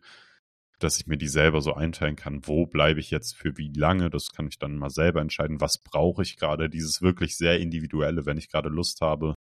dass 0.80 1.00
ich 1.00 1.08
mir 1.08 1.18
die 1.18 1.28
selber 1.28 1.62
so 1.62 1.74
einteilen 1.74 2.16
kann, 2.16 2.42
wo 2.46 2.66
bleibe 2.66 3.00
ich 3.00 3.12
jetzt 3.12 3.36
für 3.36 3.58
wie 3.58 3.72
lange, 3.74 4.10
das 4.10 4.32
kann 4.32 4.48
ich 4.48 4.60
dann 4.60 4.78
mal 4.78 4.90
selber 4.90 5.22
entscheiden, 5.22 5.62
was 5.62 5.78
brauche 5.78 6.22
ich 6.22 6.38
gerade, 6.38 6.70
dieses 6.70 7.02
wirklich 7.02 7.38
sehr 7.38 7.60
individuelle, 7.60 8.26
wenn 8.26 8.38
ich 8.38 8.50
gerade 8.50 8.70
Lust 8.70 9.02
habe. 9.02 9.36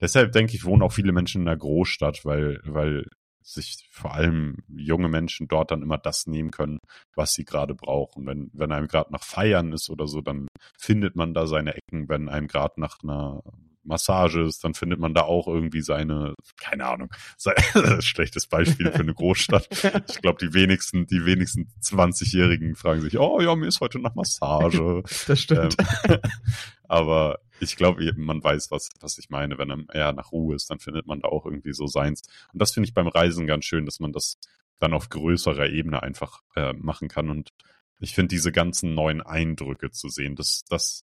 Deshalb 0.00 0.32
denke 0.32 0.54
ich, 0.54 0.64
wohnen 0.64 0.82
auch 0.82 0.92
viele 0.92 1.12
Menschen 1.12 1.42
in 1.42 1.48
einer 1.48 1.56
Großstadt, 1.56 2.24
weil, 2.24 2.60
weil 2.64 3.06
sich 3.42 3.88
vor 3.90 4.14
allem 4.14 4.56
junge 4.68 5.08
Menschen 5.08 5.46
dort 5.48 5.70
dann 5.70 5.82
immer 5.82 5.98
das 5.98 6.26
nehmen 6.26 6.50
können, 6.50 6.78
was 7.14 7.34
sie 7.34 7.44
gerade 7.44 7.74
brauchen. 7.74 8.26
Wenn, 8.26 8.50
wenn 8.52 8.72
einem 8.72 8.88
gerade 8.88 9.12
nach 9.12 9.22
Feiern 9.22 9.72
ist 9.72 9.88
oder 9.88 10.08
so, 10.08 10.20
dann 10.20 10.48
findet 10.76 11.14
man 11.14 11.32
da 11.32 11.46
seine 11.46 11.74
Ecken. 11.76 12.08
Wenn 12.08 12.28
einem 12.28 12.48
gerade 12.48 12.80
nach 12.80 12.98
einer 13.02 13.42
Massage 13.86 14.42
ist, 14.42 14.64
dann 14.64 14.74
findet 14.74 14.98
man 14.98 15.14
da 15.14 15.22
auch 15.22 15.46
irgendwie 15.46 15.80
seine, 15.80 16.34
keine 16.60 16.86
Ahnung, 16.86 17.10
sei, 17.36 17.54
schlechtes 18.00 18.46
Beispiel 18.46 18.90
für 18.90 19.00
eine 19.00 19.14
Großstadt. 19.14 19.68
Ich 20.08 20.20
glaube, 20.22 20.38
die 20.44 20.54
wenigsten, 20.54 21.06
die 21.06 21.24
wenigsten 21.24 21.68
20-Jährigen 21.82 22.74
fragen 22.74 23.00
sich, 23.00 23.18
oh 23.18 23.40
ja, 23.40 23.54
mir 23.56 23.66
ist 23.66 23.80
heute 23.80 23.98
nach 23.98 24.14
Massage. 24.14 25.02
Das 25.26 25.40
stimmt. 25.40 25.76
Ähm, 26.04 26.18
aber 26.88 27.40
ich 27.60 27.76
glaube, 27.76 28.12
man 28.16 28.42
weiß, 28.42 28.70
was, 28.70 28.90
was 29.00 29.18
ich 29.18 29.30
meine. 29.30 29.58
Wenn 29.58 29.70
einem 29.70 29.86
eher 29.92 30.12
nach 30.12 30.32
Ruhe 30.32 30.54
ist, 30.54 30.70
dann 30.70 30.78
findet 30.78 31.06
man 31.06 31.20
da 31.20 31.28
auch 31.28 31.46
irgendwie 31.46 31.72
so 31.72 31.86
seins. 31.86 32.22
Und 32.52 32.60
das 32.60 32.72
finde 32.72 32.88
ich 32.88 32.94
beim 32.94 33.08
Reisen 33.08 33.46
ganz 33.46 33.64
schön, 33.64 33.86
dass 33.86 33.98
man 33.98 34.12
das 34.12 34.38
dann 34.78 34.92
auf 34.92 35.08
größerer 35.08 35.68
Ebene 35.70 36.02
einfach 36.02 36.42
äh, 36.54 36.72
machen 36.74 37.08
kann. 37.08 37.30
Und 37.30 37.52
ich 37.98 38.14
finde 38.14 38.28
diese 38.28 38.52
ganzen 38.52 38.94
neuen 38.94 39.22
Eindrücke 39.22 39.90
zu 39.90 40.08
sehen, 40.08 40.36
das, 40.36 40.64
das 40.68 41.04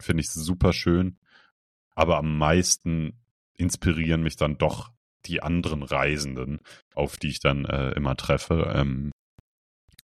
finde 0.00 0.22
ich 0.22 0.30
super 0.30 0.72
schön. 0.72 1.18
Aber 1.98 2.18
am 2.18 2.38
meisten 2.38 3.18
inspirieren 3.54 4.22
mich 4.22 4.36
dann 4.36 4.56
doch 4.56 4.92
die 5.26 5.42
anderen 5.42 5.82
Reisenden, 5.82 6.60
auf 6.94 7.16
die 7.16 7.26
ich 7.26 7.40
dann 7.40 7.64
äh, 7.64 7.90
immer 7.90 8.14
treffe. 8.14 8.72
Ähm, 8.72 9.10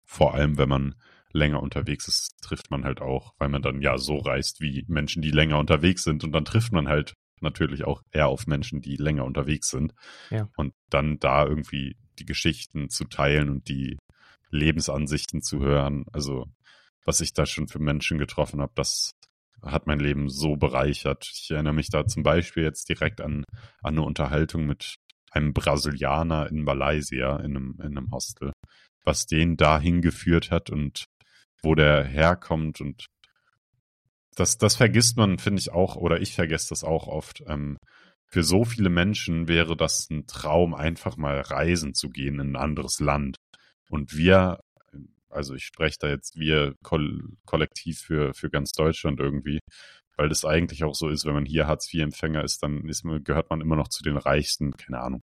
vor 0.05 0.35
allem, 0.35 0.59
wenn 0.59 0.69
man 0.69 0.97
länger 1.31 1.63
unterwegs 1.63 2.09
ist, 2.09 2.35
trifft 2.43 2.73
man 2.73 2.83
halt 2.83 3.01
auch, 3.01 3.35
weil 3.39 3.49
man 3.49 3.63
dann 3.63 3.81
ja 3.81 3.97
so 3.97 4.17
reist 4.17 4.61
wie 4.61 4.85
Menschen, 4.89 5.23
die 5.23 5.31
länger 5.31 5.61
unterwegs 5.61 6.03
sind. 6.03 6.25
Und 6.25 6.33
dann 6.33 6.45
trifft 6.45 6.73
man 6.73 6.89
halt 6.89 7.15
natürlich 7.41 7.85
auch 7.85 8.03
eher 8.11 8.27
auf 8.27 8.49
Menschen, 8.49 8.81
die 8.81 8.97
länger 8.97 9.25
unterwegs 9.25 9.71
sind. 9.71 9.95
Ja. 10.31 10.49
Und 10.57 10.75
dann 10.91 11.21
da 11.21 11.47
irgendwie 11.47 11.97
die 12.19 12.27
Geschichten 12.27 12.91
zu 12.91 13.05
teilen 13.05 13.49
und 13.49 13.69
die 13.69 13.99
Lebensansichten 14.51 15.43
zu 15.43 15.61
hören. 15.61 16.07
Also, 16.11 16.47
was 17.05 17.21
ich 17.21 17.35
da 17.35 17.47
schon 17.47 17.69
für 17.69 17.79
Menschen 17.79 18.19
getroffen 18.19 18.61
habe, 18.61 18.73
das 18.75 19.13
hat 19.65 19.87
mein 19.87 19.99
Leben 19.99 20.29
so 20.29 20.57
bereichert. 20.57 21.31
Ich 21.33 21.51
erinnere 21.51 21.75
mich 21.75 21.89
da 21.91 22.07
zum 22.07 22.23
Beispiel 22.23 22.63
jetzt 22.63 22.89
direkt 22.89 23.21
an, 23.21 23.45
an 23.83 23.95
eine 23.95 24.03
Unterhaltung 24.03 24.67
mit 24.67 24.97
einem 25.31 25.53
Brasilianer 25.53 26.49
in 26.49 26.63
Malaysia 26.63 27.37
in 27.39 27.57
einem, 27.57 27.75
in 27.81 27.99
einem 27.99 28.11
Hostel, 28.13 28.53
was 29.05 29.27
den 29.27 29.57
dahin 29.57 30.01
geführt 30.01 30.51
hat 30.51 30.71
und 30.71 31.07
wo 31.63 31.75
der 31.75 32.05
herkommt 32.05 32.81
und 32.81 33.07
das, 34.37 34.59
das 34.59 34.77
vergisst 34.77 35.17
man, 35.17 35.39
finde 35.39 35.61
ich 35.61 35.73
auch, 35.73 35.97
oder 35.97 36.21
ich 36.21 36.35
vergesse 36.35 36.71
das 36.71 36.85
auch 36.85 37.07
oft. 37.07 37.43
Ähm, 37.47 37.79
für 38.27 38.43
so 38.43 38.65
viele 38.65 38.91
Menschen 38.91 39.47
wäre 39.47 39.77
das 39.77 40.09
ein 40.11 40.27
Traum, 40.27 40.75
einfach 40.75 41.17
mal 41.17 41.41
reisen 41.41 41.95
zu 41.95 42.11
gehen 42.11 42.41
in 42.41 42.53
ein 42.53 42.57
anderes 42.57 42.99
Land. 42.99 43.37
Und 43.89 44.17
wir, 44.17 44.59
also 45.35 45.55
ich 45.55 45.65
spreche 45.65 45.99
da 46.01 46.09
jetzt 46.09 46.37
wir 46.37 46.75
koll 46.83 47.23
kollektiv 47.45 48.01
für, 48.01 48.35
für 48.35 48.51
ganz 48.51 48.73
Deutschland 48.73 49.21
irgendwie, 49.21 49.61
weil 50.17 50.29
das 50.29 50.45
eigentlich 50.45 50.85
auch 50.85 50.95
so 50.95 51.09
ist, 51.09 51.25
wenn 51.25 51.35
man 51.35 51.45
hier 51.45 51.67
Hartz-IV-Empfänger 51.67 52.45
ist, 52.45 52.63
dann 52.63 52.89
ist 52.89 53.05
man, 53.05 53.23
gehört 53.25 53.51
man 53.51 53.61
immer 53.61 53.77
noch 53.77 53.89
zu 53.89 54.03
den 54.03 54.17
reichsten, 54.17 54.73
keine 54.73 55.01
Ahnung, 55.01 55.23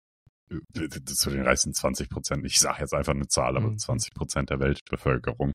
äh, 0.49 0.89
zu 1.05 1.29
den 1.29 1.43
reichsten 1.43 1.73
20 1.73 2.09
Prozent. 2.09 2.45
Ich 2.45 2.59
sage 2.59 2.81
jetzt 2.81 2.93
einfach 2.93 3.13
eine 3.13 3.27
Zahl, 3.27 3.57
aber 3.57 3.75
20 3.75 4.13
mhm. 4.13 4.17
Prozent 4.17 4.49
der 4.49 4.59
Weltbevölkerung. 4.59 5.53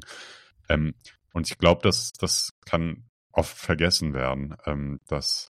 Ähm, 0.69 0.95
und 1.33 1.49
ich 1.49 1.59
glaube, 1.59 1.83
dass 1.83 2.13
das 2.13 2.51
kann 2.67 3.09
oft 3.33 3.57
vergessen 3.57 4.15
werden, 4.15 4.57
ähm, 4.67 4.99
dass, 5.07 5.51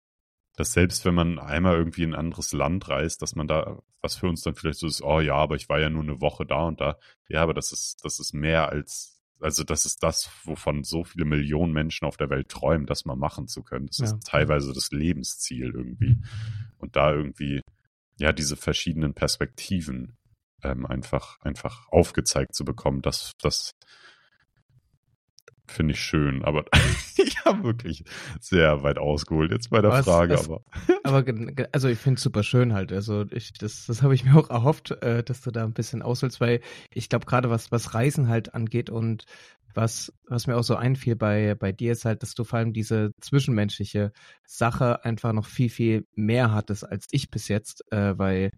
dass 0.57 0.73
selbst 0.73 1.05
wenn 1.05 1.15
man 1.15 1.39
einmal 1.39 1.77
irgendwie 1.77 2.03
in 2.03 2.15
ein 2.15 2.19
anderes 2.19 2.53
Land 2.53 2.89
reist, 2.89 3.23
dass 3.23 3.35
man 3.35 3.49
da, 3.49 3.83
was 4.01 4.17
für 4.17 4.29
uns 4.29 4.43
dann 4.43 4.55
vielleicht 4.55 4.79
so 4.79 4.87
ist, 4.87 5.03
oh 5.03 5.21
ja, 5.21 5.35
aber 5.35 5.57
ich 5.57 5.69
war 5.69 5.81
ja 5.81 5.89
nur 5.89 6.03
eine 6.03 6.21
Woche 6.21 6.45
da 6.45 6.65
und 6.67 6.81
da. 6.81 6.99
Ja, 7.29 7.43
aber 7.43 7.55
das 7.55 7.73
ist, 7.73 8.05
das 8.05 8.21
ist 8.21 8.35
mehr 8.35 8.69
als, 8.69 9.23
also 9.41 9.65
das 9.65 9.87
ist 9.87 10.03
das, 10.03 10.31
wovon 10.45 10.85
so 10.85 11.05
viele 11.05 11.25
Millionen 11.25 11.73
Menschen 11.73 12.07
auf 12.07 12.17
der 12.17 12.31
Welt 12.31 12.49
träumen, 12.49 12.87
das 12.87 13.05
mal 13.05 13.17
machen 13.17 13.49
zu 13.49 13.63
können. 13.63 13.87
Das 13.87 13.99
ja. 13.99 14.05
ist 14.05 14.27
teilweise 14.27 14.73
das 14.75 14.91
Lebensziel 14.91 15.73
irgendwie. 15.75 16.19
Und 16.77 16.97
da 16.97 17.13
irgendwie, 17.13 17.63
ja, 18.19 18.33
diese 18.33 18.57
verschiedenen 18.57 19.15
Perspektiven 19.15 20.17
ähm, 20.63 20.85
einfach, 20.85 21.41
einfach 21.41 21.89
aufgezeigt 21.89 22.55
zu 22.55 22.65
bekommen, 22.65 23.01
dass 23.01 23.33
das 23.41 23.73
finde 25.73 25.95
ich 25.95 26.01
schön, 26.01 26.45
aber 26.45 26.65
ich 27.17 27.45
habe 27.45 27.65
wirklich 27.65 28.05
sehr 28.41 28.83
weit 28.83 28.99
ausgeholt 28.99 29.51
jetzt 29.51 29.71
bei 29.71 29.81
der 29.81 29.91
was, 29.91 30.05
Frage. 30.05 30.35
Es, 30.35 30.49
aber. 30.49 30.63
aber 31.05 31.25
also 31.73 31.89
ich 31.89 31.99
finde 31.99 32.19
es 32.19 32.23
super 32.23 32.43
schön 32.43 32.73
halt. 32.73 32.93
Also 32.93 33.25
ich, 33.31 33.53
das, 33.55 33.87
das 33.87 34.03
habe 34.03 34.15
ich 34.15 34.25
mir 34.25 34.37
auch 34.37 34.51
erhofft, 34.51 34.91
äh, 35.03 35.23
dass 35.23 35.41
du 35.41 35.51
da 35.51 35.65
ein 35.65 35.73
bisschen 35.73 36.03
ausholst, 36.03 36.41
weil 36.41 36.61
ich 36.93 37.09
glaube 37.09 37.27
gerade 37.27 37.51
was, 37.51 37.73
was 37.73 37.95
Reisen 37.95 38.29
halt 38.29 38.55
angeht 38.55 38.91
und 38.91 39.25
was, 39.75 40.13
was 40.29 40.47
mir 40.47 40.57
auch 40.57 40.65
so 40.65 40.77
einfiel 40.77 41.17
bei, 41.17 41.55
bei 41.55 41.73
dir 41.73 41.93
ist 41.93 42.05
halt, 42.05 42.23
dass 42.23 42.35
du 42.35 42.45
vor 42.45 42.59
allem 42.59 42.73
diese 42.73 43.13
zwischenmenschliche 43.21 44.13
Sache 44.45 45.05
einfach 45.05 45.33
noch 45.33 45.47
viel, 45.47 45.71
viel 45.71 46.07
mehr 46.15 46.53
hattest 46.53 46.87
als 46.87 47.07
ich 47.11 47.31
bis 47.31 47.49
jetzt, 47.49 47.91
äh, 47.91 48.19
weil 48.19 48.51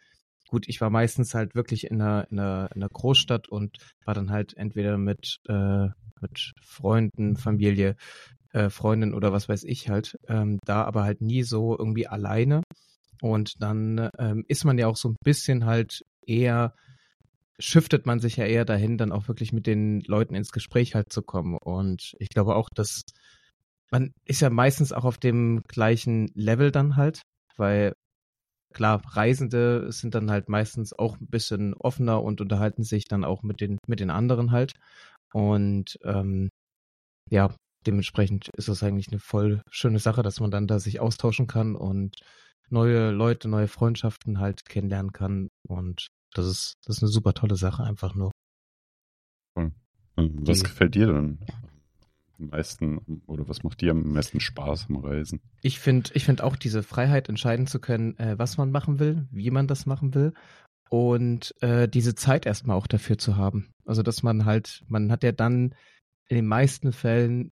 gut, 0.48 0.68
ich 0.68 0.80
war 0.80 0.90
meistens 0.90 1.34
halt 1.34 1.54
wirklich 1.54 1.90
in 1.90 2.00
einer, 2.00 2.26
in 2.30 2.38
einer, 2.38 2.70
in 2.74 2.82
einer 2.82 2.88
Großstadt 2.88 3.48
und 3.48 3.78
war 4.04 4.14
dann 4.14 4.30
halt 4.30 4.56
entweder 4.56 4.98
mit 4.98 5.40
äh, 5.48 5.88
mit 6.20 6.52
Freunden, 6.62 7.36
Familie, 7.36 7.96
äh, 8.52 8.70
Freundin 8.70 9.14
oder 9.14 9.32
was 9.32 9.48
weiß 9.48 9.64
ich 9.64 9.88
halt, 9.88 10.16
ähm, 10.28 10.58
da 10.64 10.84
aber 10.84 11.04
halt 11.04 11.20
nie 11.20 11.42
so 11.42 11.76
irgendwie 11.78 12.06
alleine. 12.06 12.62
Und 13.20 13.62
dann 13.62 14.10
ähm, 14.18 14.44
ist 14.48 14.64
man 14.64 14.78
ja 14.78 14.86
auch 14.86 14.96
so 14.96 15.10
ein 15.10 15.16
bisschen 15.24 15.64
halt 15.66 16.04
eher, 16.26 16.74
shiftet 17.58 18.06
man 18.06 18.20
sich 18.20 18.36
ja 18.36 18.46
eher 18.46 18.64
dahin, 18.64 18.98
dann 18.98 19.12
auch 19.12 19.28
wirklich 19.28 19.52
mit 19.52 19.66
den 19.66 20.00
Leuten 20.02 20.34
ins 20.34 20.50
Gespräch 20.52 20.94
halt 20.94 21.12
zu 21.12 21.22
kommen. 21.22 21.56
Und 21.56 22.14
ich 22.18 22.28
glaube 22.28 22.56
auch, 22.56 22.68
dass 22.74 23.02
man 23.90 24.12
ist 24.24 24.40
ja 24.40 24.50
meistens 24.50 24.92
auch 24.92 25.04
auf 25.04 25.18
dem 25.18 25.62
gleichen 25.68 26.28
Level 26.34 26.70
dann 26.70 26.96
halt, 26.96 27.22
weil 27.56 27.94
klar, 28.74 29.00
Reisende 29.06 29.90
sind 29.92 30.14
dann 30.14 30.30
halt 30.30 30.48
meistens 30.48 30.92
auch 30.92 31.18
ein 31.18 31.28
bisschen 31.28 31.74
offener 31.74 32.22
und 32.22 32.40
unterhalten 32.40 32.82
sich 32.82 33.04
dann 33.04 33.24
auch 33.24 33.42
mit 33.42 33.60
den, 33.60 33.78
mit 33.86 34.00
den 34.00 34.10
anderen 34.10 34.50
halt. 34.50 34.74
Und 35.34 35.98
ähm, 36.04 36.48
ja, 37.28 37.52
dementsprechend 37.86 38.50
ist 38.56 38.68
das 38.68 38.84
eigentlich 38.84 39.08
eine 39.08 39.18
voll 39.18 39.62
schöne 39.68 39.98
Sache, 39.98 40.22
dass 40.22 40.38
man 40.38 40.52
dann 40.52 40.68
da 40.68 40.78
sich 40.78 41.00
austauschen 41.00 41.48
kann 41.48 41.74
und 41.74 42.14
neue 42.70 43.10
Leute, 43.10 43.48
neue 43.48 43.66
Freundschaften 43.66 44.38
halt 44.38 44.64
kennenlernen 44.64 45.12
kann. 45.12 45.48
Und 45.66 46.06
das 46.34 46.46
ist, 46.46 46.74
das 46.84 46.98
ist 46.98 47.02
eine 47.02 47.10
super 47.10 47.34
tolle 47.34 47.56
Sache, 47.56 47.82
einfach 47.82 48.14
nur. 48.14 48.30
Was 50.16 50.58
Die, 50.58 50.62
gefällt 50.62 50.94
dir 50.94 51.08
denn 51.08 51.38
am 52.38 52.46
meisten 52.46 53.22
oder 53.26 53.48
was 53.48 53.64
macht 53.64 53.80
dir 53.80 53.90
am 53.90 54.12
meisten 54.12 54.38
Spaß 54.38 54.86
am 54.88 54.96
Reisen? 54.96 55.40
Ich 55.62 55.80
finde 55.80 56.10
ich 56.14 56.24
finde 56.24 56.44
auch 56.44 56.54
diese 56.54 56.84
Freiheit 56.84 57.28
entscheiden 57.28 57.66
zu 57.66 57.80
können, 57.80 58.16
äh, 58.18 58.38
was 58.38 58.56
man 58.56 58.70
machen 58.70 59.00
will, 59.00 59.26
wie 59.32 59.50
man 59.50 59.66
das 59.66 59.86
machen 59.86 60.14
will 60.14 60.32
und 60.94 61.60
äh, 61.60 61.88
diese 61.88 62.14
Zeit 62.14 62.46
erstmal 62.46 62.76
auch 62.76 62.86
dafür 62.86 63.18
zu 63.18 63.36
haben. 63.36 63.72
Also 63.84 64.04
dass 64.04 64.22
man 64.22 64.44
halt, 64.44 64.84
man 64.86 65.10
hat 65.10 65.24
ja 65.24 65.32
dann 65.32 65.74
in 66.28 66.36
den 66.36 66.46
meisten 66.46 66.92
Fällen 66.92 67.50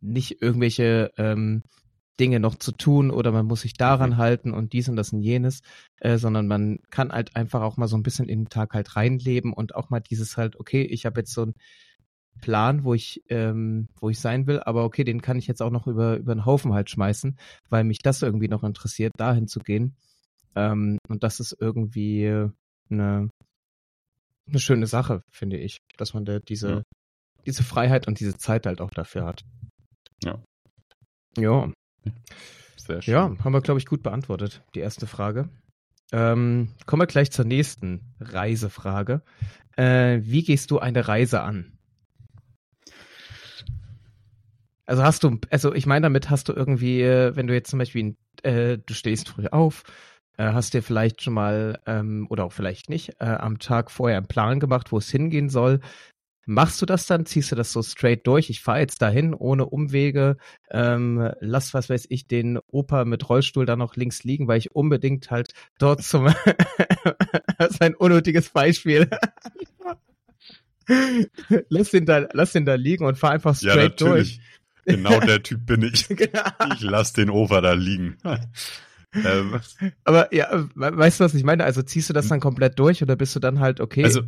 nicht 0.00 0.40
irgendwelche 0.40 1.12
ähm, 1.18 1.62
Dinge 2.18 2.40
noch 2.40 2.54
zu 2.54 2.72
tun 2.72 3.10
oder 3.10 3.30
man 3.30 3.44
muss 3.44 3.60
sich 3.60 3.74
daran 3.74 4.12
mhm. 4.12 4.16
halten 4.16 4.54
und 4.54 4.72
dies 4.72 4.88
und 4.88 4.96
das 4.96 5.12
und 5.12 5.20
jenes, 5.20 5.60
äh, 5.98 6.16
sondern 6.16 6.46
man 6.46 6.78
kann 6.88 7.12
halt 7.12 7.36
einfach 7.36 7.60
auch 7.60 7.76
mal 7.76 7.88
so 7.88 7.96
ein 7.98 8.02
bisschen 8.02 8.26
in 8.26 8.44
den 8.44 8.48
Tag 8.48 8.72
halt 8.72 8.96
reinleben 8.96 9.52
und 9.52 9.74
auch 9.74 9.90
mal 9.90 10.00
dieses 10.00 10.38
halt, 10.38 10.58
okay, 10.58 10.80
ich 10.80 11.04
habe 11.04 11.20
jetzt 11.20 11.34
so 11.34 11.42
einen 11.42 11.54
Plan, 12.40 12.84
wo 12.84 12.94
ich, 12.94 13.22
ähm, 13.28 13.88
wo 14.00 14.08
ich 14.08 14.18
sein 14.18 14.46
will, 14.46 14.60
aber 14.60 14.84
okay, 14.84 15.04
den 15.04 15.20
kann 15.20 15.36
ich 15.36 15.46
jetzt 15.46 15.60
auch 15.60 15.70
noch 15.70 15.86
über, 15.86 16.16
über 16.16 16.34
den 16.34 16.46
Haufen 16.46 16.72
halt 16.72 16.88
schmeißen, 16.88 17.38
weil 17.68 17.84
mich 17.84 17.98
das 17.98 18.22
irgendwie 18.22 18.48
noch 18.48 18.64
interessiert, 18.64 19.12
dahin 19.18 19.46
zu 19.46 19.60
gehen. 19.60 19.94
Ähm, 20.56 20.96
und 21.08 21.22
das 21.22 21.38
ist 21.38 21.54
irgendwie 21.60 22.48
eine, 22.90 23.30
eine 24.46 24.58
schöne 24.58 24.86
Sache, 24.86 25.22
finde 25.30 25.58
ich, 25.58 25.78
dass 25.96 26.14
man 26.14 26.24
da 26.24 26.38
diese, 26.38 26.70
ja. 26.70 26.82
diese 27.46 27.62
Freiheit 27.62 28.06
und 28.08 28.20
diese 28.20 28.36
Zeit 28.36 28.66
halt 28.66 28.80
auch 28.80 28.90
dafür 28.90 29.24
hat. 29.24 29.44
Ja. 30.22 30.42
Ja. 31.36 31.72
Sehr 32.76 33.02
schön. 33.02 33.14
Ja, 33.14 33.36
haben 33.44 33.52
wir, 33.52 33.60
glaube 33.60 33.78
ich, 33.78 33.86
gut 33.86 34.02
beantwortet, 34.02 34.62
die 34.74 34.80
erste 34.80 35.06
Frage. 35.06 35.48
Ähm, 36.10 36.74
kommen 36.86 37.02
wir 37.02 37.06
gleich 37.06 37.30
zur 37.30 37.44
nächsten 37.44 38.14
Reisefrage. 38.18 39.22
Äh, 39.76 40.20
wie 40.22 40.42
gehst 40.42 40.70
du 40.70 40.78
eine 40.78 41.06
Reise 41.06 41.42
an? 41.42 41.78
Also 44.86 45.02
hast 45.02 45.22
du, 45.22 45.38
also 45.50 45.74
ich 45.74 45.84
meine 45.84 46.04
damit 46.04 46.30
hast 46.30 46.48
du 46.48 46.54
irgendwie, 46.54 47.02
äh, 47.02 47.36
wenn 47.36 47.46
du 47.46 47.52
jetzt 47.52 47.68
zum 47.68 47.78
Beispiel, 47.78 48.16
äh, 48.42 48.78
du 48.78 48.94
stehst 48.94 49.28
früh 49.28 49.46
auf, 49.48 49.82
hast 50.44 50.74
dir 50.74 50.82
vielleicht 50.82 51.22
schon 51.22 51.34
mal 51.34 51.80
ähm, 51.86 52.26
oder 52.30 52.44
auch 52.44 52.52
vielleicht 52.52 52.88
nicht 52.88 53.16
äh, 53.20 53.26
am 53.26 53.58
Tag 53.58 53.90
vorher 53.90 54.18
einen 54.18 54.28
Plan 54.28 54.60
gemacht, 54.60 54.92
wo 54.92 54.98
es 54.98 55.10
hingehen 55.10 55.48
soll. 55.48 55.80
Machst 56.50 56.80
du 56.80 56.86
das 56.86 57.04
dann? 57.04 57.26
Ziehst 57.26 57.52
du 57.52 57.56
das 57.56 57.72
so 57.72 57.82
straight 57.82 58.26
durch? 58.26 58.48
Ich 58.48 58.62
fahre 58.62 58.78
jetzt 58.78 59.02
dahin 59.02 59.34
ohne 59.34 59.66
Umwege. 59.66 60.38
Ähm, 60.70 61.30
lass, 61.40 61.74
was 61.74 61.90
weiß 61.90 62.06
ich, 62.08 62.26
den 62.26 62.58
Opa 62.68 63.04
mit 63.04 63.28
Rollstuhl 63.28 63.66
da 63.66 63.76
noch 63.76 63.96
links 63.96 64.24
liegen, 64.24 64.48
weil 64.48 64.56
ich 64.56 64.74
unbedingt 64.74 65.30
halt 65.30 65.52
dort 65.78 66.02
zum. 66.02 66.24
das 67.58 67.72
ist 67.72 67.82
ein 67.82 67.94
unnötiges 67.94 68.48
Beispiel. 68.48 69.10
lass 71.68 71.90
den 71.90 72.06
da, 72.06 72.26
lass 72.32 72.52
den 72.52 72.64
da 72.64 72.76
liegen 72.76 73.04
und 73.04 73.18
fahr 73.18 73.32
einfach 73.32 73.54
straight 73.54 74.00
ja, 74.00 74.06
durch. 74.06 74.40
Genau 74.86 75.20
der 75.26 75.42
Typ 75.42 75.66
bin 75.66 75.82
ich. 75.82 76.08
genau. 76.08 76.48
Ich 76.72 76.80
lass 76.80 77.12
den 77.12 77.28
Opa 77.28 77.60
da 77.60 77.74
liegen 77.74 78.16
ähm. 79.14 79.60
Aber 80.04 80.34
ja, 80.34 80.66
weißt 80.74 81.20
du, 81.20 81.24
was 81.24 81.34
ich 81.34 81.44
meine? 81.44 81.64
Also 81.64 81.82
ziehst 81.82 82.08
du 82.08 82.12
das 82.12 82.28
dann 82.28 82.40
komplett 82.40 82.78
durch 82.78 83.02
oder 83.02 83.16
bist 83.16 83.34
du 83.34 83.40
dann 83.40 83.60
halt 83.60 83.80
okay? 83.80 84.04
Also, 84.04 84.22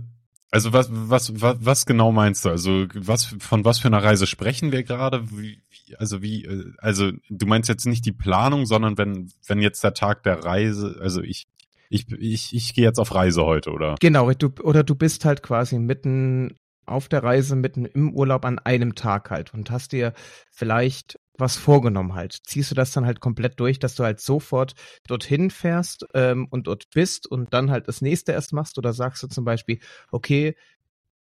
also 0.51 0.73
was, 0.73 0.89
was, 0.91 1.41
was, 1.41 1.57
was 1.61 1.87
genau 1.87 2.11
meinst 2.11 2.45
du? 2.45 2.49
Also 2.49 2.87
was, 2.95 3.37
von 3.39 3.65
was 3.65 3.79
für 3.79 3.89
einer 3.89 4.03
Reise 4.03 4.27
sprechen 4.27 4.73
wir 4.73 4.83
gerade? 4.83 5.31
Wie, 5.31 5.63
also 5.99 6.23
wie, 6.23 6.45
äh, 6.45 6.73
also 6.79 7.13
du 7.29 7.47
meinst 7.47 7.69
jetzt 7.69 7.87
nicht 7.87 8.05
die 8.05 8.13
Planung, 8.13 8.67
sondern 8.67 8.99
wenn, 8.99 9.31
wenn 9.47 9.61
jetzt 9.61 9.85
der 9.85 9.95
Tag 9.95 10.25
der 10.25 10.45
Reise, 10.45 10.99
also 11.01 11.23
ich, 11.23 11.47
ich, 11.89 12.11
ich, 12.13 12.55
ich 12.55 12.75
gehe 12.75 12.85
jetzt 12.85 12.99
auf 12.99 13.15
Reise 13.15 13.45
heute, 13.45 13.71
oder? 13.71 13.97
Genau, 14.01 14.31
du, 14.33 14.51
oder 14.63 14.83
du 14.83 14.95
bist 14.95 15.25
halt 15.25 15.43
quasi 15.43 15.79
mitten 15.79 16.57
auf 16.87 17.09
der 17.09 17.23
Reise, 17.23 17.55
mitten 17.55 17.85
im 17.85 18.13
Urlaub 18.15 18.45
an 18.45 18.59
einem 18.59 18.95
Tag 18.95 19.31
halt 19.31 19.55
und 19.55 19.71
hast 19.71 19.93
dir 19.93 20.13
vielleicht 20.51 21.19
was 21.41 21.57
vorgenommen 21.57 22.15
halt. 22.15 22.39
Ziehst 22.47 22.71
du 22.71 22.75
das 22.75 22.93
dann 22.93 23.07
halt 23.07 23.21
komplett 23.21 23.59
durch, 23.59 23.79
dass 23.79 23.95
du 23.95 24.05
halt 24.05 24.21
sofort 24.21 24.75
dorthin 25.07 25.51
fährst 25.51 26.07
ähm, 26.15 26.47
und 26.51 26.67
dort 26.67 26.91
bist 26.91 27.27
und 27.27 27.53
dann 27.53 27.71
halt 27.71 27.89
das 27.89 28.03
nächste 28.03 28.33
erst 28.33 28.53
machst? 28.53 28.79
Oder 28.79 28.93
sagst 28.93 29.23
du 29.23 29.27
zum 29.27 29.45
Beispiel, 29.45 29.81
okay, 30.11 30.55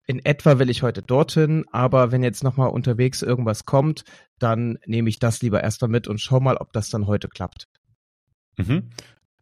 in 0.05 0.25
etwa 0.25 0.57
will 0.57 0.69
ich 0.69 0.81
heute 0.81 1.03
dorthin, 1.03 1.65
aber 1.71 2.11
wenn 2.11 2.23
jetzt 2.23 2.43
nochmal 2.43 2.69
unterwegs 2.69 3.21
irgendwas 3.21 3.65
kommt, 3.65 4.03
dann 4.39 4.79
nehme 4.85 5.07
ich 5.09 5.19
das 5.19 5.41
lieber 5.41 5.61
erstmal 5.61 5.89
mit 5.89 6.07
und 6.07 6.19
schau 6.19 6.39
mal, 6.39 6.57
ob 6.57 6.73
das 6.73 6.89
dann 6.89 7.05
heute 7.05 7.27
klappt. 7.27 7.67
Mhm. 8.57 8.89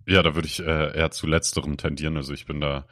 Ja, 0.05 0.23
da 0.23 0.35
würde 0.35 0.47
ich 0.47 0.59
äh, 0.59 0.97
eher 0.97 1.11
zu 1.11 1.25
letzterem 1.25 1.77
tendieren. 1.77 2.17
Also 2.17 2.33
ich 2.33 2.45
bin 2.45 2.59
da 2.59 2.85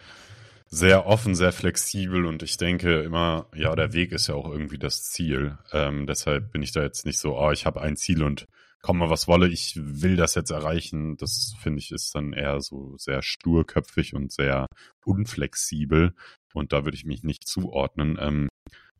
sehr 0.68 1.06
offen, 1.06 1.36
sehr 1.36 1.52
flexibel 1.52 2.26
und 2.26 2.44
ich 2.44 2.58
denke 2.58 3.02
immer, 3.02 3.48
ja, 3.56 3.76
der 3.76 3.94
Weg 3.94 4.12
ist 4.12 4.28
ja 4.28 4.36
auch 4.36 4.50
irgendwie 4.50 4.80
das 4.80 5.04
Ziel. 5.04 5.58
Ähm, 5.72 6.06
deshalb 6.08 6.52
bin 6.52 6.62
ich 6.62 6.72
da 6.72 6.82
jetzt 6.82 7.06
nicht 7.06 7.20
so, 7.20 7.38
oh, 7.38 7.52
ich 7.52 7.66
habe 7.66 7.82
ein 7.82 7.96
Ziel 7.96 8.24
und 8.24 8.46
komme 8.82 9.10
was 9.10 9.28
wolle, 9.28 9.48
ich 9.48 9.74
will 9.76 10.16
das 10.16 10.36
jetzt 10.36 10.52
erreichen. 10.52 11.18
Das 11.18 11.56
finde 11.60 11.80
ich 11.80 11.92
ist 11.92 12.14
dann 12.14 12.34
eher 12.34 12.62
so 12.62 12.96
sehr 12.98 13.22
sturköpfig 13.24 14.14
und 14.14 14.32
sehr 14.32 14.68
unflexibel. 15.04 16.14
Und 16.54 16.72
da 16.72 16.86
würde 16.86 16.96
ich 16.96 17.06
mich 17.06 17.24
nicht 17.24 17.48
zuordnen. 17.48 18.18
Ähm, 18.20 18.50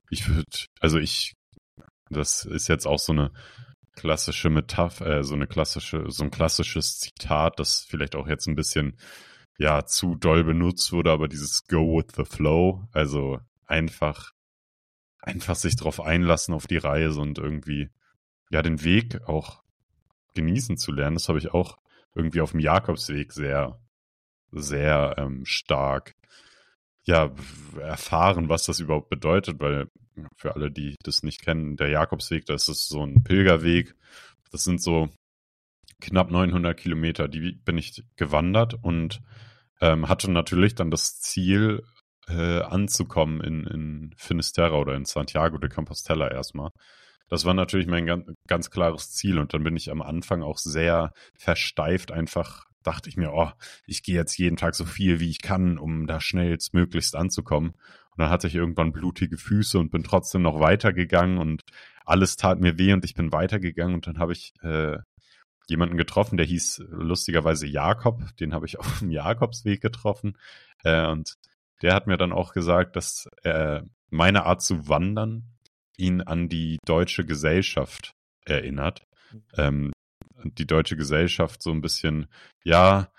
ich 0.10 0.28
würde, 0.28 0.66
also 0.80 0.98
ich, 0.98 1.34
das 2.10 2.46
ist 2.46 2.68
jetzt 2.68 2.88
auch 2.88 3.00
so 3.00 3.14
eine 3.14 3.32
klassische 3.96 4.50
Metapher, 4.50 5.20
äh, 5.20 5.24
so 5.24 5.36
eine 5.36 5.48
klassische, 5.48 6.06
so 6.10 6.24
ein 6.24 6.32
klassisches 6.32 6.98
Zitat, 7.00 7.60
das 7.60 7.86
vielleicht 7.88 8.16
auch 8.16 8.28
jetzt 8.28 8.48
ein 8.48 8.56
bisschen 8.56 8.98
ja 9.58 9.86
zu 9.86 10.16
doll 10.16 10.44
benutzt 10.44 10.92
wurde, 10.92 11.12
aber 11.12 11.28
dieses 11.28 11.68
Go 11.68 11.98
with 11.98 12.16
the 12.16 12.26
Flow, 12.26 12.88
also 12.92 13.40
einfach 13.66 14.32
einfach 15.20 15.56
sich 15.56 15.76
drauf 15.76 16.02
einlassen 16.02 16.54
auf 16.54 16.68
die 16.68 16.78
Reise 16.78 17.20
und 17.20 17.40
irgendwie 17.40 17.90
ja 18.52 18.62
den 18.62 18.84
Weg 18.84 19.28
auch 19.28 19.64
genießen 20.36 20.78
zu 20.78 20.92
lernen. 20.92 21.16
Das 21.16 21.30
habe 21.30 21.40
ich 21.40 21.54
auch 21.54 21.78
irgendwie 22.14 22.42
auf 22.42 22.52
dem 22.52 22.60
Jakobsweg 22.60 23.34
sehr 23.34 23.80
sehr 24.52 25.16
ähm, 25.18 25.46
stark 25.46 26.16
ja 27.04 27.34
erfahren, 27.80 28.50
was 28.50 28.66
das 28.66 28.80
überhaupt 28.80 29.10
bedeutet, 29.10 29.60
weil 29.60 29.88
für 30.36 30.56
alle, 30.56 30.72
die 30.72 30.96
das 31.04 31.24
nicht 31.24 31.42
kennen, 31.42 31.78
der 31.78 31.90
Jakobsweg, 31.90 32.46
das 32.46 32.70
ist 32.70 32.88
so 32.88 33.06
ein 33.06 33.24
Pilgerweg. 33.24 33.96
Das 34.52 34.64
sind 34.64 34.82
so 34.82 35.10
knapp 36.00 36.32
900 36.32 36.78
Kilometer, 36.78 37.28
die 37.28 37.54
bin 37.54 37.78
ich 37.78 38.04
gewandert 38.16 38.76
und 38.82 39.22
ähm, 39.86 40.10
hatte 40.10 40.32
natürlich 40.32 40.76
dann 40.76 40.92
das 40.92 41.20
Ziel, 41.20 41.84
äh, 42.28 42.62
anzukommen 42.62 43.42
in, 43.42 43.66
in 43.68 44.16
Finisterra 44.18 44.76
oder 44.76 44.96
in 44.96 45.06
Santiago 45.06 45.58
de 45.58 45.70
Compostela 45.70 46.32
erstmal. 46.32 46.72
Das 47.30 47.46
war 47.46 47.54
natürlich 47.54 47.88
mein 47.88 48.06
ganz, 48.06 48.26
ganz 48.48 48.72
klares 48.72 49.12
Ziel 49.12 49.40
und 49.40 49.54
dann 49.54 49.64
bin 49.64 49.76
ich 49.76 49.92
am 49.92 50.02
Anfang 50.02 50.42
auch 50.42 50.58
sehr 50.58 51.12
versteift 51.38 52.12
einfach 52.12 52.66
dachte 52.86 53.10
ich 53.10 53.18
mir, 53.18 53.34
oh, 53.34 53.52
ich 53.88 54.04
gehe 54.04 54.16
jetzt 54.16 54.38
jeden 54.38 54.58
Tag 54.58 54.76
so 54.76 54.86
viel 54.86 55.20
wie 55.20 55.30
ich 55.30 55.42
kann, 55.42 55.80
um 55.80 56.06
da 56.06 56.22
schnellstmöglichst 56.22 57.16
anzukommen. 57.16 57.72
Und 57.72 58.20
dann 58.20 58.30
hatte 58.30 58.48
ich 58.48 58.56
irgendwann 58.56 58.92
blutige 58.92 59.38
Füße 59.38 59.80
und 59.80 59.92
bin 59.92 60.04
trotzdem 60.04 60.44
noch 60.44 60.60
weitergegangen 60.60 61.40
und 61.40 61.64
alles 62.06 62.36
tat 62.36 62.60
mir 62.60 62.78
weh 62.78 62.94
und 62.94 63.04
ich 63.04 63.16
bin 63.16 63.32
weitergegangen 63.32 63.96
und 63.96 64.06
dann 64.06 64.20
habe 64.20 64.34
ich 64.34 64.54
äh, 64.62 64.98
jemanden 65.68 65.98
getroffen, 65.98 66.38
der 66.38 66.46
hieß 66.46 66.86
lustigerweise 66.90 67.68
Jakob, 67.68 68.22
den 68.38 68.54
habe 68.54 68.66
ich 68.66 68.80
auf 68.80 69.00
dem 69.00 69.12
Jakobsweg 69.12 69.82
getroffen 69.82 70.38
äh, 70.84 71.08
und 71.08 71.36
der 71.82 71.94
hat 71.94 72.08
mir 72.08 72.18
dann 72.18 72.32
auch 72.32 72.54
gesagt, 72.54 72.96
dass 72.96 73.28
äh, 73.44 73.82
meine 74.10 74.46
Art 74.46 74.62
zu 74.62 74.88
wandern 74.88 75.44
ihn 75.98 76.22
an 76.22 76.50
die 76.50 76.78
deutsche 76.86 77.26
Gesellschaft 77.26 78.14
erinnert. 78.46 79.06
Mhm. 79.32 79.44
Ähm, 79.58 79.94
die 80.44 80.68
deutsche 80.68 80.96
Gesellschaft 80.96 81.62
so 81.62 81.72
ein 81.72 81.82
bisschen, 81.82 82.28
ja, 82.64 83.10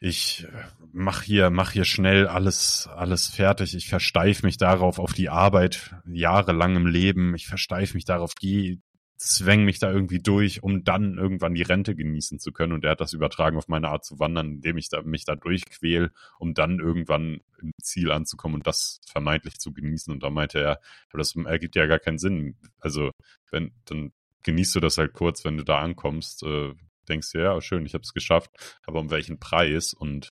ich 0.00 0.46
mach 0.92 1.22
hier, 1.22 1.50
mach 1.50 1.72
hier 1.72 1.84
schnell 1.84 2.26
alles, 2.26 2.88
alles 2.88 3.26
fertig. 3.26 3.74
Ich 3.74 3.88
versteif 3.88 4.42
mich 4.42 4.56
darauf 4.56 4.98
auf 4.98 5.12
die 5.12 5.28
Arbeit 5.28 5.94
jahrelang 6.06 6.74
im 6.74 6.86
Leben. 6.86 7.34
Ich 7.34 7.46
versteif 7.46 7.92
mich 7.92 8.06
darauf, 8.06 8.34
geh, 8.34 8.78
zwäng 9.20 9.66
mich 9.66 9.78
da 9.78 9.92
irgendwie 9.92 10.18
durch, 10.18 10.62
um 10.62 10.82
dann 10.82 11.18
irgendwann 11.18 11.54
die 11.54 11.62
Rente 11.62 11.94
genießen 11.94 12.38
zu 12.38 12.52
können. 12.52 12.72
Und 12.72 12.84
er 12.84 12.92
hat 12.92 13.02
das 13.02 13.12
übertragen 13.12 13.58
auf 13.58 13.68
meine 13.68 13.88
Art 13.90 14.02
zu 14.02 14.18
wandern, 14.18 14.54
indem 14.54 14.78
ich 14.78 14.88
da, 14.88 15.02
mich 15.02 15.26
da 15.26 15.36
durchquäl, 15.36 16.10
um 16.38 16.54
dann 16.54 16.80
irgendwann 16.80 17.42
im 17.60 17.72
Ziel 17.82 18.10
anzukommen 18.12 18.56
und 18.56 18.66
das 18.66 19.00
vermeintlich 19.06 19.58
zu 19.58 19.74
genießen. 19.74 20.10
Und 20.10 20.22
da 20.22 20.30
meinte 20.30 20.58
er, 20.60 20.80
das 21.12 21.36
ergibt 21.36 21.76
ja 21.76 21.84
gar 21.84 21.98
keinen 21.98 22.18
Sinn. 22.18 22.56
Also, 22.78 23.10
wenn, 23.50 23.72
dann 23.84 24.12
genießt 24.42 24.76
du 24.76 24.80
das 24.80 24.96
halt 24.96 25.12
kurz, 25.12 25.44
wenn 25.44 25.58
du 25.58 25.64
da 25.64 25.80
ankommst, 25.80 26.42
äh, 26.42 26.72
denkst 27.10 27.32
du, 27.32 27.42
ja, 27.42 27.60
schön, 27.60 27.84
ich 27.84 27.92
habe 27.92 28.02
es 28.02 28.14
geschafft, 28.14 28.50
aber 28.86 29.00
um 29.00 29.10
welchen 29.10 29.38
Preis? 29.38 29.92
Und 29.92 30.30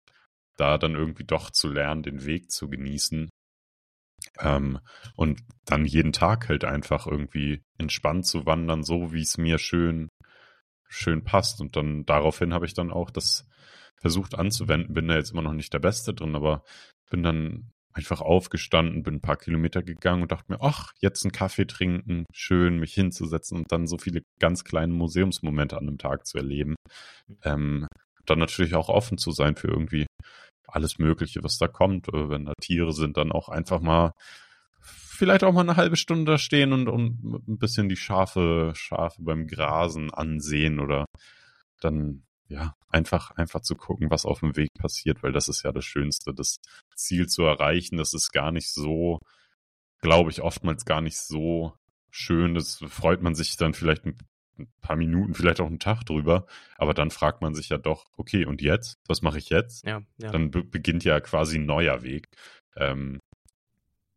da 0.55 0.77
dann 0.77 0.95
irgendwie 0.95 1.25
doch 1.25 1.49
zu 1.49 1.67
lernen, 1.69 2.03
den 2.03 2.25
Weg 2.25 2.51
zu 2.51 2.69
genießen. 2.69 3.29
Ähm, 4.39 4.79
und 5.15 5.41
dann 5.65 5.85
jeden 5.85 6.13
Tag 6.13 6.49
halt 6.49 6.65
einfach 6.65 7.07
irgendwie 7.07 7.63
entspannt 7.77 8.25
zu 8.25 8.45
wandern, 8.45 8.83
so 8.83 9.13
wie 9.13 9.21
es 9.21 9.37
mir 9.37 9.57
schön, 9.57 10.09
schön 10.87 11.23
passt. 11.23 11.61
Und 11.61 11.75
dann 11.75 12.05
daraufhin 12.05 12.53
habe 12.53 12.65
ich 12.65 12.73
dann 12.73 12.91
auch 12.91 13.09
das 13.09 13.47
versucht 13.99 14.35
anzuwenden. 14.35 14.93
Bin 14.93 15.07
da 15.07 15.15
jetzt 15.15 15.31
immer 15.31 15.41
noch 15.41 15.53
nicht 15.53 15.73
der 15.73 15.79
Beste 15.79 16.13
drin, 16.13 16.35
aber 16.35 16.63
bin 17.09 17.23
dann 17.23 17.71
einfach 17.97 18.21
aufgestanden, 18.21 19.01
bin 19.01 19.15
ein 19.15 19.21
paar 19.21 19.37
Kilometer 19.37 19.81
gegangen 19.81 20.21
und 20.21 20.31
dachte 20.31 20.51
mir, 20.51 20.61
ach, 20.61 20.93
jetzt 21.01 21.25
einen 21.25 21.31
Kaffee 21.31 21.65
trinken, 21.65 22.25
schön 22.31 22.77
mich 22.77 22.93
hinzusetzen 22.93 23.57
und 23.57 23.71
dann 23.71 23.87
so 23.87 23.97
viele 23.97 24.21
ganz 24.39 24.63
kleine 24.63 24.93
Museumsmomente 24.93 25.75
an 25.75 25.87
einem 25.87 25.97
Tag 25.97 26.27
zu 26.27 26.37
erleben. 26.37 26.75
Mhm. 27.27 27.37
Ähm, 27.43 27.87
dann 28.25 28.39
natürlich 28.39 28.75
auch 28.75 28.89
offen 28.89 29.17
zu 29.17 29.31
sein 29.31 29.55
für 29.55 29.69
irgendwie 29.69 30.05
alles 30.67 30.99
Mögliche, 30.99 31.43
was 31.43 31.57
da 31.57 31.67
kommt. 31.67 32.07
Äh, 32.09 32.29
wenn 32.29 32.45
da 32.45 32.53
Tiere 32.61 32.93
sind, 32.93 33.17
dann 33.17 33.31
auch 33.31 33.49
einfach 33.49 33.81
mal 33.81 34.13
vielleicht 34.79 35.43
auch 35.43 35.53
mal 35.53 35.61
eine 35.61 35.77
halbe 35.77 35.95
Stunde 35.95 36.31
da 36.33 36.37
stehen 36.37 36.73
und, 36.73 36.87
und 36.87 37.47
ein 37.47 37.57
bisschen 37.57 37.89
die 37.89 37.95
Schafe, 37.95 38.71
Schafe 38.75 39.21
beim 39.23 39.47
Grasen 39.47 40.13
ansehen 40.13 40.79
oder 40.79 41.05
dann 41.81 42.23
ja, 42.49 42.75
einfach, 42.89 43.31
einfach 43.31 43.61
zu 43.61 43.75
gucken, 43.75 44.09
was 44.09 44.25
auf 44.25 44.39
dem 44.39 44.55
Weg 44.55 44.69
passiert, 44.79 45.23
weil 45.23 45.33
das 45.33 45.49
ist 45.49 45.63
ja 45.63 45.71
das 45.71 45.85
Schönste, 45.85 46.33
das 46.33 46.57
Ziel 46.95 47.27
zu 47.27 47.43
erreichen. 47.43 47.97
Das 47.97 48.13
ist 48.13 48.31
gar 48.31 48.51
nicht 48.51 48.71
so, 48.71 49.19
glaube 50.01 50.29
ich, 50.29 50.41
oftmals 50.41 50.85
gar 50.85 51.01
nicht 51.01 51.17
so 51.17 51.73
schön. 52.09 52.53
Das 52.53 52.77
freut 52.87 53.21
man 53.21 53.35
sich 53.35 53.57
dann 53.57 53.73
vielleicht 53.73 54.05
ein 54.05 54.17
paar 54.81 54.95
Minuten, 54.95 55.33
vielleicht 55.33 55.61
auch 55.61 55.67
einen 55.67 55.79
Tag 55.79 56.03
drüber, 56.03 56.47
aber 56.77 56.93
dann 56.93 57.11
fragt 57.11 57.41
man 57.41 57.53
sich 57.53 57.69
ja 57.69 57.77
doch, 57.77 58.05
okay, 58.17 58.45
und 58.45 58.61
jetzt? 58.61 58.99
Was 59.07 59.21
mache 59.21 59.37
ich 59.37 59.49
jetzt? 59.49 59.85
Ja, 59.85 60.01
ja. 60.17 60.31
Dann 60.31 60.51
be 60.51 60.63
beginnt 60.63 61.03
ja 61.03 61.19
quasi 61.19 61.57
ein 61.57 61.65
neuer 61.65 62.03
Weg. 62.03 62.27
Ähm, 62.75 63.19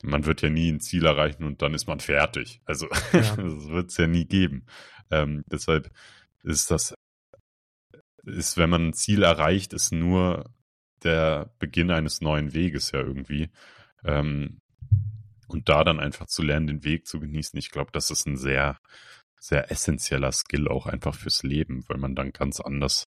man 0.02 0.24
wird 0.24 0.42
ja 0.42 0.50
nie 0.50 0.70
ein 0.70 0.80
Ziel 0.80 1.04
erreichen 1.04 1.44
und 1.44 1.62
dann 1.62 1.74
ist 1.74 1.86
man 1.86 2.00
fertig. 2.00 2.60
Also 2.64 2.86
ja. 3.12 3.36
das 3.36 3.68
wird 3.68 3.90
es 3.90 3.96
ja 3.96 4.06
nie 4.06 4.24
geben. 4.24 4.66
Ähm, 5.10 5.42
deshalb 5.46 5.90
ist 6.42 6.70
das 6.70 6.94
ist, 8.24 8.56
wenn 8.56 8.70
man 8.70 8.88
ein 8.88 8.92
Ziel 8.92 9.22
erreicht, 9.22 9.72
ist 9.72 9.92
nur 9.92 10.50
der 11.02 11.52
Beginn 11.58 11.90
eines 11.90 12.20
neuen 12.20 12.52
Weges 12.52 12.92
ja 12.92 13.00
irgendwie. 13.00 13.50
Ähm, 14.04 14.58
und 15.46 15.68
da 15.68 15.84
dann 15.84 15.98
einfach 15.98 16.26
zu 16.26 16.42
lernen, 16.42 16.66
den 16.66 16.84
Weg 16.84 17.06
zu 17.06 17.18
genießen, 17.18 17.58
ich 17.58 17.70
glaube, 17.70 17.90
das 17.92 18.10
ist 18.10 18.26
ein 18.26 18.36
sehr, 18.36 18.78
sehr 19.40 19.70
essentieller 19.70 20.30
Skill 20.32 20.68
auch 20.68 20.86
einfach 20.86 21.14
fürs 21.14 21.42
Leben, 21.42 21.84
weil 21.88 21.98
man 21.98 22.14
dann 22.14 22.32
ganz 22.32 22.60
anders 22.60 23.06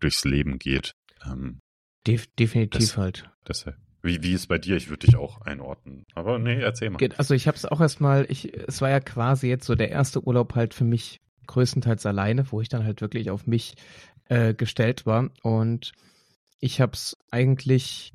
durchs 0.00 0.24
Leben 0.24 0.58
geht. 0.58 0.94
Ähm, 1.24 1.60
Def 2.06 2.26
definitiv 2.34 2.80
das, 2.80 2.96
halt. 2.96 3.30
Deshalb. 3.46 3.76
Wie, 4.02 4.22
wie 4.22 4.34
ist 4.34 4.48
bei 4.48 4.58
dir? 4.58 4.76
Ich 4.76 4.90
würde 4.90 5.06
dich 5.06 5.16
auch 5.16 5.40
einordnen. 5.42 6.04
Aber 6.14 6.38
nee, 6.38 6.60
erzähl 6.60 6.90
mal. 6.90 7.00
Also 7.16 7.34
ich 7.34 7.46
habe 7.46 7.56
es 7.56 7.64
auch 7.64 7.80
erstmal, 7.80 8.26
ich, 8.28 8.52
es 8.52 8.82
war 8.82 8.90
ja 8.90 9.00
quasi 9.00 9.48
jetzt 9.48 9.64
so 9.64 9.74
der 9.74 9.90
erste 9.90 10.22
Urlaub 10.22 10.54
halt 10.54 10.74
für 10.74 10.84
mich 10.84 11.20
größtenteils 11.46 12.04
alleine, 12.04 12.50
wo 12.52 12.60
ich 12.60 12.68
dann 12.68 12.84
halt 12.84 13.00
wirklich 13.00 13.30
auf 13.30 13.46
mich 13.46 13.74
äh, 14.28 14.52
gestellt 14.52 15.06
war. 15.06 15.30
Und 15.42 15.92
ich 16.60 16.82
habe 16.82 16.92
es 16.92 17.16
eigentlich 17.30 18.12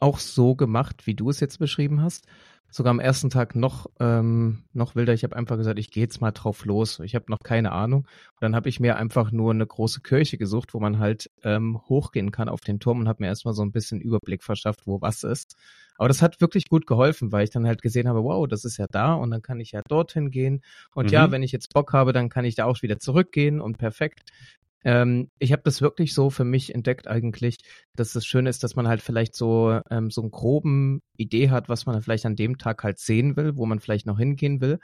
auch 0.00 0.18
so 0.18 0.56
gemacht, 0.56 1.06
wie 1.06 1.14
du 1.14 1.30
es 1.30 1.38
jetzt 1.38 1.58
beschrieben 1.58 2.02
hast. 2.02 2.26
Sogar 2.74 2.90
am 2.90 2.98
ersten 2.98 3.30
Tag 3.30 3.54
noch, 3.54 3.86
ähm, 4.00 4.64
noch 4.72 4.96
wilder. 4.96 5.14
Ich 5.14 5.22
habe 5.22 5.36
einfach 5.36 5.56
gesagt, 5.56 5.78
ich 5.78 5.92
gehe 5.92 6.02
jetzt 6.02 6.20
mal 6.20 6.32
drauf 6.32 6.64
los. 6.64 6.98
Ich 7.04 7.14
habe 7.14 7.26
noch 7.28 7.38
keine 7.38 7.70
Ahnung. 7.70 8.00
Und 8.00 8.40
dann 8.40 8.56
habe 8.56 8.68
ich 8.68 8.80
mir 8.80 8.96
einfach 8.96 9.30
nur 9.30 9.52
eine 9.52 9.64
große 9.64 10.00
Kirche 10.00 10.38
gesucht, 10.38 10.74
wo 10.74 10.80
man 10.80 10.98
halt 10.98 11.30
ähm, 11.44 11.80
hochgehen 11.88 12.32
kann 12.32 12.48
auf 12.48 12.62
den 12.62 12.80
Turm 12.80 12.98
und 12.98 13.06
habe 13.06 13.22
mir 13.22 13.28
erstmal 13.28 13.54
so 13.54 13.62
ein 13.62 13.70
bisschen 13.70 14.00
Überblick 14.00 14.42
verschafft, 14.42 14.88
wo 14.88 15.00
was 15.00 15.22
ist. 15.22 15.54
Aber 15.98 16.08
das 16.08 16.20
hat 16.20 16.40
wirklich 16.40 16.68
gut 16.68 16.84
geholfen, 16.88 17.30
weil 17.30 17.44
ich 17.44 17.50
dann 17.50 17.64
halt 17.64 17.80
gesehen 17.80 18.08
habe, 18.08 18.24
wow, 18.24 18.48
das 18.48 18.64
ist 18.64 18.76
ja 18.78 18.86
da 18.90 19.14
und 19.14 19.30
dann 19.30 19.40
kann 19.40 19.60
ich 19.60 19.70
ja 19.70 19.80
dorthin 19.86 20.32
gehen. 20.32 20.60
Und 20.96 21.06
mhm. 21.06 21.12
ja, 21.12 21.30
wenn 21.30 21.44
ich 21.44 21.52
jetzt 21.52 21.72
Bock 21.74 21.92
habe, 21.92 22.12
dann 22.12 22.28
kann 22.28 22.44
ich 22.44 22.56
da 22.56 22.64
auch 22.64 22.82
wieder 22.82 22.98
zurückgehen 22.98 23.60
und 23.60 23.78
perfekt. 23.78 24.32
Ähm, 24.84 25.30
ich 25.38 25.52
habe 25.52 25.62
das 25.64 25.80
wirklich 25.80 26.14
so 26.14 26.30
für 26.30 26.44
mich 26.44 26.74
entdeckt 26.74 27.08
eigentlich, 27.08 27.58
dass 27.96 28.12
das 28.12 28.26
Schöne 28.26 28.50
ist, 28.50 28.62
dass 28.62 28.76
man 28.76 28.88
halt 28.88 29.02
vielleicht 29.02 29.34
so 29.34 29.80
ähm, 29.90 30.10
so 30.10 30.20
einen 30.22 30.30
groben 30.30 31.02
Idee 31.16 31.50
hat, 31.50 31.68
was 31.68 31.86
man 31.86 32.00
vielleicht 32.02 32.26
an 32.26 32.36
dem 32.36 32.58
Tag 32.58 32.84
halt 32.84 32.98
sehen 32.98 33.36
will, 33.36 33.56
wo 33.56 33.66
man 33.66 33.80
vielleicht 33.80 34.06
noch 34.06 34.18
hingehen 34.18 34.60
will. 34.60 34.78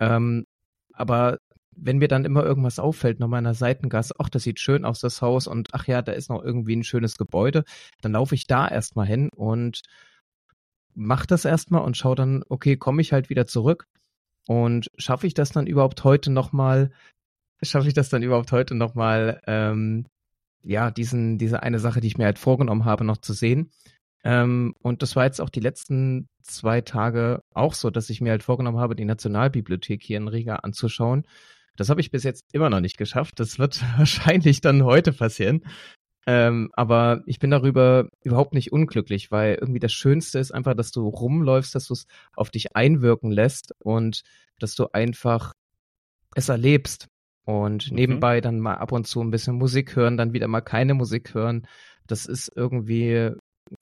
Ähm, 0.00 0.46
aber 0.92 1.38
wenn 1.76 1.98
mir 1.98 2.08
dann 2.08 2.24
immer 2.24 2.44
irgendwas 2.44 2.78
auffällt, 2.78 3.20
noch 3.20 3.28
mal 3.28 3.38
in 3.38 3.44
der 3.44 3.54
Seitengasse, 3.54 4.14
ach, 4.18 4.30
das 4.30 4.44
sieht 4.44 4.60
schön 4.60 4.84
aus, 4.84 5.00
das 5.00 5.22
Haus, 5.22 5.46
und 5.46 5.68
ach 5.74 5.86
ja, 5.86 6.02
da 6.02 6.12
ist 6.12 6.30
noch 6.30 6.42
irgendwie 6.42 6.74
ein 6.74 6.84
schönes 6.84 7.16
Gebäude, 7.18 7.64
dann 8.00 8.12
laufe 8.12 8.34
ich 8.34 8.46
da 8.46 8.66
erstmal 8.66 9.06
hin 9.06 9.28
und 9.34 9.82
mach 10.94 11.26
das 11.26 11.44
erstmal 11.44 11.82
und 11.82 11.96
schau 11.96 12.14
dann, 12.14 12.42
okay, 12.48 12.76
komme 12.76 13.02
ich 13.02 13.12
halt 13.12 13.28
wieder 13.30 13.46
zurück 13.46 13.86
und 14.48 14.90
schaffe 14.96 15.26
ich 15.26 15.34
das 15.34 15.50
dann 15.50 15.66
überhaupt 15.66 16.02
heute 16.04 16.32
nochmal 16.32 16.90
schaffe 17.62 17.88
ich 17.88 17.94
das 17.94 18.08
dann 18.08 18.22
überhaupt 18.22 18.52
heute 18.52 18.74
nochmal, 18.74 19.40
ähm, 19.46 20.06
ja, 20.62 20.90
diesen, 20.90 21.38
diese 21.38 21.62
eine 21.62 21.78
Sache, 21.78 22.00
die 22.00 22.08
ich 22.08 22.18
mir 22.18 22.24
halt 22.24 22.38
vorgenommen 22.38 22.84
habe, 22.84 23.04
noch 23.04 23.18
zu 23.18 23.32
sehen. 23.32 23.70
Ähm, 24.24 24.74
und 24.80 25.02
das 25.02 25.14
war 25.14 25.24
jetzt 25.24 25.40
auch 25.40 25.50
die 25.50 25.60
letzten 25.60 26.28
zwei 26.42 26.80
Tage 26.80 27.42
auch 27.54 27.74
so, 27.74 27.90
dass 27.90 28.10
ich 28.10 28.20
mir 28.20 28.30
halt 28.30 28.42
vorgenommen 28.42 28.78
habe, 28.78 28.96
die 28.96 29.04
Nationalbibliothek 29.04 30.02
hier 30.02 30.16
in 30.16 30.28
Riga 30.28 30.56
anzuschauen. 30.56 31.26
Das 31.76 31.90
habe 31.90 32.00
ich 32.00 32.10
bis 32.10 32.24
jetzt 32.24 32.44
immer 32.52 32.70
noch 32.70 32.80
nicht 32.80 32.96
geschafft. 32.96 33.38
Das 33.38 33.58
wird 33.58 33.80
wahrscheinlich 33.98 34.60
dann 34.60 34.82
heute 34.84 35.12
passieren. 35.12 35.62
Ähm, 36.26 36.70
aber 36.72 37.22
ich 37.26 37.38
bin 37.38 37.52
darüber 37.52 38.08
überhaupt 38.24 38.52
nicht 38.52 38.72
unglücklich, 38.72 39.30
weil 39.30 39.54
irgendwie 39.60 39.78
das 39.78 39.92
Schönste 39.92 40.40
ist 40.40 40.52
einfach, 40.52 40.74
dass 40.74 40.90
du 40.90 41.08
rumläufst, 41.08 41.72
dass 41.74 41.86
du 41.86 41.94
es 41.94 42.06
auf 42.34 42.50
dich 42.50 42.74
einwirken 42.74 43.30
lässt 43.30 43.74
und 43.78 44.22
dass 44.58 44.74
du 44.74 44.88
einfach 44.92 45.52
es 46.34 46.48
erlebst. 46.48 47.06
Und 47.46 47.90
mhm. 47.90 47.96
nebenbei 47.96 48.40
dann 48.40 48.58
mal 48.58 48.74
ab 48.74 48.92
und 48.92 49.06
zu 49.06 49.22
ein 49.22 49.30
bisschen 49.30 49.56
Musik 49.56 49.94
hören, 49.94 50.16
dann 50.16 50.32
wieder 50.32 50.48
mal 50.48 50.60
keine 50.60 50.94
Musik 50.94 51.32
hören. 51.32 51.66
Das 52.06 52.26
ist 52.26 52.52
irgendwie 52.54 53.30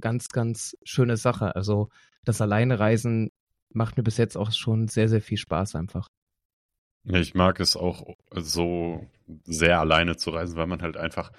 ganz, 0.01 0.29
ganz 0.29 0.77
schöne 0.85 1.17
Sache. 1.17 1.57
Also 1.57 1.89
das 2.25 2.43
Alleinereisen 2.43 3.31
macht 3.71 3.97
mir 3.97 4.03
bis 4.03 4.19
jetzt 4.19 4.37
auch 4.37 4.53
schon 4.53 4.87
sehr, 4.89 5.09
sehr 5.09 5.23
viel 5.23 5.39
Spaß 5.39 5.77
einfach. 5.77 6.09
Ja, 7.05 7.19
ich 7.19 7.35
mag 7.35 7.59
es 7.59 7.75
auch 7.77 8.15
so 8.31 9.07
sehr 9.45 9.81
alleine 9.81 10.17
zu 10.17 10.31
reisen, 10.31 10.57
weil 10.57 10.67
man 10.67 10.83
halt 10.83 10.99
einfach 10.99 11.33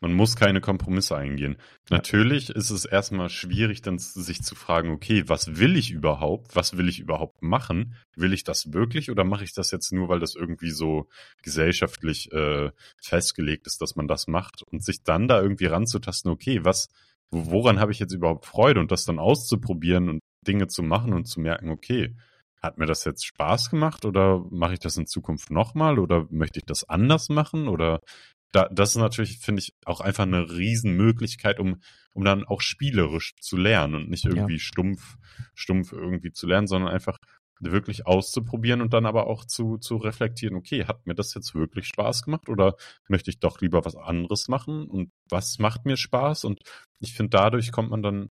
man 0.00 0.14
muss 0.14 0.34
keine 0.34 0.62
Kompromisse 0.62 1.16
eingehen. 1.16 1.56
Ja. 1.90 1.96
Natürlich 1.96 2.50
ist 2.50 2.70
es 2.70 2.86
erstmal 2.86 3.28
schwierig, 3.28 3.82
dann 3.82 3.98
sich 3.98 4.42
zu 4.42 4.54
fragen, 4.54 4.90
okay, 4.90 5.24
was 5.26 5.58
will 5.58 5.76
ich 5.76 5.90
überhaupt? 5.90 6.56
Was 6.56 6.76
will 6.78 6.88
ich 6.88 7.00
überhaupt 7.00 7.42
machen? 7.42 7.94
Will 8.16 8.32
ich 8.32 8.42
das 8.42 8.72
wirklich 8.72 9.10
oder 9.10 9.24
mache 9.24 9.44
ich 9.44 9.52
das 9.52 9.70
jetzt 9.70 9.92
nur, 9.92 10.08
weil 10.08 10.18
das 10.18 10.34
irgendwie 10.34 10.70
so 10.70 11.06
gesellschaftlich 11.42 12.32
äh, 12.32 12.70
festgelegt 12.98 13.66
ist, 13.66 13.82
dass 13.82 13.94
man 13.94 14.08
das 14.08 14.26
macht? 14.26 14.62
Und 14.62 14.82
sich 14.82 15.02
dann 15.02 15.28
da 15.28 15.40
irgendwie 15.40 15.66
ranzutasten, 15.66 16.30
okay, 16.30 16.64
was, 16.64 16.88
woran 17.30 17.78
habe 17.78 17.92
ich 17.92 17.98
jetzt 17.98 18.14
überhaupt 18.14 18.46
Freude? 18.46 18.80
Und 18.80 18.90
das 18.90 19.04
dann 19.04 19.18
auszuprobieren 19.18 20.08
und 20.08 20.20
Dinge 20.46 20.68
zu 20.68 20.82
machen 20.82 21.12
und 21.12 21.26
zu 21.26 21.40
merken, 21.40 21.68
okay, 21.68 22.16
hat 22.62 22.78
mir 22.78 22.86
das 22.86 23.04
jetzt 23.04 23.24
Spaß 23.24 23.70
gemacht 23.70 24.04
oder 24.04 24.44
mache 24.50 24.74
ich 24.74 24.80
das 24.80 24.96
in 24.96 25.06
Zukunft 25.06 25.50
nochmal 25.50 25.98
oder 25.98 26.26
möchte 26.30 26.58
ich 26.58 26.66
das 26.66 26.88
anders 26.88 27.28
machen 27.28 27.68
oder 27.68 28.00
da, 28.52 28.68
das 28.70 28.90
ist 28.90 28.96
natürlich, 28.96 29.38
finde 29.38 29.60
ich, 29.60 29.74
auch 29.84 30.00
einfach 30.00 30.24
eine 30.24 30.50
Riesenmöglichkeit, 30.50 31.60
um, 31.60 31.80
um 32.14 32.24
dann 32.24 32.44
auch 32.44 32.60
spielerisch 32.60 33.34
zu 33.40 33.56
lernen 33.56 33.94
und 33.94 34.10
nicht 34.10 34.24
irgendwie 34.24 34.54
ja. 34.54 34.58
stumpf, 34.60 35.16
stumpf 35.54 35.92
irgendwie 35.92 36.32
zu 36.32 36.46
lernen, 36.46 36.66
sondern 36.66 36.92
einfach 36.92 37.18
wirklich 37.60 38.06
auszuprobieren 38.06 38.80
und 38.80 38.92
dann 38.92 39.06
aber 39.06 39.26
auch 39.26 39.44
zu, 39.44 39.76
zu 39.76 39.96
reflektieren, 39.96 40.56
okay, 40.56 40.86
hat 40.86 41.06
mir 41.06 41.14
das 41.14 41.34
jetzt 41.34 41.54
wirklich 41.54 41.86
Spaß 41.86 42.22
gemacht 42.22 42.48
oder 42.48 42.76
möchte 43.08 43.30
ich 43.30 43.38
doch 43.38 43.60
lieber 43.60 43.84
was 43.84 43.96
anderes 43.96 44.48
machen 44.48 44.88
und 44.88 45.12
was 45.28 45.58
macht 45.58 45.84
mir 45.84 45.96
Spaß? 45.96 46.44
Und 46.44 46.60
ich 47.00 47.12
finde, 47.12 47.30
dadurch 47.30 47.70
kommt 47.70 47.90
man 47.90 48.02
dann, 48.02 48.30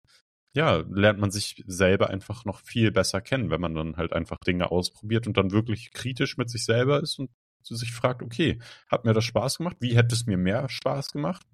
ja, 0.55 0.83
lernt 0.89 1.21
man 1.21 1.31
sich 1.31 1.62
selber 1.66 2.09
einfach 2.09 2.47
noch 2.47 2.61
viel 2.61 2.91
besser 2.91 3.21
kennen, 3.21 3.51
wenn 3.51 3.61
man 3.61 3.75
dann 3.75 3.97
halt 3.97 4.14
einfach 4.14 4.39
Dinge 4.39 4.71
ausprobiert 4.71 5.27
und 5.27 5.37
dann 5.37 5.53
wirklich 5.53 5.93
kritisch 5.93 6.39
mit 6.39 6.49
sich 6.49 6.64
selber 6.64 7.03
ist 7.03 7.19
und 7.19 7.31
sich 7.63 7.93
fragt, 7.93 8.23
okay, 8.23 8.59
hat 8.89 9.05
mir 9.05 9.13
das 9.13 9.25
Spaß 9.25 9.59
gemacht? 9.59 9.77
Wie 9.81 9.97
hätte 9.97 10.15
es 10.15 10.27
mir 10.27 10.37
mehr 10.37 10.69
Spaß 10.69 11.13
gemacht? 11.13 11.47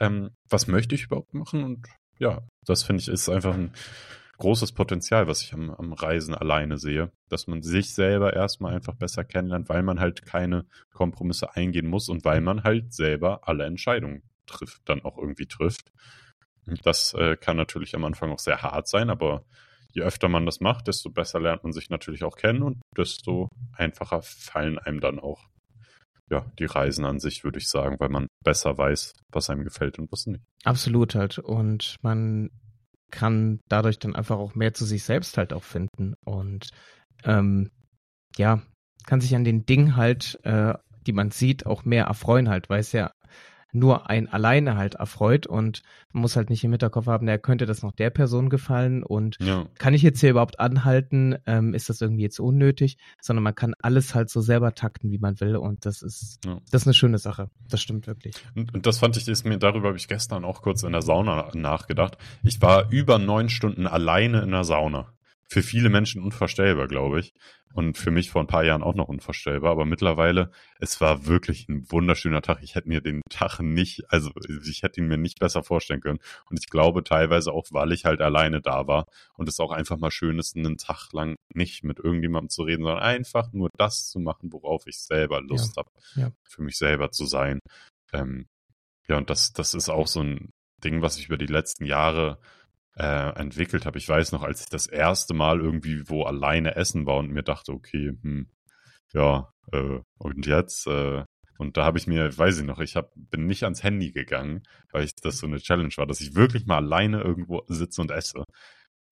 Ähm, 0.00 0.30
was 0.48 0.66
möchte 0.66 0.94
ich 0.94 1.04
überhaupt 1.04 1.34
machen? 1.34 1.62
Und 1.62 1.86
ja, 2.18 2.42
das 2.64 2.82
finde 2.82 3.02
ich 3.02 3.08
ist 3.08 3.28
einfach 3.28 3.54
ein 3.54 3.72
großes 4.38 4.72
Potenzial, 4.72 5.26
was 5.26 5.42
ich 5.42 5.52
am, 5.52 5.70
am 5.70 5.92
Reisen 5.92 6.34
alleine 6.34 6.78
sehe, 6.78 7.12
dass 7.28 7.46
man 7.46 7.62
sich 7.62 7.94
selber 7.94 8.32
erstmal 8.32 8.74
einfach 8.74 8.94
besser 8.94 9.24
kennenlernt, 9.24 9.68
weil 9.68 9.82
man 9.82 10.00
halt 10.00 10.24
keine 10.26 10.66
Kompromisse 10.92 11.54
eingehen 11.54 11.86
muss 11.86 12.08
und 12.08 12.24
weil 12.24 12.40
man 12.40 12.64
halt 12.64 12.92
selber 12.92 13.46
alle 13.46 13.64
Entscheidungen 13.64 14.22
trifft, 14.46 14.88
dann 14.88 15.02
auch 15.04 15.18
irgendwie 15.18 15.46
trifft. 15.46 15.92
Das 16.82 17.14
äh, 17.14 17.36
kann 17.36 17.56
natürlich 17.56 17.94
am 17.94 18.04
Anfang 18.04 18.30
auch 18.32 18.38
sehr 18.38 18.62
hart 18.62 18.88
sein, 18.88 19.10
aber 19.10 19.44
je 19.92 20.02
öfter 20.02 20.28
man 20.28 20.46
das 20.46 20.60
macht, 20.60 20.88
desto 20.88 21.10
besser 21.10 21.40
lernt 21.40 21.64
man 21.64 21.72
sich 21.72 21.90
natürlich 21.90 22.24
auch 22.24 22.36
kennen 22.36 22.62
und 22.62 22.80
desto 22.96 23.48
einfacher 23.72 24.22
fallen 24.22 24.78
einem 24.78 25.00
dann 25.00 25.18
auch 25.18 25.48
ja, 26.30 26.46
die 26.58 26.64
Reisen 26.64 27.04
an 27.04 27.18
sich, 27.18 27.42
würde 27.42 27.58
ich 27.58 27.68
sagen, 27.68 27.96
weil 27.98 28.08
man 28.08 28.28
besser 28.44 28.78
weiß, 28.78 29.12
was 29.32 29.50
einem 29.50 29.64
gefällt 29.64 29.98
und 29.98 30.10
was 30.12 30.26
nicht. 30.26 30.42
Absolut 30.64 31.14
halt. 31.16 31.38
Und 31.38 31.96
man 32.02 32.50
kann 33.10 33.58
dadurch 33.68 33.98
dann 33.98 34.14
einfach 34.14 34.38
auch 34.38 34.54
mehr 34.54 34.72
zu 34.72 34.84
sich 34.84 35.02
selbst 35.02 35.36
halt 35.36 35.52
auch 35.52 35.64
finden. 35.64 36.14
Und 36.24 36.70
ähm, 37.24 37.70
ja, 38.36 38.62
kann 39.06 39.20
sich 39.20 39.34
an 39.34 39.44
den 39.44 39.66
Dingen 39.66 39.96
halt, 39.96 40.38
äh, 40.44 40.74
die 41.06 41.12
man 41.12 41.32
sieht, 41.32 41.66
auch 41.66 41.84
mehr 41.84 42.04
erfreuen 42.04 42.48
halt, 42.48 42.70
weil 42.70 42.80
es 42.80 42.92
ja 42.92 43.10
nur 43.72 44.08
ein 44.10 44.28
alleine 44.28 44.76
halt 44.76 44.94
erfreut 44.94 45.46
und 45.46 45.82
man 46.12 46.22
muss 46.22 46.36
halt 46.36 46.50
nicht 46.50 46.64
im 46.64 46.70
Hinterkopf 46.70 47.06
haben, 47.06 47.26
der 47.26 47.38
könnte 47.38 47.66
das 47.66 47.82
noch 47.82 47.92
der 47.92 48.10
Person 48.10 48.50
gefallen 48.50 49.02
und 49.02 49.36
ja. 49.40 49.66
kann 49.78 49.94
ich 49.94 50.02
jetzt 50.02 50.20
hier 50.20 50.30
überhaupt 50.30 50.60
anhalten, 50.60 51.36
ähm, 51.46 51.74
ist 51.74 51.88
das 51.88 52.00
irgendwie 52.00 52.22
jetzt 52.22 52.40
unnötig, 52.40 52.98
sondern 53.20 53.42
man 53.42 53.54
kann 53.54 53.74
alles 53.80 54.14
halt 54.14 54.30
so 54.30 54.40
selber 54.40 54.74
takten, 54.74 55.10
wie 55.10 55.18
man 55.18 55.40
will 55.40 55.56
und 55.56 55.86
das 55.86 56.02
ist, 56.02 56.40
ja. 56.44 56.60
das 56.70 56.82
ist 56.82 56.88
eine 56.88 56.94
schöne 56.94 57.18
Sache. 57.18 57.50
Das 57.68 57.80
stimmt 57.80 58.06
wirklich. 58.06 58.34
Und, 58.54 58.74
und 58.74 58.86
das 58.86 58.98
fand 58.98 59.16
ich, 59.16 59.28
ist 59.28 59.44
mir, 59.44 59.58
darüber 59.58 59.88
habe 59.88 59.98
ich 59.98 60.08
gestern 60.08 60.44
auch 60.44 60.62
kurz 60.62 60.82
in 60.82 60.92
der 60.92 61.02
Sauna 61.02 61.50
nachgedacht. 61.54 62.18
Ich 62.42 62.60
war 62.60 62.90
über 62.90 63.18
neun 63.18 63.48
Stunden 63.48 63.86
alleine 63.86 64.42
in 64.42 64.50
der 64.50 64.64
Sauna 64.64 65.12
für 65.50 65.62
viele 65.62 65.88
Menschen 65.88 66.22
unvorstellbar, 66.22 66.86
glaube 66.86 67.20
ich. 67.20 67.34
Und 67.72 67.98
für 67.98 68.10
mich 68.10 68.30
vor 68.30 68.42
ein 68.42 68.48
paar 68.48 68.64
Jahren 68.64 68.82
auch 68.82 68.94
noch 68.94 69.08
unvorstellbar. 69.08 69.70
Aber 69.70 69.84
mittlerweile, 69.84 70.50
es 70.80 71.00
war 71.00 71.26
wirklich 71.26 71.68
ein 71.68 71.90
wunderschöner 71.90 72.42
Tag. 72.42 72.58
Ich 72.62 72.74
hätte 72.74 72.88
mir 72.88 73.00
den 73.00 73.22
Tag 73.30 73.60
nicht, 73.60 74.10
also 74.10 74.30
ich 74.68 74.82
hätte 74.82 75.00
ihn 75.00 75.06
mir 75.06 75.16
nicht 75.16 75.38
besser 75.38 75.62
vorstellen 75.62 76.00
können. 76.00 76.18
Und 76.48 76.58
ich 76.58 76.68
glaube 76.68 77.04
teilweise 77.04 77.52
auch, 77.52 77.66
weil 77.70 77.92
ich 77.92 78.04
halt 78.04 78.20
alleine 78.20 78.60
da 78.60 78.88
war 78.88 79.06
und 79.34 79.48
es 79.48 79.60
auch 79.60 79.70
einfach 79.70 79.98
mal 79.98 80.10
schön 80.10 80.38
ist, 80.38 80.56
einen 80.56 80.78
Tag 80.78 81.12
lang 81.12 81.36
nicht 81.54 81.84
mit 81.84 82.00
irgendjemandem 82.00 82.50
zu 82.50 82.62
reden, 82.62 82.82
sondern 82.82 83.02
einfach 83.02 83.52
nur 83.52 83.68
das 83.76 84.08
zu 84.08 84.18
machen, 84.18 84.52
worauf 84.52 84.86
ich 84.86 84.98
selber 84.98 85.40
Lust 85.40 85.76
ja. 85.76 85.82
habe, 85.82 85.90
ja. 86.16 86.32
für 86.42 86.62
mich 86.62 86.76
selber 86.76 87.12
zu 87.12 87.24
sein. 87.26 87.60
Ähm, 88.12 88.46
ja, 89.06 89.16
und 89.16 89.30
das, 89.30 89.52
das 89.52 89.74
ist 89.74 89.88
auch 89.88 90.06
so 90.06 90.22
ein 90.22 90.52
Ding, 90.82 91.02
was 91.02 91.18
ich 91.18 91.26
über 91.26 91.36
die 91.36 91.46
letzten 91.46 91.84
Jahre 91.84 92.38
äh, 93.00 93.30
entwickelt 93.38 93.86
habe. 93.86 93.96
Ich 93.98 94.08
weiß 94.08 94.32
noch, 94.32 94.42
als 94.42 94.60
ich 94.60 94.68
das 94.68 94.86
erste 94.86 95.32
Mal 95.32 95.60
irgendwie 95.60 96.08
wo 96.08 96.24
alleine 96.24 96.76
essen 96.76 97.06
war 97.06 97.16
und 97.16 97.30
mir 97.30 97.42
dachte, 97.42 97.72
okay, 97.72 98.12
hm, 98.20 98.50
ja, 99.14 99.50
äh, 99.72 100.00
und 100.18 100.46
jetzt, 100.46 100.86
äh, 100.86 101.24
und 101.56 101.76
da 101.76 101.84
habe 101.84 101.98
ich 101.98 102.06
mir, 102.06 102.36
weiß 102.36 102.58
ich 102.58 102.64
noch, 102.64 102.78
ich 102.78 102.96
hab, 102.96 103.10
bin 103.14 103.46
nicht 103.46 103.64
ans 103.64 103.82
Handy 103.82 104.12
gegangen, 104.12 104.62
weil 104.92 105.04
ich 105.04 105.14
das 105.14 105.38
so 105.38 105.46
eine 105.46 105.58
Challenge 105.58 105.92
war, 105.96 106.06
dass 106.06 106.20
ich 106.20 106.34
wirklich 106.34 106.66
mal 106.66 106.76
alleine 106.76 107.22
irgendwo 107.22 107.62
sitze 107.68 108.02
und 108.02 108.10
esse. 108.10 108.44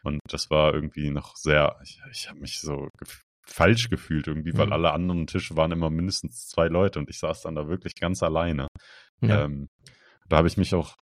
Und 0.02 0.20
das 0.28 0.50
war 0.50 0.74
irgendwie 0.74 1.10
noch 1.10 1.36
sehr, 1.36 1.78
ich, 1.82 2.00
ich 2.12 2.28
habe 2.28 2.40
mich 2.40 2.60
so 2.60 2.88
gef 2.98 3.22
falsch 3.50 3.88
gefühlt 3.88 4.26
irgendwie, 4.26 4.52
weil 4.58 4.66
mhm. 4.66 4.74
alle 4.74 4.92
anderen 4.92 5.26
Tische 5.26 5.56
waren 5.56 5.72
immer 5.72 5.88
mindestens 5.88 6.48
zwei 6.48 6.68
Leute 6.68 6.98
und 6.98 7.08
ich 7.08 7.18
saß 7.18 7.40
dann 7.40 7.54
da 7.54 7.66
wirklich 7.66 7.94
ganz 7.94 8.22
alleine. 8.22 8.68
Ja. 9.22 9.44
Ähm, 9.44 9.68
da 10.28 10.36
habe 10.36 10.48
ich 10.48 10.58
mich 10.58 10.74
auch 10.74 10.96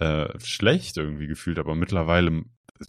äh, 0.00 0.38
schlecht 0.40 0.96
irgendwie 0.96 1.26
gefühlt, 1.26 1.58
aber 1.58 1.74
mittlerweile 1.74 2.42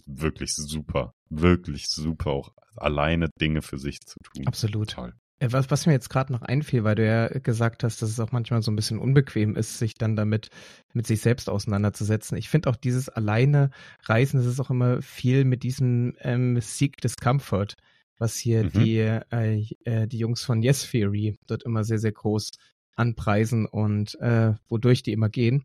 wirklich 0.06 0.54
super, 0.54 1.14
wirklich 1.28 1.88
super, 1.88 2.30
auch 2.30 2.52
alleine 2.76 3.28
Dinge 3.40 3.62
für 3.62 3.78
sich 3.78 4.00
zu 4.00 4.18
tun. 4.20 4.46
Absolut. 4.46 4.90
Toll. 4.90 5.12
Äh, 5.38 5.52
was, 5.52 5.70
was 5.70 5.86
mir 5.86 5.92
jetzt 5.92 6.08
gerade 6.08 6.32
noch 6.32 6.42
einfiel, 6.42 6.84
weil 6.84 6.94
du 6.94 7.06
ja 7.06 7.28
gesagt 7.28 7.84
hast, 7.84 8.00
dass 8.00 8.10
es 8.10 8.20
auch 8.20 8.32
manchmal 8.32 8.62
so 8.62 8.70
ein 8.70 8.76
bisschen 8.76 8.98
unbequem 8.98 9.56
ist, 9.56 9.78
sich 9.78 9.94
dann 9.94 10.16
damit 10.16 10.48
mit 10.94 11.06
sich 11.06 11.20
selbst 11.20 11.50
auseinanderzusetzen. 11.50 12.38
Ich 12.38 12.48
finde 12.48 12.70
auch 12.70 12.76
dieses 12.76 13.08
alleine 13.08 13.70
Reisen, 14.04 14.38
das 14.38 14.46
ist 14.46 14.60
auch 14.60 14.70
immer 14.70 15.02
viel 15.02 15.44
mit 15.44 15.62
diesem 15.64 16.14
ähm, 16.20 16.60
Seek 16.60 16.98
Discomfort, 16.98 17.74
was 18.18 18.36
hier 18.36 18.64
mhm. 18.64 18.70
die, 18.70 18.98
äh, 18.98 19.66
äh, 19.84 20.06
die 20.06 20.18
Jungs 20.18 20.44
von 20.44 20.62
Yes 20.62 20.90
Theory 20.90 21.36
dort 21.46 21.64
immer 21.64 21.84
sehr, 21.84 21.98
sehr 21.98 22.12
groß 22.12 22.52
anpreisen 22.94 23.66
und 23.66 24.18
äh, 24.20 24.54
wodurch 24.68 25.02
die 25.02 25.12
immer 25.12 25.28
gehen. 25.28 25.64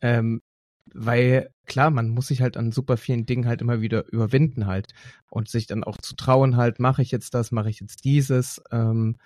Ähm, 0.00 0.42
weil 0.92 1.50
klar, 1.66 1.90
man 1.90 2.08
muss 2.08 2.28
sich 2.28 2.42
halt 2.42 2.56
an 2.56 2.72
super 2.72 2.96
vielen 2.96 3.26
Dingen 3.26 3.46
halt 3.46 3.60
immer 3.60 3.80
wieder 3.80 4.10
überwinden 4.12 4.66
halt 4.66 4.92
und 5.30 5.48
sich 5.48 5.66
dann 5.66 5.84
auch 5.84 5.96
zu 5.98 6.14
trauen 6.14 6.56
halt, 6.56 6.80
mache 6.80 7.02
ich 7.02 7.10
jetzt 7.10 7.34
das, 7.34 7.52
mache 7.52 7.70
ich 7.70 7.80
jetzt 7.80 8.04
dieses, 8.04 8.60
ähm, 8.70 9.16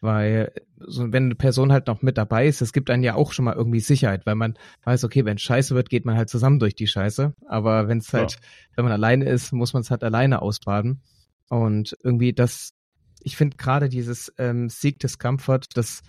weil 0.00 0.52
so, 0.78 1.12
wenn 1.12 1.26
eine 1.26 1.34
Person 1.34 1.70
halt 1.70 1.86
noch 1.86 2.02
mit 2.02 2.18
dabei 2.18 2.46
ist, 2.46 2.60
es 2.60 2.72
gibt 2.72 2.90
einen 2.90 3.04
ja 3.04 3.14
auch 3.14 3.32
schon 3.32 3.44
mal 3.44 3.54
irgendwie 3.54 3.80
Sicherheit, 3.80 4.26
weil 4.26 4.34
man 4.34 4.58
weiß, 4.84 5.04
okay, 5.04 5.24
wenn 5.24 5.38
Scheiße 5.38 5.74
wird, 5.74 5.90
geht 5.90 6.04
man 6.04 6.16
halt 6.16 6.28
zusammen 6.28 6.58
durch 6.58 6.74
die 6.74 6.88
Scheiße, 6.88 7.34
aber 7.46 7.88
wenn 7.88 7.98
es 7.98 8.12
halt, 8.12 8.32
ja. 8.32 8.38
wenn 8.74 8.84
man 8.84 8.92
alleine 8.92 9.26
ist, 9.26 9.52
muss 9.52 9.72
man 9.74 9.82
es 9.82 9.90
halt 9.90 10.02
alleine 10.02 10.42
ausbaden 10.42 11.02
und 11.48 11.96
irgendwie 12.02 12.32
das, 12.32 12.72
ich 13.20 13.36
finde 13.36 13.56
gerade 13.56 13.88
dieses 13.88 14.32
ähm, 14.38 14.68
Sieg 14.68 14.98
des 14.98 15.18
Comfort, 15.18 15.66
das 15.74 16.02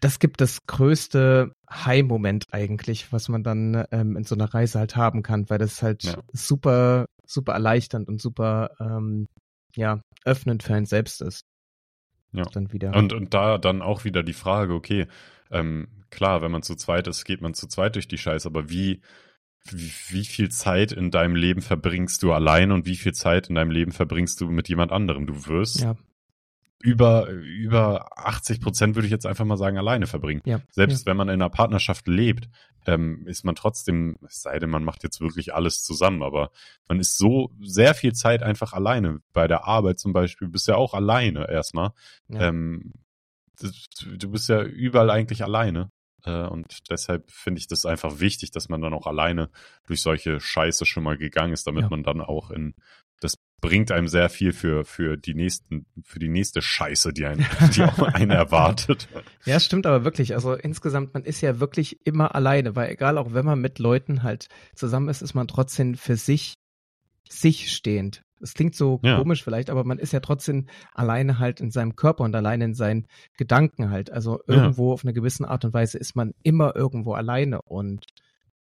das 0.00 0.18
gibt 0.18 0.40
das 0.40 0.66
größte 0.66 1.52
High-Moment 1.70 2.46
eigentlich, 2.52 3.12
was 3.12 3.28
man 3.28 3.42
dann 3.42 3.84
ähm, 3.90 4.16
in 4.16 4.24
so 4.24 4.34
einer 4.34 4.52
Reise 4.52 4.78
halt 4.78 4.96
haben 4.96 5.22
kann, 5.22 5.48
weil 5.48 5.58
das 5.58 5.82
halt 5.82 6.04
ja. 6.04 6.16
super, 6.32 7.06
super 7.26 7.52
erleichternd 7.52 8.08
und 8.08 8.20
super, 8.20 8.70
ähm, 8.80 9.26
ja, 9.76 10.00
öffnend 10.24 10.62
für 10.62 10.74
einen 10.74 10.86
selbst 10.86 11.22
ist. 11.22 11.44
Ja. 12.32 12.44
Dann 12.52 12.72
wieder. 12.72 12.94
Und, 12.94 13.12
und 13.12 13.32
da 13.32 13.58
dann 13.58 13.82
auch 13.82 14.04
wieder 14.04 14.22
die 14.22 14.32
Frage, 14.32 14.74
okay, 14.74 15.06
ähm, 15.50 15.88
klar, 16.10 16.42
wenn 16.42 16.50
man 16.50 16.62
zu 16.62 16.74
zweit 16.74 17.06
ist, 17.06 17.24
geht 17.24 17.40
man 17.40 17.54
zu 17.54 17.66
zweit 17.68 17.94
durch 17.94 18.08
die 18.08 18.18
Scheiße, 18.18 18.48
aber 18.48 18.68
wie, 18.70 19.00
wie, 19.64 19.92
wie 20.08 20.24
viel 20.24 20.50
Zeit 20.50 20.92
in 20.92 21.10
deinem 21.10 21.36
Leben 21.36 21.62
verbringst 21.62 22.22
du 22.22 22.32
allein 22.32 22.72
und 22.72 22.86
wie 22.86 22.96
viel 22.96 23.12
Zeit 23.12 23.48
in 23.48 23.54
deinem 23.54 23.70
Leben 23.70 23.92
verbringst 23.92 24.40
du 24.40 24.48
mit 24.48 24.68
jemand 24.68 24.90
anderem? 24.90 25.26
Du 25.26 25.46
wirst 25.46 25.80
ja 25.80 25.96
über, 26.84 27.28
über 27.30 28.18
80 28.18 28.60
Prozent 28.60 28.94
würde 28.94 29.06
ich 29.06 29.10
jetzt 29.12 29.24
einfach 29.24 29.46
mal 29.46 29.56
sagen, 29.56 29.78
alleine 29.78 30.06
verbringen. 30.06 30.42
Ja. 30.44 30.60
Selbst 30.70 31.06
wenn 31.06 31.16
man 31.16 31.28
in 31.28 31.34
einer 31.40 31.48
Partnerschaft 31.48 32.06
lebt, 32.06 32.50
ähm, 32.84 33.26
ist 33.26 33.42
man 33.42 33.54
trotzdem, 33.54 34.18
es 34.28 34.42
sei 34.42 34.58
denn, 34.58 34.68
man 34.68 34.84
macht 34.84 35.02
jetzt 35.02 35.22
wirklich 35.22 35.54
alles 35.54 35.82
zusammen, 35.82 36.22
aber 36.22 36.50
man 36.86 37.00
ist 37.00 37.16
so 37.16 37.50
sehr 37.62 37.94
viel 37.94 38.12
Zeit 38.12 38.42
einfach 38.42 38.74
alleine. 38.74 39.20
Bei 39.32 39.48
der 39.48 39.64
Arbeit 39.64 39.98
zum 39.98 40.12
Beispiel 40.12 40.46
bist 40.48 40.68
du 40.68 40.72
ja 40.72 40.76
auch 40.76 40.92
alleine 40.92 41.48
erstmal. 41.50 41.92
Ja. 42.28 42.48
Ähm, 42.48 42.92
du 44.18 44.30
bist 44.30 44.50
ja 44.50 44.62
überall 44.62 45.08
eigentlich 45.08 45.42
alleine. 45.42 45.90
Äh, 46.26 46.46
und 46.46 46.90
deshalb 46.90 47.30
finde 47.30 47.60
ich 47.60 47.66
das 47.66 47.86
einfach 47.86 48.20
wichtig, 48.20 48.50
dass 48.50 48.68
man 48.68 48.82
dann 48.82 48.92
auch 48.92 49.06
alleine 49.06 49.48
durch 49.86 50.02
solche 50.02 50.38
Scheiße 50.38 50.84
schon 50.84 51.02
mal 51.04 51.16
gegangen 51.16 51.54
ist, 51.54 51.66
damit 51.66 51.84
Ja. 51.84 51.88
man 51.88 52.02
dann 52.02 52.20
auch 52.20 52.50
in 52.50 52.74
das 53.24 53.34
bringt 53.62 53.90
einem 53.90 54.08
sehr 54.08 54.28
viel 54.28 54.52
für 54.52 54.84
für 54.84 55.16
die 55.16 55.34
nächsten 55.34 55.86
für 56.02 56.18
die 56.18 56.28
nächste 56.28 56.60
Scheiße, 56.60 57.12
die 57.14 57.24
einen 57.24 57.44
die 57.74 57.82
auch 57.82 57.98
einen 57.98 58.30
erwartet. 58.30 59.08
Ja, 59.46 59.58
stimmt 59.58 59.86
aber 59.86 60.04
wirklich. 60.04 60.34
Also 60.34 60.52
insgesamt, 60.54 61.14
man 61.14 61.24
ist 61.24 61.40
ja 61.40 61.60
wirklich 61.60 62.04
immer 62.06 62.34
alleine, 62.34 62.76
weil 62.76 62.90
egal, 62.90 63.16
auch 63.16 63.32
wenn 63.32 63.46
man 63.46 63.60
mit 63.60 63.78
Leuten 63.78 64.22
halt 64.22 64.48
zusammen 64.74 65.08
ist, 65.08 65.22
ist 65.22 65.32
man 65.34 65.48
trotzdem 65.48 65.94
für 65.94 66.16
sich, 66.16 66.54
sich 67.28 67.72
stehend. 67.72 68.22
Es 68.42 68.52
klingt 68.52 68.74
so 68.74 69.00
Ja. 69.02 69.16
komisch 69.16 69.42
vielleicht, 69.42 69.70
aber 69.70 69.84
man 69.84 69.98
ist 69.98 70.12
ja 70.12 70.20
trotzdem 70.20 70.66
alleine 70.92 71.38
halt 71.38 71.60
in 71.60 71.70
seinem 71.70 71.96
Körper 71.96 72.24
und 72.24 72.34
alleine 72.36 72.66
in 72.66 72.74
seinen 72.74 73.06
Gedanken 73.38 73.88
halt. 73.88 74.10
Also 74.10 74.40
Ja. 74.46 74.54
irgendwo 74.56 74.92
auf 74.92 75.04
eine 75.04 75.14
gewisse 75.14 75.48
Art 75.48 75.64
und 75.64 75.72
Weise 75.72 75.96
ist 75.96 76.14
man 76.14 76.34
immer 76.42 76.76
irgendwo 76.76 77.14
alleine 77.14 77.62
und 77.62 78.04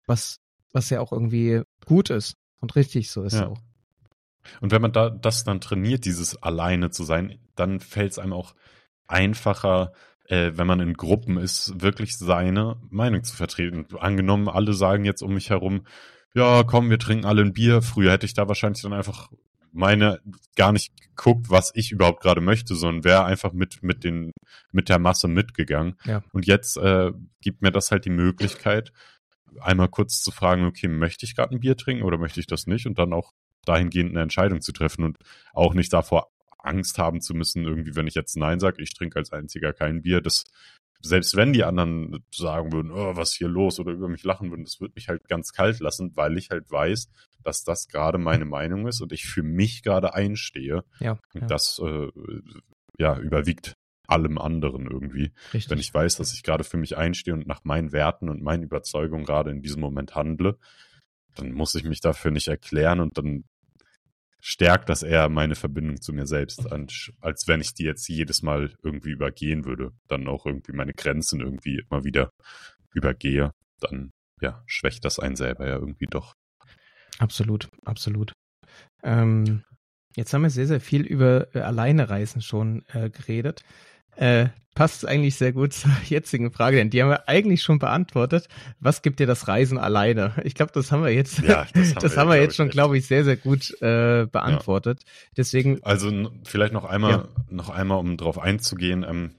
was, 0.05 0.37
was 0.73 0.91
ja 0.91 0.99
auch 0.99 1.11
irgendwie 1.11 1.63
gut 1.85 2.11
ist 2.11 2.35
und 2.59 2.75
richtig 2.75 3.09
so 3.09 3.23
ist 3.23 3.33
Ja. 3.33 3.47
auch. 3.47 3.57
Und 4.61 4.71
wenn 4.71 4.81
man 4.81 4.91
da 4.91 5.09
das 5.09 5.43
dann 5.43 5.61
trainiert, 5.61 6.05
dieses 6.05 6.41
alleine 6.41 6.89
zu 6.89 7.03
sein, 7.03 7.39
dann 7.55 7.79
fällt 7.79 8.11
es 8.11 8.19
einem 8.19 8.33
auch 8.33 8.55
einfacher, 9.07 9.93
äh, 10.27 10.51
wenn 10.55 10.67
man 10.67 10.79
in 10.79 10.93
Gruppen 10.93 11.37
ist, 11.37 11.81
wirklich 11.81 12.17
seine 12.17 12.77
Meinung 12.89 13.23
zu 13.23 13.35
vertreten. 13.35 13.85
Angenommen, 13.99 14.49
alle 14.49 14.73
sagen 14.73 15.05
jetzt 15.05 15.21
um 15.21 15.33
mich 15.33 15.49
herum, 15.49 15.85
ja, 16.33 16.63
komm, 16.63 16.89
wir 16.89 16.99
trinken 16.99 17.25
alle 17.25 17.41
ein 17.41 17.53
Bier. 17.53 17.81
Früher 17.81 18.11
hätte 18.11 18.25
ich 18.25 18.33
da 18.33 18.47
wahrscheinlich 18.47 18.83
dann 18.83 18.93
einfach 18.93 19.29
meine 19.71 20.21
gar 20.55 20.71
nicht 20.71 20.93
geguckt, 21.01 21.49
was 21.49 21.71
ich 21.75 21.91
überhaupt 21.91 22.21
gerade 22.21 22.41
möchte, 22.41 22.75
sondern 22.75 23.03
wäre 23.03 23.25
einfach 23.25 23.51
mit 23.51 23.83
mit 23.83 24.03
den 24.03 24.31
mit 24.71 24.89
der 24.89 24.99
Masse 24.99 25.27
mitgegangen. 25.27 25.95
Ja. 26.05 26.23
Und 26.31 26.47
jetzt 26.47 26.77
äh, 26.77 27.11
gibt 27.41 27.61
mir 27.61 27.71
das 27.71 27.91
halt 27.91 28.05
die 28.05 28.09
Möglichkeit, 28.09 28.93
einmal 29.59 29.89
kurz 29.89 30.21
zu 30.21 30.31
fragen, 30.31 30.65
okay, 30.65 30.87
möchte 30.87 31.25
ich 31.25 31.35
gerade 31.35 31.53
ein 31.53 31.59
Bier 31.59 31.77
trinken 31.77 32.03
oder 32.03 32.17
möchte 32.17 32.39
ich 32.39 32.47
das 32.47 32.67
nicht? 32.67 32.85
Und 32.85 32.97
dann 32.99 33.13
auch 33.13 33.33
dahingehend 33.67 34.11
eine 34.11 34.21
Entscheidung 34.21 34.61
zu 34.61 34.71
treffen 34.71 35.03
und 35.03 35.17
auch 35.53 35.73
nicht 35.73 35.91
davor 35.93 36.31
Angst 36.59 36.97
haben 36.97 37.21
zu 37.21 37.33
müssen, 37.33 37.63
irgendwie, 37.63 37.95
wenn 37.95 38.07
ich 38.07 38.15
jetzt 38.15 38.37
Nein 38.37 38.59
sage, 38.59 38.81
ich 38.81 38.93
trinke 38.93 39.19
als 39.19 39.31
einziger 39.31 39.73
kein 39.73 40.01
Bier, 40.01 40.21
das 40.21 40.45
selbst 41.01 41.35
wenn 41.35 41.53
die 41.53 41.63
anderen 41.63 42.23
sagen 42.33 42.71
würden, 42.71 42.91
oh, 42.91 43.15
was 43.15 43.31
ist 43.31 43.37
hier 43.37 43.47
los 43.47 43.79
oder 43.79 43.91
über 43.91 44.07
mich 44.07 44.23
lachen 44.23 44.49
würden, 44.49 44.63
das 44.63 44.81
würde 44.81 44.93
mich 44.95 45.07
halt 45.07 45.27
ganz 45.27 45.53
kalt 45.53 45.79
lassen, 45.79 46.15
weil 46.15 46.37
ich 46.37 46.49
halt 46.49 46.71
weiß, 46.71 47.09
dass 47.43 47.63
das 47.63 47.87
gerade 47.87 48.17
meine 48.17 48.45
Meinung 48.45 48.87
ist 48.87 49.01
und 49.01 49.11
ich 49.11 49.25
für 49.25 49.43
mich 49.43 49.83
gerade 49.83 50.15
einstehe. 50.15 50.83
Ja, 50.99 51.19
Und 51.33 51.41
ja 51.41 51.47
das 51.47 51.79
äh, 51.83 52.09
ja 52.97 53.19
überwiegt 53.19 53.75
allem 54.07 54.37
anderen 54.37 54.87
irgendwie. 54.87 55.31
richtig. 55.53 55.69
Wenn 55.69 55.79
ich 55.79 55.93
weiß, 55.93 56.17
dass 56.17 56.33
ich 56.33 56.43
gerade 56.43 56.63
für 56.63 56.77
mich 56.77 56.97
einstehe 56.97 57.33
und 57.33 57.47
nach 57.47 57.63
meinen 57.63 57.91
Werten 57.91 58.29
und 58.29 58.41
meinen 58.41 58.63
Überzeugungen 58.63 59.25
gerade 59.25 59.51
in 59.51 59.61
diesem 59.61 59.81
Moment 59.81 60.15
handle, 60.15 60.57
dann 61.35 61.51
muss 61.51 61.75
ich 61.75 61.83
mich 61.83 62.01
dafür 62.01 62.31
nicht 62.31 62.47
erklären 62.47 62.99
und 62.99 63.17
dann 63.17 63.43
stärkt 64.47 64.89
das 64.89 65.01
eher 65.01 65.27
meine 65.27 65.55
Verbindung 65.55 65.99
zu 66.01 66.13
mir 66.13 66.27
selbst, 66.27 66.71
als, 66.71 67.47
wenn 67.47 67.61
ich 67.61 67.73
die 67.73 67.83
jetzt 67.83 68.07
jedes 68.07 68.43
Mal 68.43 68.75
irgendwie 68.83 69.09
übergehen 69.09 69.65
würde, 69.65 69.91
dann 70.07 70.27
auch 70.27 70.45
irgendwie 70.45 70.71
meine 70.71 70.93
Grenzen 70.93 71.39
irgendwie 71.39 71.81
immer 71.89 72.03
wieder 72.03 72.29
übergehe, 72.93 73.49
dann 73.79 74.11
ja, 74.41 74.61
schwächt 74.67 75.03
das 75.03 75.17
einen 75.17 75.35
selber 75.35 75.67
ja 75.67 75.73
irgendwie 75.73 76.05
doch. 76.05 76.35
Absolut, 77.17 77.69
absolut. 77.85 78.33
Ähm, 79.01 79.63
jetzt 80.15 80.31
haben 80.31 80.43
wir 80.43 80.51
sehr, 80.51 80.67
sehr 80.67 80.81
viel 80.81 81.01
über 81.01 81.47
äh, 81.55 81.61
Alleinereisen 81.61 82.43
schon 82.43 82.85
äh, 82.89 83.09
geredet. 83.09 83.63
Äh, 84.17 84.49
passt 84.75 85.07
eigentlich 85.07 85.35
sehr 85.35 85.53
gut 85.53 85.73
zur 85.73 85.91
jetzigen 86.07 86.51
Frage, 86.51 86.77
denn 86.77 86.89
die 86.89 87.01
haben 87.01 87.09
wir 87.09 87.27
eigentlich 87.29 87.61
schon 87.63 87.79
beantwortet. 87.79 88.47
Was 88.79 89.01
gibt 89.01 89.19
dir 89.19 89.27
das 89.27 89.47
Reisen 89.47 89.77
alleine? 89.77 90.33
Ich 90.43 90.53
glaube, 90.53 90.71
das 90.73 90.91
haben 90.91 91.03
wir 91.03 91.11
jetzt, 91.11 91.39
Ja, 91.39 91.65
das 91.73 91.95
haben 91.95 92.01
das 92.01 92.15
wir 92.15 92.21
haben 92.21 92.29
wir 92.29 92.35
ja, 92.35 92.41
jetzt 92.43 92.55
schon, 92.57 92.67
glaub 92.69 92.87
glaube 92.87 92.97
ich, 92.97 93.07
sehr, 93.07 93.23
sehr 93.23 93.37
gut 93.37 93.71
äh, 93.81 94.27
beantwortet. 94.29 95.03
Deswegen, 95.37 95.81
Also 95.83 96.11
vielleicht 96.43 96.73
noch 96.73 96.85
einmal, 96.85 97.11
Ja. 97.11 97.27
noch 97.49 97.69
einmal, 97.69 97.99
um 97.99 98.17
drauf 98.17 98.37
einzugehen. 98.37 99.03
Ähm, 99.07 99.35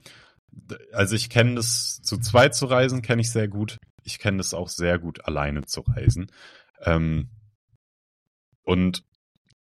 also 0.91 1.15
ich 1.15 1.29
kenne 1.29 1.55
das 1.55 2.01
zu 2.01 2.17
zweit 2.17 2.55
zu 2.55 2.65
reisen, 2.65 3.03
kenne 3.03 3.21
ich 3.21 3.31
sehr 3.31 3.47
gut. 3.47 3.77
Ich 4.03 4.17
kenne 4.17 4.37
das 4.37 4.55
auch 4.55 4.69
sehr 4.69 4.97
gut, 4.97 5.25
alleine 5.25 5.65
zu 5.65 5.81
reisen. 5.81 6.31
Ähm, 6.81 7.29
und 8.63 9.03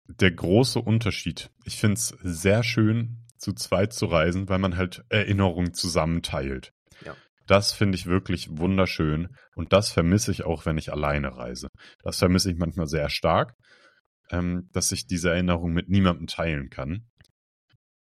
der 0.08 0.32
große 0.32 0.80
Unterschied, 0.80 1.52
ich 1.66 1.78
finde 1.78 1.96
es 1.96 2.08
sehr 2.24 2.64
schön, 2.64 3.18
zu 3.40 3.54
zweit 3.54 3.94
zu 3.94 4.06
reisen, 4.06 4.50
weil 4.50 4.60
man 4.60 4.78
halt 4.78 5.04
Erinnerungen 5.10 5.74
zusammenteilt. 5.74 6.74
Ja. 7.04 7.16
Das 7.48 7.72
finde 7.72 7.96
ich 7.98 8.06
wirklich 8.06 8.58
wunderschön 8.58 9.30
und 9.56 9.74
das 9.74 9.90
vermisse 9.90 10.32
ich 10.32 10.44
auch, 10.44 10.66
wenn 10.66 10.78
ich 10.78 10.92
alleine 10.92 11.36
reise. 11.36 11.70
Das 12.04 12.20
vermisse 12.20 12.52
ich 12.52 12.58
manchmal 12.58 12.88
sehr 12.88 13.10
stark, 13.10 13.56
ähm, 14.30 14.70
dass 14.74 14.92
ich 14.92 15.08
diese 15.08 15.32
Erinnerung 15.32 15.74
mit 15.74 15.90
niemandem 15.90 16.28
teilen 16.28 16.70
kann, 16.70 17.08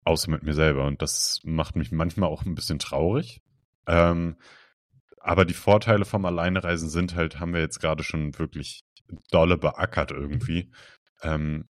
außer 0.05 0.31
mit 0.31 0.43
mir 0.43 0.55
selber. 0.55 0.87
Und 0.87 1.03
das 1.03 1.41
macht 1.45 1.77
mich 1.77 1.93
manchmal 1.93 2.29
auch 2.29 2.45
ein 2.45 2.55
bisschen 2.55 2.79
traurig. 2.79 3.41
Ähm, 3.87 4.37
aber 5.21 5.45
die 5.45 5.55
Vorteile 5.55 6.07
vom 6.07 6.25
Alleinereisen 6.25 6.89
sind 6.89 7.15
halt, 7.15 7.39
haben 7.39 7.53
wir 7.53 7.61
jetzt 7.61 7.79
gerade 7.79 8.03
schon 8.03 8.39
wirklich 8.39 8.81
dolle 9.31 9.59
beackert 9.59 10.13
irgendwie. 10.13 10.73
Ähm, 11.23 11.69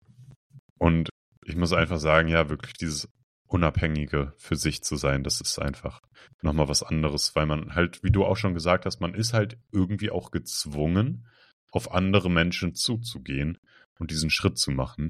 und 0.78 1.10
ich 1.44 1.56
muss 1.56 1.74
einfach 1.74 2.00
sagen, 2.00 2.28
ja, 2.28 2.50
wirklich 2.50 2.74
dieses 2.74 3.10
Unabhängige 3.50 4.34
für 4.38 4.56
sich 4.56 4.84
zu 4.84 4.96
sein, 4.96 5.24
das 5.24 5.42
ist 5.42 5.60
einfach 5.60 6.02
nochmal 6.42 6.70
was 6.70 6.84
anderes, 6.84 7.36
weil 7.36 7.48
man 7.48 7.74
halt, 7.74 8.04
wie 8.04 8.12
du 8.12 8.24
auch 8.24 8.38
schon 8.38 8.54
gesagt 8.54 8.86
hast, 8.86 9.02
man 9.02 9.16
ist 9.16 9.34
halt 9.34 9.58
irgendwie 9.72 10.12
auch 10.12 10.30
gezwungen, 10.32 11.26
auf 11.72 11.92
andere 11.92 12.30
Menschen 12.30 12.76
zuzugehen 12.76 13.58
und 13.98 14.12
diesen 14.12 14.30
Schritt 14.30 14.58
zu 14.58 14.72
machen. 14.72 15.10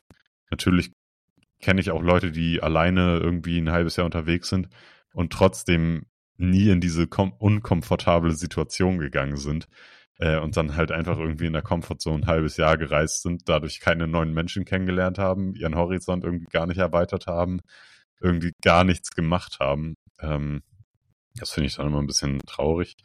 Natürlich 0.50 0.92
kenne 1.60 1.82
ich 1.82 1.92
auch 1.92 2.02
Leute, 2.02 2.32
die 2.32 2.64
alleine 2.64 3.20
irgendwie 3.20 3.58
ein 3.60 3.72
halbes 3.72 3.98
Jahr 3.98 4.06
unterwegs 4.06 4.50
sind 4.50 4.70
und 5.14 5.34
trotzdem 5.34 6.06
nie 6.38 6.70
in 6.70 6.80
diese 6.80 7.08
kom 7.08 7.34
unkomfortable 7.34 8.32
Situation 8.32 8.98
gegangen 9.00 9.36
sind 9.36 9.68
äh, 10.20 10.40
und 10.40 10.56
dann 10.56 10.76
halt 10.78 10.92
einfach 10.92 11.18
irgendwie 11.18 11.48
in 11.48 11.54
der 11.54 11.62
Comfortzone 11.62 12.24
ein 12.24 12.28
halbes 12.28 12.56
Jahr 12.56 12.78
gereist 12.78 13.24
sind, 13.24 13.50
dadurch 13.50 13.82
keine 13.82 14.08
neuen 14.08 14.34
Menschen 14.34 14.64
kennengelernt 14.64 15.18
haben, 15.18 15.54
ihren 15.56 15.76
Horizont 15.76 16.24
irgendwie 16.24 16.48
gar 16.50 16.66
nicht 16.66 16.78
erweitert 16.78 17.28
haben, 17.28 17.60
irgendwie 18.20 18.54
gar 18.62 18.84
nichts 18.84 19.12
gemacht 19.12 19.58
haben. 19.60 19.96
Ähm, 20.20 20.62
das 21.36 21.52
finde 21.52 21.68
ich 21.68 21.76
dann 21.76 21.88
immer 21.88 22.00
ein 22.00 22.08
bisschen 22.08 22.40
traurig 22.40 22.96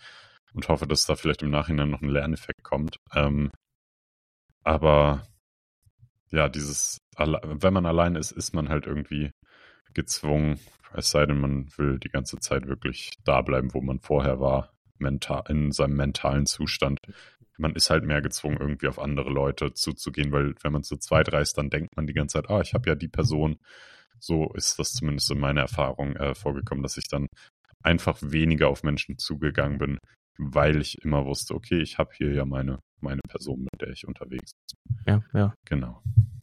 und 0.52 0.68
hoffe, 0.68 0.86
dass 0.86 1.06
da 1.06 1.16
vielleicht 1.16 1.42
im 1.42 1.50
Nachhinein 1.50 1.90
noch 1.90 2.02
ein 2.02 2.08
Lerneffekt 2.08 2.62
kommt. 2.62 2.98
Ähm, 3.14 3.50
aber 4.62 5.26
ja, 6.30 6.48
dieses, 6.48 6.98
wenn 7.16 7.72
man 7.72 7.86
allein 7.86 8.16
ist, 8.16 8.32
ist 8.32 8.54
man 8.54 8.68
halt 8.68 8.86
irgendwie 8.86 9.30
gezwungen, 9.92 10.58
es 10.92 11.10
sei 11.10 11.26
denn, 11.26 11.40
man 11.40 11.68
will 11.76 11.98
die 11.98 12.08
ganze 12.08 12.38
Zeit 12.38 12.66
wirklich 12.66 13.12
da 13.24 13.42
bleiben, 13.42 13.74
wo 13.74 13.80
man 13.80 14.00
vorher 14.00 14.40
war, 14.40 14.72
mental, 14.98 15.42
in 15.48 15.72
seinem 15.72 15.96
mentalen 15.96 16.46
Zustand. 16.46 17.00
Man 17.58 17.74
ist 17.74 17.90
halt 17.90 18.04
mehr 18.04 18.20
gezwungen, 18.20 18.58
irgendwie 18.58 18.88
auf 18.88 18.98
andere 18.98 19.30
Leute 19.30 19.72
zuzugehen, 19.74 20.32
weil 20.32 20.54
wenn 20.62 20.72
man 20.72 20.82
zu 20.82 20.96
zweit 20.96 21.32
reist, 21.32 21.56
dann 21.58 21.70
denkt 21.70 21.96
man 21.96 22.06
die 22.06 22.14
ganze 22.14 22.34
Zeit, 22.34 22.50
ah, 22.50 22.60
ich 22.60 22.74
habe 22.74 22.88
ja 22.88 22.94
die 22.94 23.08
Person. 23.08 23.58
So 24.18 24.52
ist 24.54 24.78
das 24.78 24.92
zumindest 24.92 25.30
in 25.30 25.38
meiner 25.38 25.62
Erfahrung 25.62 26.16
äh, 26.16 26.34
vorgekommen, 26.34 26.82
dass 26.82 26.96
ich 26.96 27.08
dann 27.08 27.26
einfach 27.82 28.18
weniger 28.22 28.68
auf 28.68 28.82
Menschen 28.82 29.18
zugegangen 29.18 29.78
bin, 29.78 29.98
weil 30.38 30.80
ich 30.80 31.02
immer 31.02 31.26
wusste, 31.26 31.54
okay, 31.54 31.80
ich 31.80 31.98
habe 31.98 32.10
hier 32.16 32.32
ja 32.32 32.44
meine, 32.44 32.80
meine 33.00 33.20
Person, 33.28 33.60
mit 33.60 33.80
der 33.80 33.90
ich 33.90 34.06
unterwegs 34.06 34.52
bin. 34.52 34.98
ja, 35.06 35.24
ja. 35.38 35.54
Genau. 35.66 36.02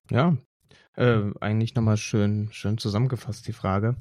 Ja, 0.09 0.37
äh, 0.95 1.31
eigentlich 1.39 1.75
nochmal 1.75 1.97
schön, 1.97 2.49
schön 2.51 2.77
zusammengefasst, 2.77 3.47
die 3.47 3.53
Frage. 3.53 3.95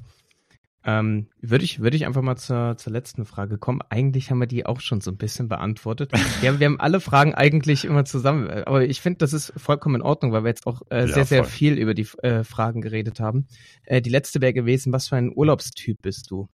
Ähm, 0.83 1.27
würde 1.39 1.63
ich, 1.63 1.79
würde 1.79 1.95
ich 1.95 2.07
einfach 2.07 2.23
mal 2.23 2.37
zur, 2.37 2.75
zur 2.75 2.91
letzten 2.91 3.25
Frage 3.25 3.59
kommen. 3.59 3.81
Eigentlich 3.89 4.31
haben 4.31 4.39
wir 4.39 4.47
die 4.47 4.65
auch 4.65 4.79
schon 4.79 4.99
so 4.99 5.11
ein 5.11 5.17
bisschen 5.17 5.47
beantwortet. 5.47 6.11
Wir 6.41 6.49
haben, 6.49 6.59
wir 6.59 6.65
haben 6.65 6.79
alle 6.79 6.99
Fragen 6.99 7.35
eigentlich 7.35 7.85
immer 7.85 8.03
zusammen, 8.03 8.49
äh, 8.49 8.63
aber 8.65 8.83
ich 8.83 8.99
finde, 8.99 9.19
das 9.19 9.33
ist 9.33 9.53
vollkommen 9.57 9.95
in 9.95 10.01
Ordnung, 10.01 10.31
weil 10.31 10.43
wir 10.43 10.49
jetzt 10.49 10.65
auch 10.65 10.81
äh, 10.89 11.01
Ja, 11.01 11.07
sehr, 11.07 11.25
sehr 11.25 11.43
voll. 11.43 11.51
viel 11.51 11.77
über 11.77 11.93
die 11.93 12.07
äh, 12.23 12.43
Fragen 12.43 12.81
geredet 12.81 13.19
haben. 13.19 13.45
Äh, 13.83 14.01
die 14.01 14.09
letzte 14.09 14.41
wäre 14.41 14.53
gewesen, 14.53 14.91
was 14.91 15.07
für 15.09 15.17
ein 15.17 15.31
Urlaubstyp 15.35 16.01
bist 16.01 16.31
du? 16.31 16.49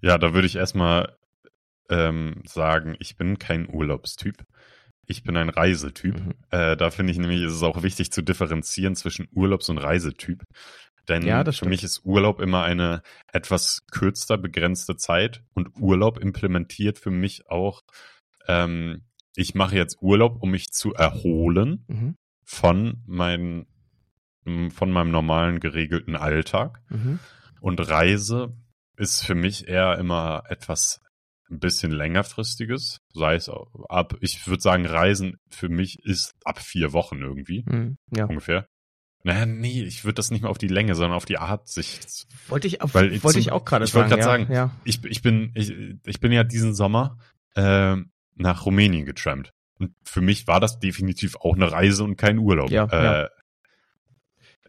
Ja, 0.00 0.16
da 0.18 0.32
würde 0.32 0.46
ich 0.46 0.56
erstmal 0.56 1.14
ähm, 1.90 2.42
sagen, 2.46 2.96
ich 3.00 3.16
bin 3.16 3.38
kein 3.38 3.68
Urlaubstyp. 3.68 4.44
Ich 5.06 5.22
bin 5.22 5.36
ein 5.36 5.50
Reisetyp. 5.50 6.18
Mhm. 6.18 6.34
Äh, 6.50 6.76
da 6.76 6.90
finde 6.90 7.12
ich 7.12 7.18
nämlich, 7.18 7.42
ist 7.42 7.52
es 7.52 7.62
auch 7.62 7.82
wichtig 7.82 8.10
zu 8.12 8.22
differenzieren 8.22 8.96
zwischen 8.96 9.28
Urlaubs- 9.34 9.68
und 9.68 9.78
Reisetyp. 9.78 10.42
Denn 11.08 11.22
Ja, 11.22 11.44
für 11.44 11.52
stimmt. 11.52 11.70
mich 11.70 11.82
ist 11.84 12.04
Urlaub 12.04 12.40
immer 12.40 12.62
eine 12.64 13.02
etwas 13.32 13.86
kürzer 13.90 14.38
begrenzte 14.38 14.96
Zeit 14.96 15.42
und 15.54 15.78
Urlaub 15.80 16.18
implementiert 16.18 16.98
für 16.98 17.10
mich 17.10 17.48
auch, 17.48 17.82
ähm, 18.48 19.04
ich 19.36 19.54
mache 19.54 19.76
jetzt 19.76 19.98
Urlaub, 20.00 20.42
um 20.42 20.50
mich 20.50 20.72
zu 20.72 20.94
erholen 20.94 21.84
Mhm. 21.88 22.16
von 22.44 23.02
meinen, 23.06 23.66
m, 24.44 24.70
von 24.70 24.90
meinem 24.90 25.10
normalen 25.10 25.60
geregelten 25.60 26.16
Alltag. 26.16 26.80
Mhm. 26.88 27.18
Und 27.60 27.80
Reise 27.88 28.56
ist 28.96 29.24
für 29.24 29.34
mich 29.34 29.68
eher 29.68 29.98
immer 29.98 30.44
etwas 30.48 31.00
ein 31.50 31.60
bisschen 31.60 31.92
längerfristiges. 31.92 32.98
Sei 33.12 33.34
es 33.36 33.48
ab, 33.88 34.16
ich 34.20 34.46
würde 34.48 34.62
sagen, 34.62 34.86
Reisen 34.86 35.36
für 35.48 35.68
mich 35.68 36.00
ist 36.04 36.34
ab 36.44 36.58
vier 36.60 36.92
Wochen 36.92 37.18
irgendwie 37.22 37.64
Mhm. 37.68 37.98
Ja. 38.10 38.24
ungefähr. 38.24 38.66
Naja, 39.26 39.44
nee, 39.44 39.82
ich 39.82 40.04
würde 40.04 40.14
das 40.14 40.30
nicht 40.30 40.42
mehr 40.42 40.50
auf 40.52 40.58
die 40.58 40.68
Länge, 40.68 40.94
sondern 40.94 41.16
auf 41.16 41.24
die 41.24 41.36
Art 41.36 41.68
sich. 41.68 41.98
Wollte 42.46 42.68
ich, 42.68 42.80
auf, 42.80 42.94
Weil 42.94 43.24
wollte 43.24 43.40
ich 43.40 43.50
auch 43.50 43.64
gerade 43.64 43.84
ich 43.84 43.90
sagen. 43.90 44.08
wollte 44.08 44.22
gerade 44.22 44.40
ja. 44.40 44.46
sagen, 44.46 44.52
Ja. 44.52 44.76
Ich, 44.84 45.04
ich 45.04 45.20
bin, 45.20 45.50
ich, 45.56 45.74
ich 46.06 46.20
bin 46.20 46.30
ja 46.30 46.44
diesen 46.44 46.76
Sommer 46.76 47.18
ähm, 47.56 48.12
nach 48.36 48.64
Rumänien 48.66 49.04
getrampt. 49.04 49.50
Und 49.80 49.96
für 50.04 50.20
mich 50.20 50.46
war 50.46 50.60
das 50.60 50.78
definitiv 50.78 51.34
auch 51.40 51.56
eine 51.56 51.72
Reise 51.72 52.04
und 52.04 52.16
kein 52.16 52.38
Urlaub. 52.38 52.70
Ja, 52.70 52.84
äh, 52.84 53.22
ja. 53.22 53.28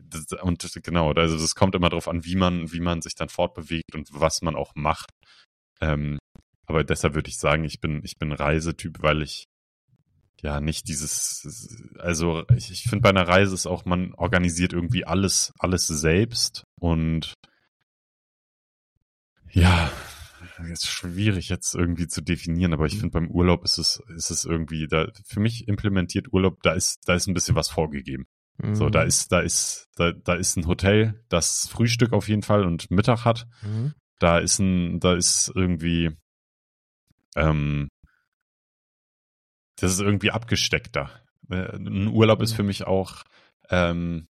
Das, 0.01 0.25
und 0.41 0.63
das, 0.63 0.73
genau, 0.73 1.11
also 1.11 1.37
das 1.37 1.53
kommt 1.53 1.75
immer 1.75 1.89
darauf 1.89 2.07
an, 2.07 2.25
wie 2.25 2.35
man, 2.35 2.71
wie 2.71 2.79
man 2.79 3.03
sich 3.03 3.13
dann 3.13 3.29
fortbewegt 3.29 3.93
und 3.93 4.09
was 4.11 4.41
man 4.41 4.55
auch 4.55 4.71
macht. 4.73 5.11
Ähm, 5.81 6.17
aber 6.65 6.83
deshalb 6.83 7.13
würde 7.13 7.29
ich 7.29 7.37
sagen, 7.37 7.63
ich 7.63 7.79
bin, 7.79 8.01
ich 8.03 8.17
bin 8.17 8.31
Reisetyp, 8.31 9.03
weil 9.03 9.21
ich 9.21 9.45
ja 10.41 10.61
nicht 10.61 10.87
dieses, 10.87 11.93
also 11.99 12.43
ich, 12.55 12.71
ich 12.71 12.83
finde 12.83 13.01
bei 13.01 13.09
einer 13.09 13.27
Reise 13.27 13.53
ist 13.53 13.65
auch, 13.65 13.85
man 13.85 14.13
organisiert 14.13 14.73
irgendwie 14.73 15.05
alles, 15.05 15.51
alles 15.59 15.87
selbst 15.87 16.63
und 16.79 17.33
ja, 19.51 19.91
ist 20.71 20.87
schwierig 20.87 21.49
jetzt 21.49 21.73
irgendwie 21.73 22.07
zu 22.07 22.21
definieren, 22.21 22.73
aber 22.73 22.85
ich 22.85 22.95
Mhm. 22.95 22.99
finde 22.99 23.13
beim 23.13 23.31
Urlaub 23.31 23.63
ist 23.63 23.77
es, 23.77 24.01
ist 24.15 24.29
es 24.29 24.45
irgendwie, 24.45 24.87
da, 24.87 25.07
für 25.25 25.39
mich 25.39 25.67
implementiert 25.67 26.31
Urlaub, 26.33 26.61
da 26.63 26.73
ist, 26.73 26.99
da 27.05 27.15
ist 27.15 27.27
ein 27.27 27.33
bisschen 27.33 27.55
was 27.55 27.69
vorgegeben. 27.69 28.27
So, 28.73 28.87
Mhm. 28.87 28.91
da 28.91 29.03
ist, 29.03 29.31
da 29.31 29.39
ist, 29.39 29.87
da, 29.95 30.11
da 30.11 30.33
ist 30.33 30.57
ein 30.57 30.65
Hotel, 30.65 31.23
das 31.29 31.67
Frühstück 31.67 32.11
auf 32.11 32.27
jeden 32.27 32.41
Fall 32.41 32.65
und 32.65 32.89
Mittag 32.89 33.23
hat. 33.23 33.47
Mhm. 33.61 33.93
Da 34.19 34.39
ist 34.39 34.57
ein, 34.59 34.99
da 34.99 35.13
ist 35.13 35.51
irgendwie, 35.53 36.09
ähm, 37.35 37.87
das 39.77 39.91
ist 39.93 39.99
irgendwie 40.01 40.31
abgesteckter. 40.31 41.09
Äh, 41.49 41.75
Ein 41.75 42.07
Urlaub 42.07 42.41
ist 42.41 42.51
Mhm. 42.53 42.55
für 42.57 42.63
mich 42.63 42.85
auch, 42.85 43.23
ähm, 43.69 44.27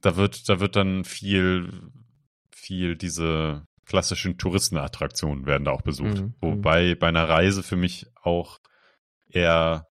da 0.00 0.16
wird, 0.16 0.48
da 0.48 0.60
wird 0.60 0.76
dann 0.76 1.04
viel, 1.04 1.90
viel 2.54 2.96
diese 2.96 3.66
klassischen 3.84 4.36
Touristenattraktionen 4.38 5.46
werden 5.46 5.64
da 5.64 5.70
auch 5.72 5.82
besucht. 5.82 6.20
Mhm. 6.20 6.34
Wobei 6.40 6.94
bei 6.94 7.08
einer 7.08 7.28
Reise 7.28 7.62
für 7.62 7.76
mich 7.76 8.06
auch 8.22 8.58
eher 9.28 9.86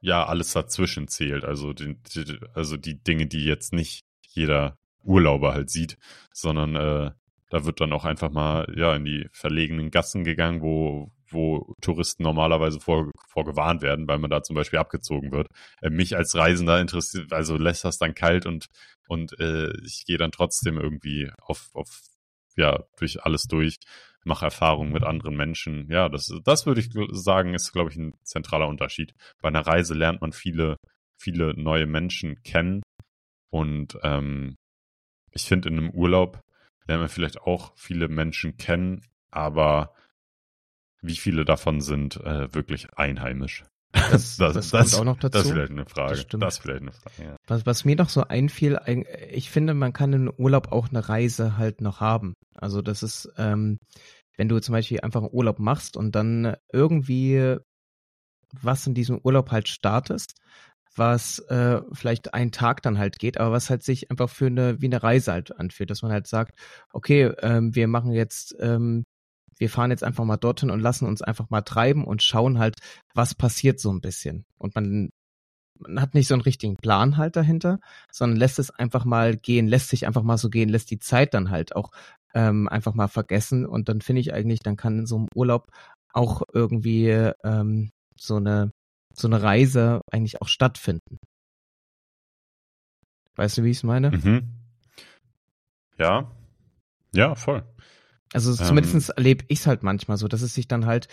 ja 0.00 0.24
alles 0.26 0.52
dazwischen 0.52 1.08
zählt. 1.08 1.44
Also 1.44 1.72
die, 1.72 1.96
die, 2.14 2.38
also 2.54 2.76
die 2.76 3.02
Dinge, 3.02 3.26
die 3.26 3.44
jetzt 3.44 3.72
nicht 3.72 4.04
jeder 4.22 4.78
Urlauber 5.02 5.52
halt 5.54 5.70
sieht, 5.70 5.98
sondern 6.32 6.74
äh, 6.76 7.10
da 7.50 7.64
wird 7.64 7.80
dann 7.80 7.92
auch 7.92 8.04
einfach 8.04 8.30
mal 8.30 8.66
ja 8.76 8.96
in 8.96 9.04
die 9.04 9.28
verlegenen 9.32 9.90
Gassen 9.90 10.24
gegangen, 10.24 10.62
wo 10.62 11.12
wo 11.34 11.74
Touristen 11.80 12.22
normalerweise 12.22 12.80
vor, 12.80 13.10
vorgewarnt 13.28 13.82
werden, 13.82 14.08
weil 14.08 14.18
man 14.18 14.30
da 14.30 14.42
zum 14.42 14.56
Beispiel 14.56 14.78
abgezogen 14.78 15.32
wird. 15.32 15.48
Äh, 15.82 15.90
mich 15.90 16.16
als 16.16 16.34
Reisender 16.34 16.80
interessiert, 16.80 17.32
also 17.32 17.56
lässt 17.56 17.84
das 17.84 17.98
dann 17.98 18.14
kalt 18.14 18.46
und 18.46 18.66
und 19.08 19.38
äh, 19.38 19.70
ich 19.84 20.04
gehe 20.06 20.18
dann 20.18 20.32
trotzdem 20.32 20.78
irgendwie 20.78 21.30
auf 21.42 21.70
auf 21.74 22.00
ja 22.56 22.84
durch 22.98 23.22
alles 23.24 23.44
durch, 23.44 23.76
mache 24.24 24.46
Erfahrungen 24.46 24.92
mit 24.92 25.04
anderen 25.04 25.36
Menschen. 25.36 25.90
Ja, 25.90 26.08
das 26.08 26.32
das 26.44 26.66
würde 26.66 26.80
ich 26.80 26.90
sagen 27.12 27.54
ist 27.54 27.72
glaube 27.72 27.90
ich 27.90 27.96
ein 27.96 28.14
zentraler 28.22 28.68
Unterschied. 28.68 29.14
Bei 29.42 29.48
einer 29.48 29.66
Reise 29.66 29.94
lernt 29.94 30.20
man 30.20 30.32
viele 30.32 30.76
viele 31.18 31.54
neue 31.54 31.86
Menschen 31.86 32.42
kennen 32.42 32.82
und 33.50 33.98
ähm, 34.02 34.56
ich 35.32 35.42
finde 35.42 35.68
in 35.68 35.78
einem 35.78 35.90
Urlaub 35.90 36.40
lernt 36.86 37.02
man 37.02 37.08
vielleicht 37.08 37.40
auch 37.40 37.72
viele 37.76 38.08
Menschen 38.08 38.56
kennen, 38.56 39.02
aber 39.30 39.94
wie 41.06 41.16
viele 41.16 41.44
davon 41.44 41.80
sind 41.80 42.16
äh, 42.16 42.52
wirklich 42.54 42.88
einheimisch? 42.96 43.64
Das, 43.92 44.36
das, 44.38 44.70
kommt 44.70 44.94
auch 44.94 45.04
noch 45.04 45.18
dazu. 45.18 45.30
Das 45.38 45.44
ist 45.44 45.52
vielleicht 45.52 45.70
eine 45.70 45.86
Frage. 45.86 46.24
Das. 46.24 46.40
Das 46.40 46.58
vielleicht 46.58 46.82
eine 46.82 46.92
Frage, 46.92 47.22
ja. 47.22 47.36
Was, 47.46 47.66
was 47.66 47.84
mir 47.84 47.96
noch 47.96 48.08
so 48.08 48.24
einfiel, 48.24 48.76
ein- 48.78 49.04
ich 49.30 49.50
finde, 49.50 49.74
man 49.74 49.92
kann 49.92 50.12
in 50.12 50.32
Urlaub 50.36 50.72
auch 50.72 50.88
eine 50.88 51.08
Reise 51.08 51.56
halt 51.56 51.80
noch 51.80 52.00
haben. 52.00 52.34
Also 52.56 52.82
das 52.82 53.02
ist, 53.02 53.32
ähm, 53.36 53.78
wenn 54.36 54.48
du 54.48 54.60
zum 54.60 54.72
Beispiel 54.72 55.00
einfach 55.00 55.20
einen 55.22 55.32
Urlaub 55.32 55.58
machst 55.58 55.96
und 55.96 56.14
dann 56.14 56.56
irgendwie 56.72 57.56
was 58.62 58.86
in 58.86 58.94
diesem 58.94 59.18
Urlaub 59.22 59.50
halt 59.50 59.68
startest, 59.68 60.34
was 60.96 61.40
äh, 61.48 61.80
vielleicht 61.92 62.34
einen 62.34 62.52
Tag 62.52 62.82
dann 62.82 62.98
halt 62.98 63.18
geht, 63.18 63.38
aber 63.38 63.50
was 63.52 63.68
halt 63.68 63.82
sich 63.82 64.10
einfach 64.10 64.30
für 64.30 64.46
eine 64.46 64.80
wie 64.80 64.86
eine 64.86 65.02
Reise 65.02 65.32
halt 65.32 65.58
anfühlt, 65.58 65.90
dass 65.90 66.02
man 66.02 66.12
halt 66.12 66.26
sagt, 66.28 66.56
okay, 66.92 67.32
ähm, 67.42 67.74
wir 67.74 67.88
machen 67.88 68.12
jetzt, 68.12 68.54
ähm, 68.60 69.04
wir 69.58 69.70
fahren 69.70 69.90
jetzt 69.90 70.04
einfach 70.04 70.24
mal 70.24 70.36
dorthin 70.36 70.70
und 70.70 70.80
lassen 70.80 71.06
uns 71.06 71.22
einfach 71.22 71.50
mal 71.50 71.62
treiben 71.62 72.04
und 72.04 72.22
schauen 72.22 72.58
halt, 72.58 72.76
was 73.14 73.34
passiert 73.34 73.80
so 73.80 73.90
ein 73.92 74.00
bisschen. 74.00 74.44
Und 74.58 74.74
man 74.74 75.10
man 75.78 76.00
hat 76.00 76.14
nicht 76.14 76.28
so 76.28 76.34
einen 76.34 76.42
richtigen 76.42 76.76
Plan 76.76 77.16
halt 77.16 77.36
dahinter, 77.36 77.80
sondern 78.12 78.38
lässt 78.38 78.58
es 78.58 78.70
einfach 78.70 79.04
mal 79.04 79.36
gehen, 79.36 79.66
lässt 79.66 79.88
sich 79.88 80.06
einfach 80.06 80.22
mal 80.22 80.38
so 80.38 80.48
gehen, 80.48 80.68
lässt 80.68 80.90
die 80.90 81.00
Zeit 81.00 81.34
dann 81.34 81.50
halt 81.50 81.74
auch 81.74 81.90
ähm, 82.32 82.68
einfach 82.68 82.94
mal 82.94 83.08
vergessen 83.08 83.66
und 83.66 83.88
dann 83.88 84.00
finde 84.00 84.20
ich 84.20 84.32
eigentlich, 84.32 84.60
dann 84.60 84.76
kann 84.76 85.00
in 85.00 85.06
so 85.06 85.16
einem 85.16 85.28
Urlaub 85.34 85.70
auch 86.12 86.42
irgendwie 86.52 87.08
ähm, 87.42 87.90
so 88.16 88.36
eine 88.36 88.70
so 89.16 89.28
eine 89.28 89.42
Reise 89.42 90.00
eigentlich 90.10 90.42
auch 90.42 90.48
stattfinden. 90.48 91.18
Weißt 93.36 93.58
du, 93.58 93.64
wie 93.64 93.70
ich 93.70 93.78
es 93.78 93.82
meine? 93.82 94.10
Mhm. 94.10 94.52
Ja. 95.98 96.30
Ja, 97.12 97.34
voll. 97.34 97.64
Also 98.34 98.50
Ähm. 98.50 98.66
zumindest 98.66 99.10
erlebe 99.10 99.44
ich 99.48 99.60
es 99.60 99.66
halt 99.66 99.82
manchmal 99.82 100.16
so, 100.16 100.28
dass 100.28 100.42
es 100.42 100.54
sich 100.54 100.68
dann 100.68 100.86
halt 100.86 101.08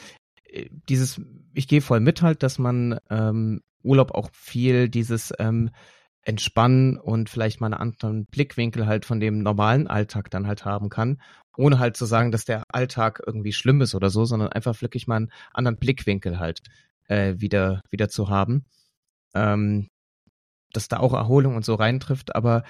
äh, 0.46 0.70
dieses, 0.90 1.22
ich 1.54 1.68
gehe 1.68 1.82
voll 1.82 2.00
mit 2.00 2.22
halt, 2.22 2.44
dass 2.44 2.60
man 2.60 3.00
ähm, 3.10 3.62
Urlaub 3.84 4.12
auch 4.12 4.30
viel 4.34 4.90
dieses 4.90 5.34
ähm, 5.40 5.70
Entspannen 6.24 6.98
und 6.98 7.30
vielleicht 7.30 7.62
mal 7.62 7.68
einen 7.68 7.82
anderen 7.82 8.26
Blickwinkel 8.26 8.86
halt 8.86 9.06
von 9.06 9.20
dem 9.20 9.40
normalen 9.40 9.88
Alltag 9.88 10.30
dann 10.30 10.46
halt 10.46 10.66
haben 10.66 10.90
kann, 10.90 11.22
ohne 11.58 11.80
halt 11.80 11.98
zu 11.98 12.06
sagen, 12.06 12.32
dass 12.32 12.46
der 12.46 12.64
Alltag 12.70 13.22
irgendwie 13.26 13.54
schlimm 13.54 13.82
ist 13.82 13.96
oder 13.96 14.10
so, 14.10 14.26
sondern 14.26 14.50
einfach 14.50 14.82
wirklich 14.82 15.08
mal 15.08 15.18
einen 15.18 15.32
anderen 15.54 15.78
Blickwinkel 15.78 16.40
halt 16.40 16.62
äh, 17.08 17.36
wieder 17.38 17.82
wieder 17.90 18.10
zu 18.10 18.30
haben, 18.30 18.66
ähm, 19.34 19.90
dass 20.74 20.88
da 20.88 20.98
auch 20.98 21.14
Erholung 21.14 21.56
und 21.56 21.66
so 21.66 21.76
reintrifft, 21.76 22.36
aber 22.36 22.64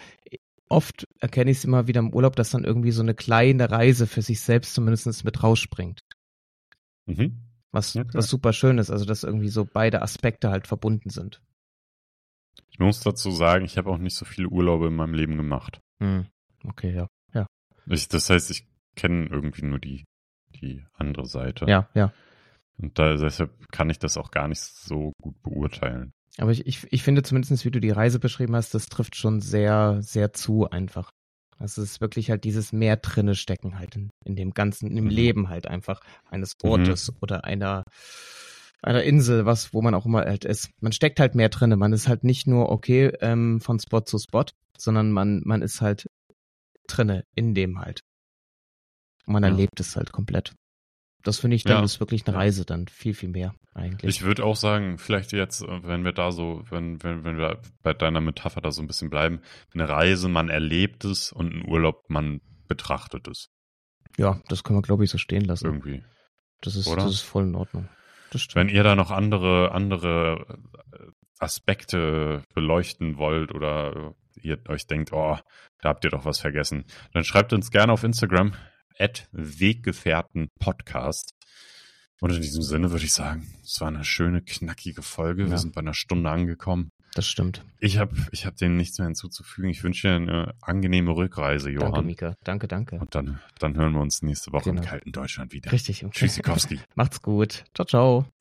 oft 0.72 1.08
erkenne 1.20 1.52
ich 1.52 1.58
es 1.58 1.66
immer 1.66 1.88
wieder 1.88 2.00
im 2.00 2.14
Urlaub, 2.14 2.36
dass 2.36 2.52
dann 2.52 2.64
irgendwie 2.64 2.92
so 2.92 3.02
eine 3.02 3.14
kleine 3.14 3.70
Reise 3.70 4.08
für 4.08 4.22
sich 4.22 4.42
selbst 4.42 4.74
zumindest 4.74 5.24
mit 5.24 5.44
rausspringt. 5.44 6.02
Mhm. 7.06 7.48
Was, 7.72 7.96
Okay. 7.96 8.10
was 8.14 8.28
super 8.28 8.54
schön 8.54 8.78
ist, 8.80 8.90
also 8.90 9.06
dass 9.06 9.24
irgendwie 9.24 9.50
so 9.50 9.66
beide 9.66 10.02
Aspekte 10.02 10.50
halt 10.50 10.68
verbunden 10.68 11.10
sind. 11.10 11.42
Ich 12.70 12.80
muss 12.80 13.00
dazu 13.00 13.32
sagen, 13.32 13.66
ich 13.66 13.78
habe 13.78 13.90
auch 13.90 13.98
nicht 13.98 14.16
so 14.16 14.26
viele 14.26 14.50
Urlaube 14.50 14.88
in 14.88 14.96
meinem 14.96 15.14
Leben 15.14 15.38
gemacht. 15.38 15.80
Hm. 16.00 16.28
Okay, 16.66 16.94
ja. 16.96 17.08
Ich, 17.88 18.08
das 18.08 18.30
heißt, 18.30 18.52
ich 18.52 18.68
kenne 18.96 19.28
irgendwie 19.28 19.66
nur 19.66 19.80
die, 19.80 20.06
die 20.62 20.86
andere 20.94 21.26
Seite. 21.26 21.66
Ja, 21.68 21.90
ja. 21.96 22.14
Und 22.78 22.98
da, 23.00 23.16
deshalb 23.16 23.72
kann 23.72 23.90
ich 23.90 23.98
das 24.00 24.18
auch 24.18 24.30
gar 24.32 24.48
nicht 24.48 24.62
so 24.62 25.14
gut 25.22 25.42
beurteilen. 25.42 26.14
Aber 26.38 26.52
ich, 26.52 26.66
ich, 26.66 26.88
ich 26.92 27.04
finde 27.04 27.24
zumindest, 27.24 27.66
wie 27.66 27.72
du 27.72 27.82
die 27.82 27.90
Reise 27.92 28.20
beschrieben 28.20 28.56
hast, 28.56 28.74
das 28.74 28.88
trifft 28.88 29.16
schon 29.16 29.42
sehr, 29.42 29.98
sehr 30.02 30.34
zu 30.34 30.70
einfach. 30.70 31.12
Also 31.60 31.82
es 31.84 31.92
ist 31.92 32.02
wirklich 32.02 32.30
halt 32.32 32.44
dieses 32.44 32.72
mehr 32.74 32.98
drinne 32.98 33.36
stecken 33.36 33.78
halt 33.78 33.96
in, 33.96 34.10
in 34.26 34.36
dem 34.36 34.52
ganzen, 34.52 34.98
im 34.98 35.06
Mhm. 35.06 35.10
Leben 35.10 35.50
halt 35.50 35.68
einfach 35.68 36.02
eines 36.30 36.56
Mhm. 36.64 36.70
Ortes 36.70 37.12
oder 37.22 37.44
einer, 37.44 37.84
einer 38.82 39.04
Insel, 39.04 39.46
was, 39.46 39.74
wo 39.74 39.82
man 39.82 39.94
auch 39.94 40.06
immer 40.06 40.22
halt 40.22 40.46
ist. 40.46 40.72
Man 40.80 40.92
steckt 40.92 41.20
halt 41.20 41.36
mehr 41.36 41.50
drinne. 41.50 41.76
Man 41.78 41.94
ist 41.94 42.08
halt 42.08 42.24
nicht 42.24 42.48
nur 42.48 42.70
okay 42.72 43.12
ähm, 43.20 43.62
von 43.62 43.80
Spot 43.80 44.02
zu 44.02 44.18
Spot, 44.18 44.46
sondern 44.78 45.12
man, 45.12 45.42
man 45.46 45.62
ist 45.62 45.82
halt 45.82 46.08
drinne 46.88 47.26
in 47.36 47.54
dem 47.54 47.80
halt. 47.80 48.02
Und 49.28 49.34
man 49.34 49.44
Ja. 49.44 49.50
erlebt 49.50 49.80
es 49.80 49.96
halt 49.96 50.12
komplett. 50.12 50.56
Das 51.24 51.40
finde 51.40 51.56
ich 51.56 51.64
dann 51.64 51.80
Ja. 51.80 51.84
ist 51.84 52.00
wirklich 52.00 52.28
eine. 52.28 52.36
Reise 52.36 52.66
dann 52.66 52.88
viel, 52.88 53.14
viel 53.14 53.30
mehr 53.30 53.54
eigentlich. 53.74 54.16
Ich 54.16 54.22
würde 54.24 54.44
auch 54.44 54.56
sagen, 54.56 54.98
vielleicht 54.98 55.32
jetzt, 55.32 55.62
äh, 55.62 55.84
wenn 55.84 56.04
wir 56.04 56.14
da 56.14 56.32
so, 56.32 56.64
wenn, 56.70 57.02
wenn, 57.04 57.24
wenn 57.24 57.38
wir 57.38 57.62
bei 57.84 57.94
deiner 57.94 58.22
Metapher 58.22 58.62
da 58.62 58.72
so 58.72 58.82
ein 58.82 58.88
bisschen 58.88 59.10
bleiben, 59.10 59.42
eine 59.74 59.88
Reise, 59.88 60.30
man 60.30 60.50
erlebt 60.50 61.06
es 61.06 61.32
und 61.32 61.54
ein 61.54 61.66
Urlaub, 61.68 62.10
man 62.10 62.42
betrachtet 62.68 63.28
es 63.28 63.50
ja, 64.18 64.42
das 64.48 64.64
können 64.64 64.78
wir, 64.80 64.84
glaube 64.84 65.04
ich, 65.04 65.10
so 65.10 65.18
stehen 65.18 65.46
lassen. 65.46 65.66
irgendwie. 65.66 66.04
Das 66.62 66.76
ist, 66.76 66.88
Oder? 66.88 67.04
das 67.04 67.14
ist 67.14 67.22
voll 67.22 67.44
in 67.44 67.56
Ordnung. 67.56 67.90
Wenn 68.54 68.70
ihr 68.70 68.84
da 68.84 68.96
noch 68.96 69.12
andere, 69.12 69.72
andere 69.72 70.60
äh, 70.94 71.08
Aspekte 71.40 72.44
beleuchten 72.54 73.18
wollt 73.18 73.54
oder 73.54 74.14
ihr 74.42 74.60
euch 74.70 74.88
denkt, 74.88 75.12
oh, 75.12 75.38
da 75.82 75.90
habt 75.90 76.06
ihr 76.06 76.12
doch 76.12 76.24
was 76.24 76.40
vergessen, 76.40 76.86
dann 77.14 77.24
schreibt 77.24 77.52
uns 77.52 77.72
gerne 77.72 77.92
auf 77.92 78.04
Instagram 78.04 78.54
at 79.00 79.28
Weggefährten-Podcast. 79.32 81.34
Und 82.20 82.32
in 82.32 82.42
diesem 82.42 82.62
Sinne 82.62 82.92
würde 82.92 83.06
ich 83.06 83.14
sagen, 83.14 83.52
es 83.64 83.82
war 83.82 83.88
eine 83.88 84.04
schöne, 84.06 84.42
knackige 84.44 85.02
Folge. 85.02 85.46
Wir 85.46 85.52
Ja. 85.52 85.58
sind 85.58 85.74
bei 85.74 85.82
einer 85.82 85.96
Stunde 85.96 86.30
angekommen. 86.30 86.92
Das 87.16 87.28
stimmt. 87.28 87.66
Ich 87.80 87.98
habe 87.98 88.16
ich 88.32 88.46
hab 88.46 88.56
dem 88.58 88.78
nichts 88.78 89.00
mehr 89.00 89.08
hinzuzufügen. 89.08 89.70
Ich 89.70 89.84
wünsche 89.84 90.08
dir 90.08 90.16
eine 90.16 90.54
angenehme 90.62 91.12
Rückreise, 91.16 91.70
Johann. 91.72 91.94
Danke, 91.94 92.06
Mika. 92.08 92.36
Danke, 92.44 92.68
danke. 92.68 93.00
Und 93.00 93.16
dann, 93.16 93.40
dann 93.60 93.76
hören 93.76 93.94
wir 93.94 94.02
uns 94.02 94.22
nächste 94.22 94.52
Woche 94.54 94.70
im 94.70 94.76
Genau. 94.78 94.88
kalten 94.88 95.12
Deutschland 95.12 95.52
wieder. 95.52 95.72
Richtig. 95.72 96.06
Tschüssikowski. 96.12 96.80
Macht's 96.96 97.22
gut. 97.22 97.64
Ciao, 97.74 97.86
ciao. 97.86 98.41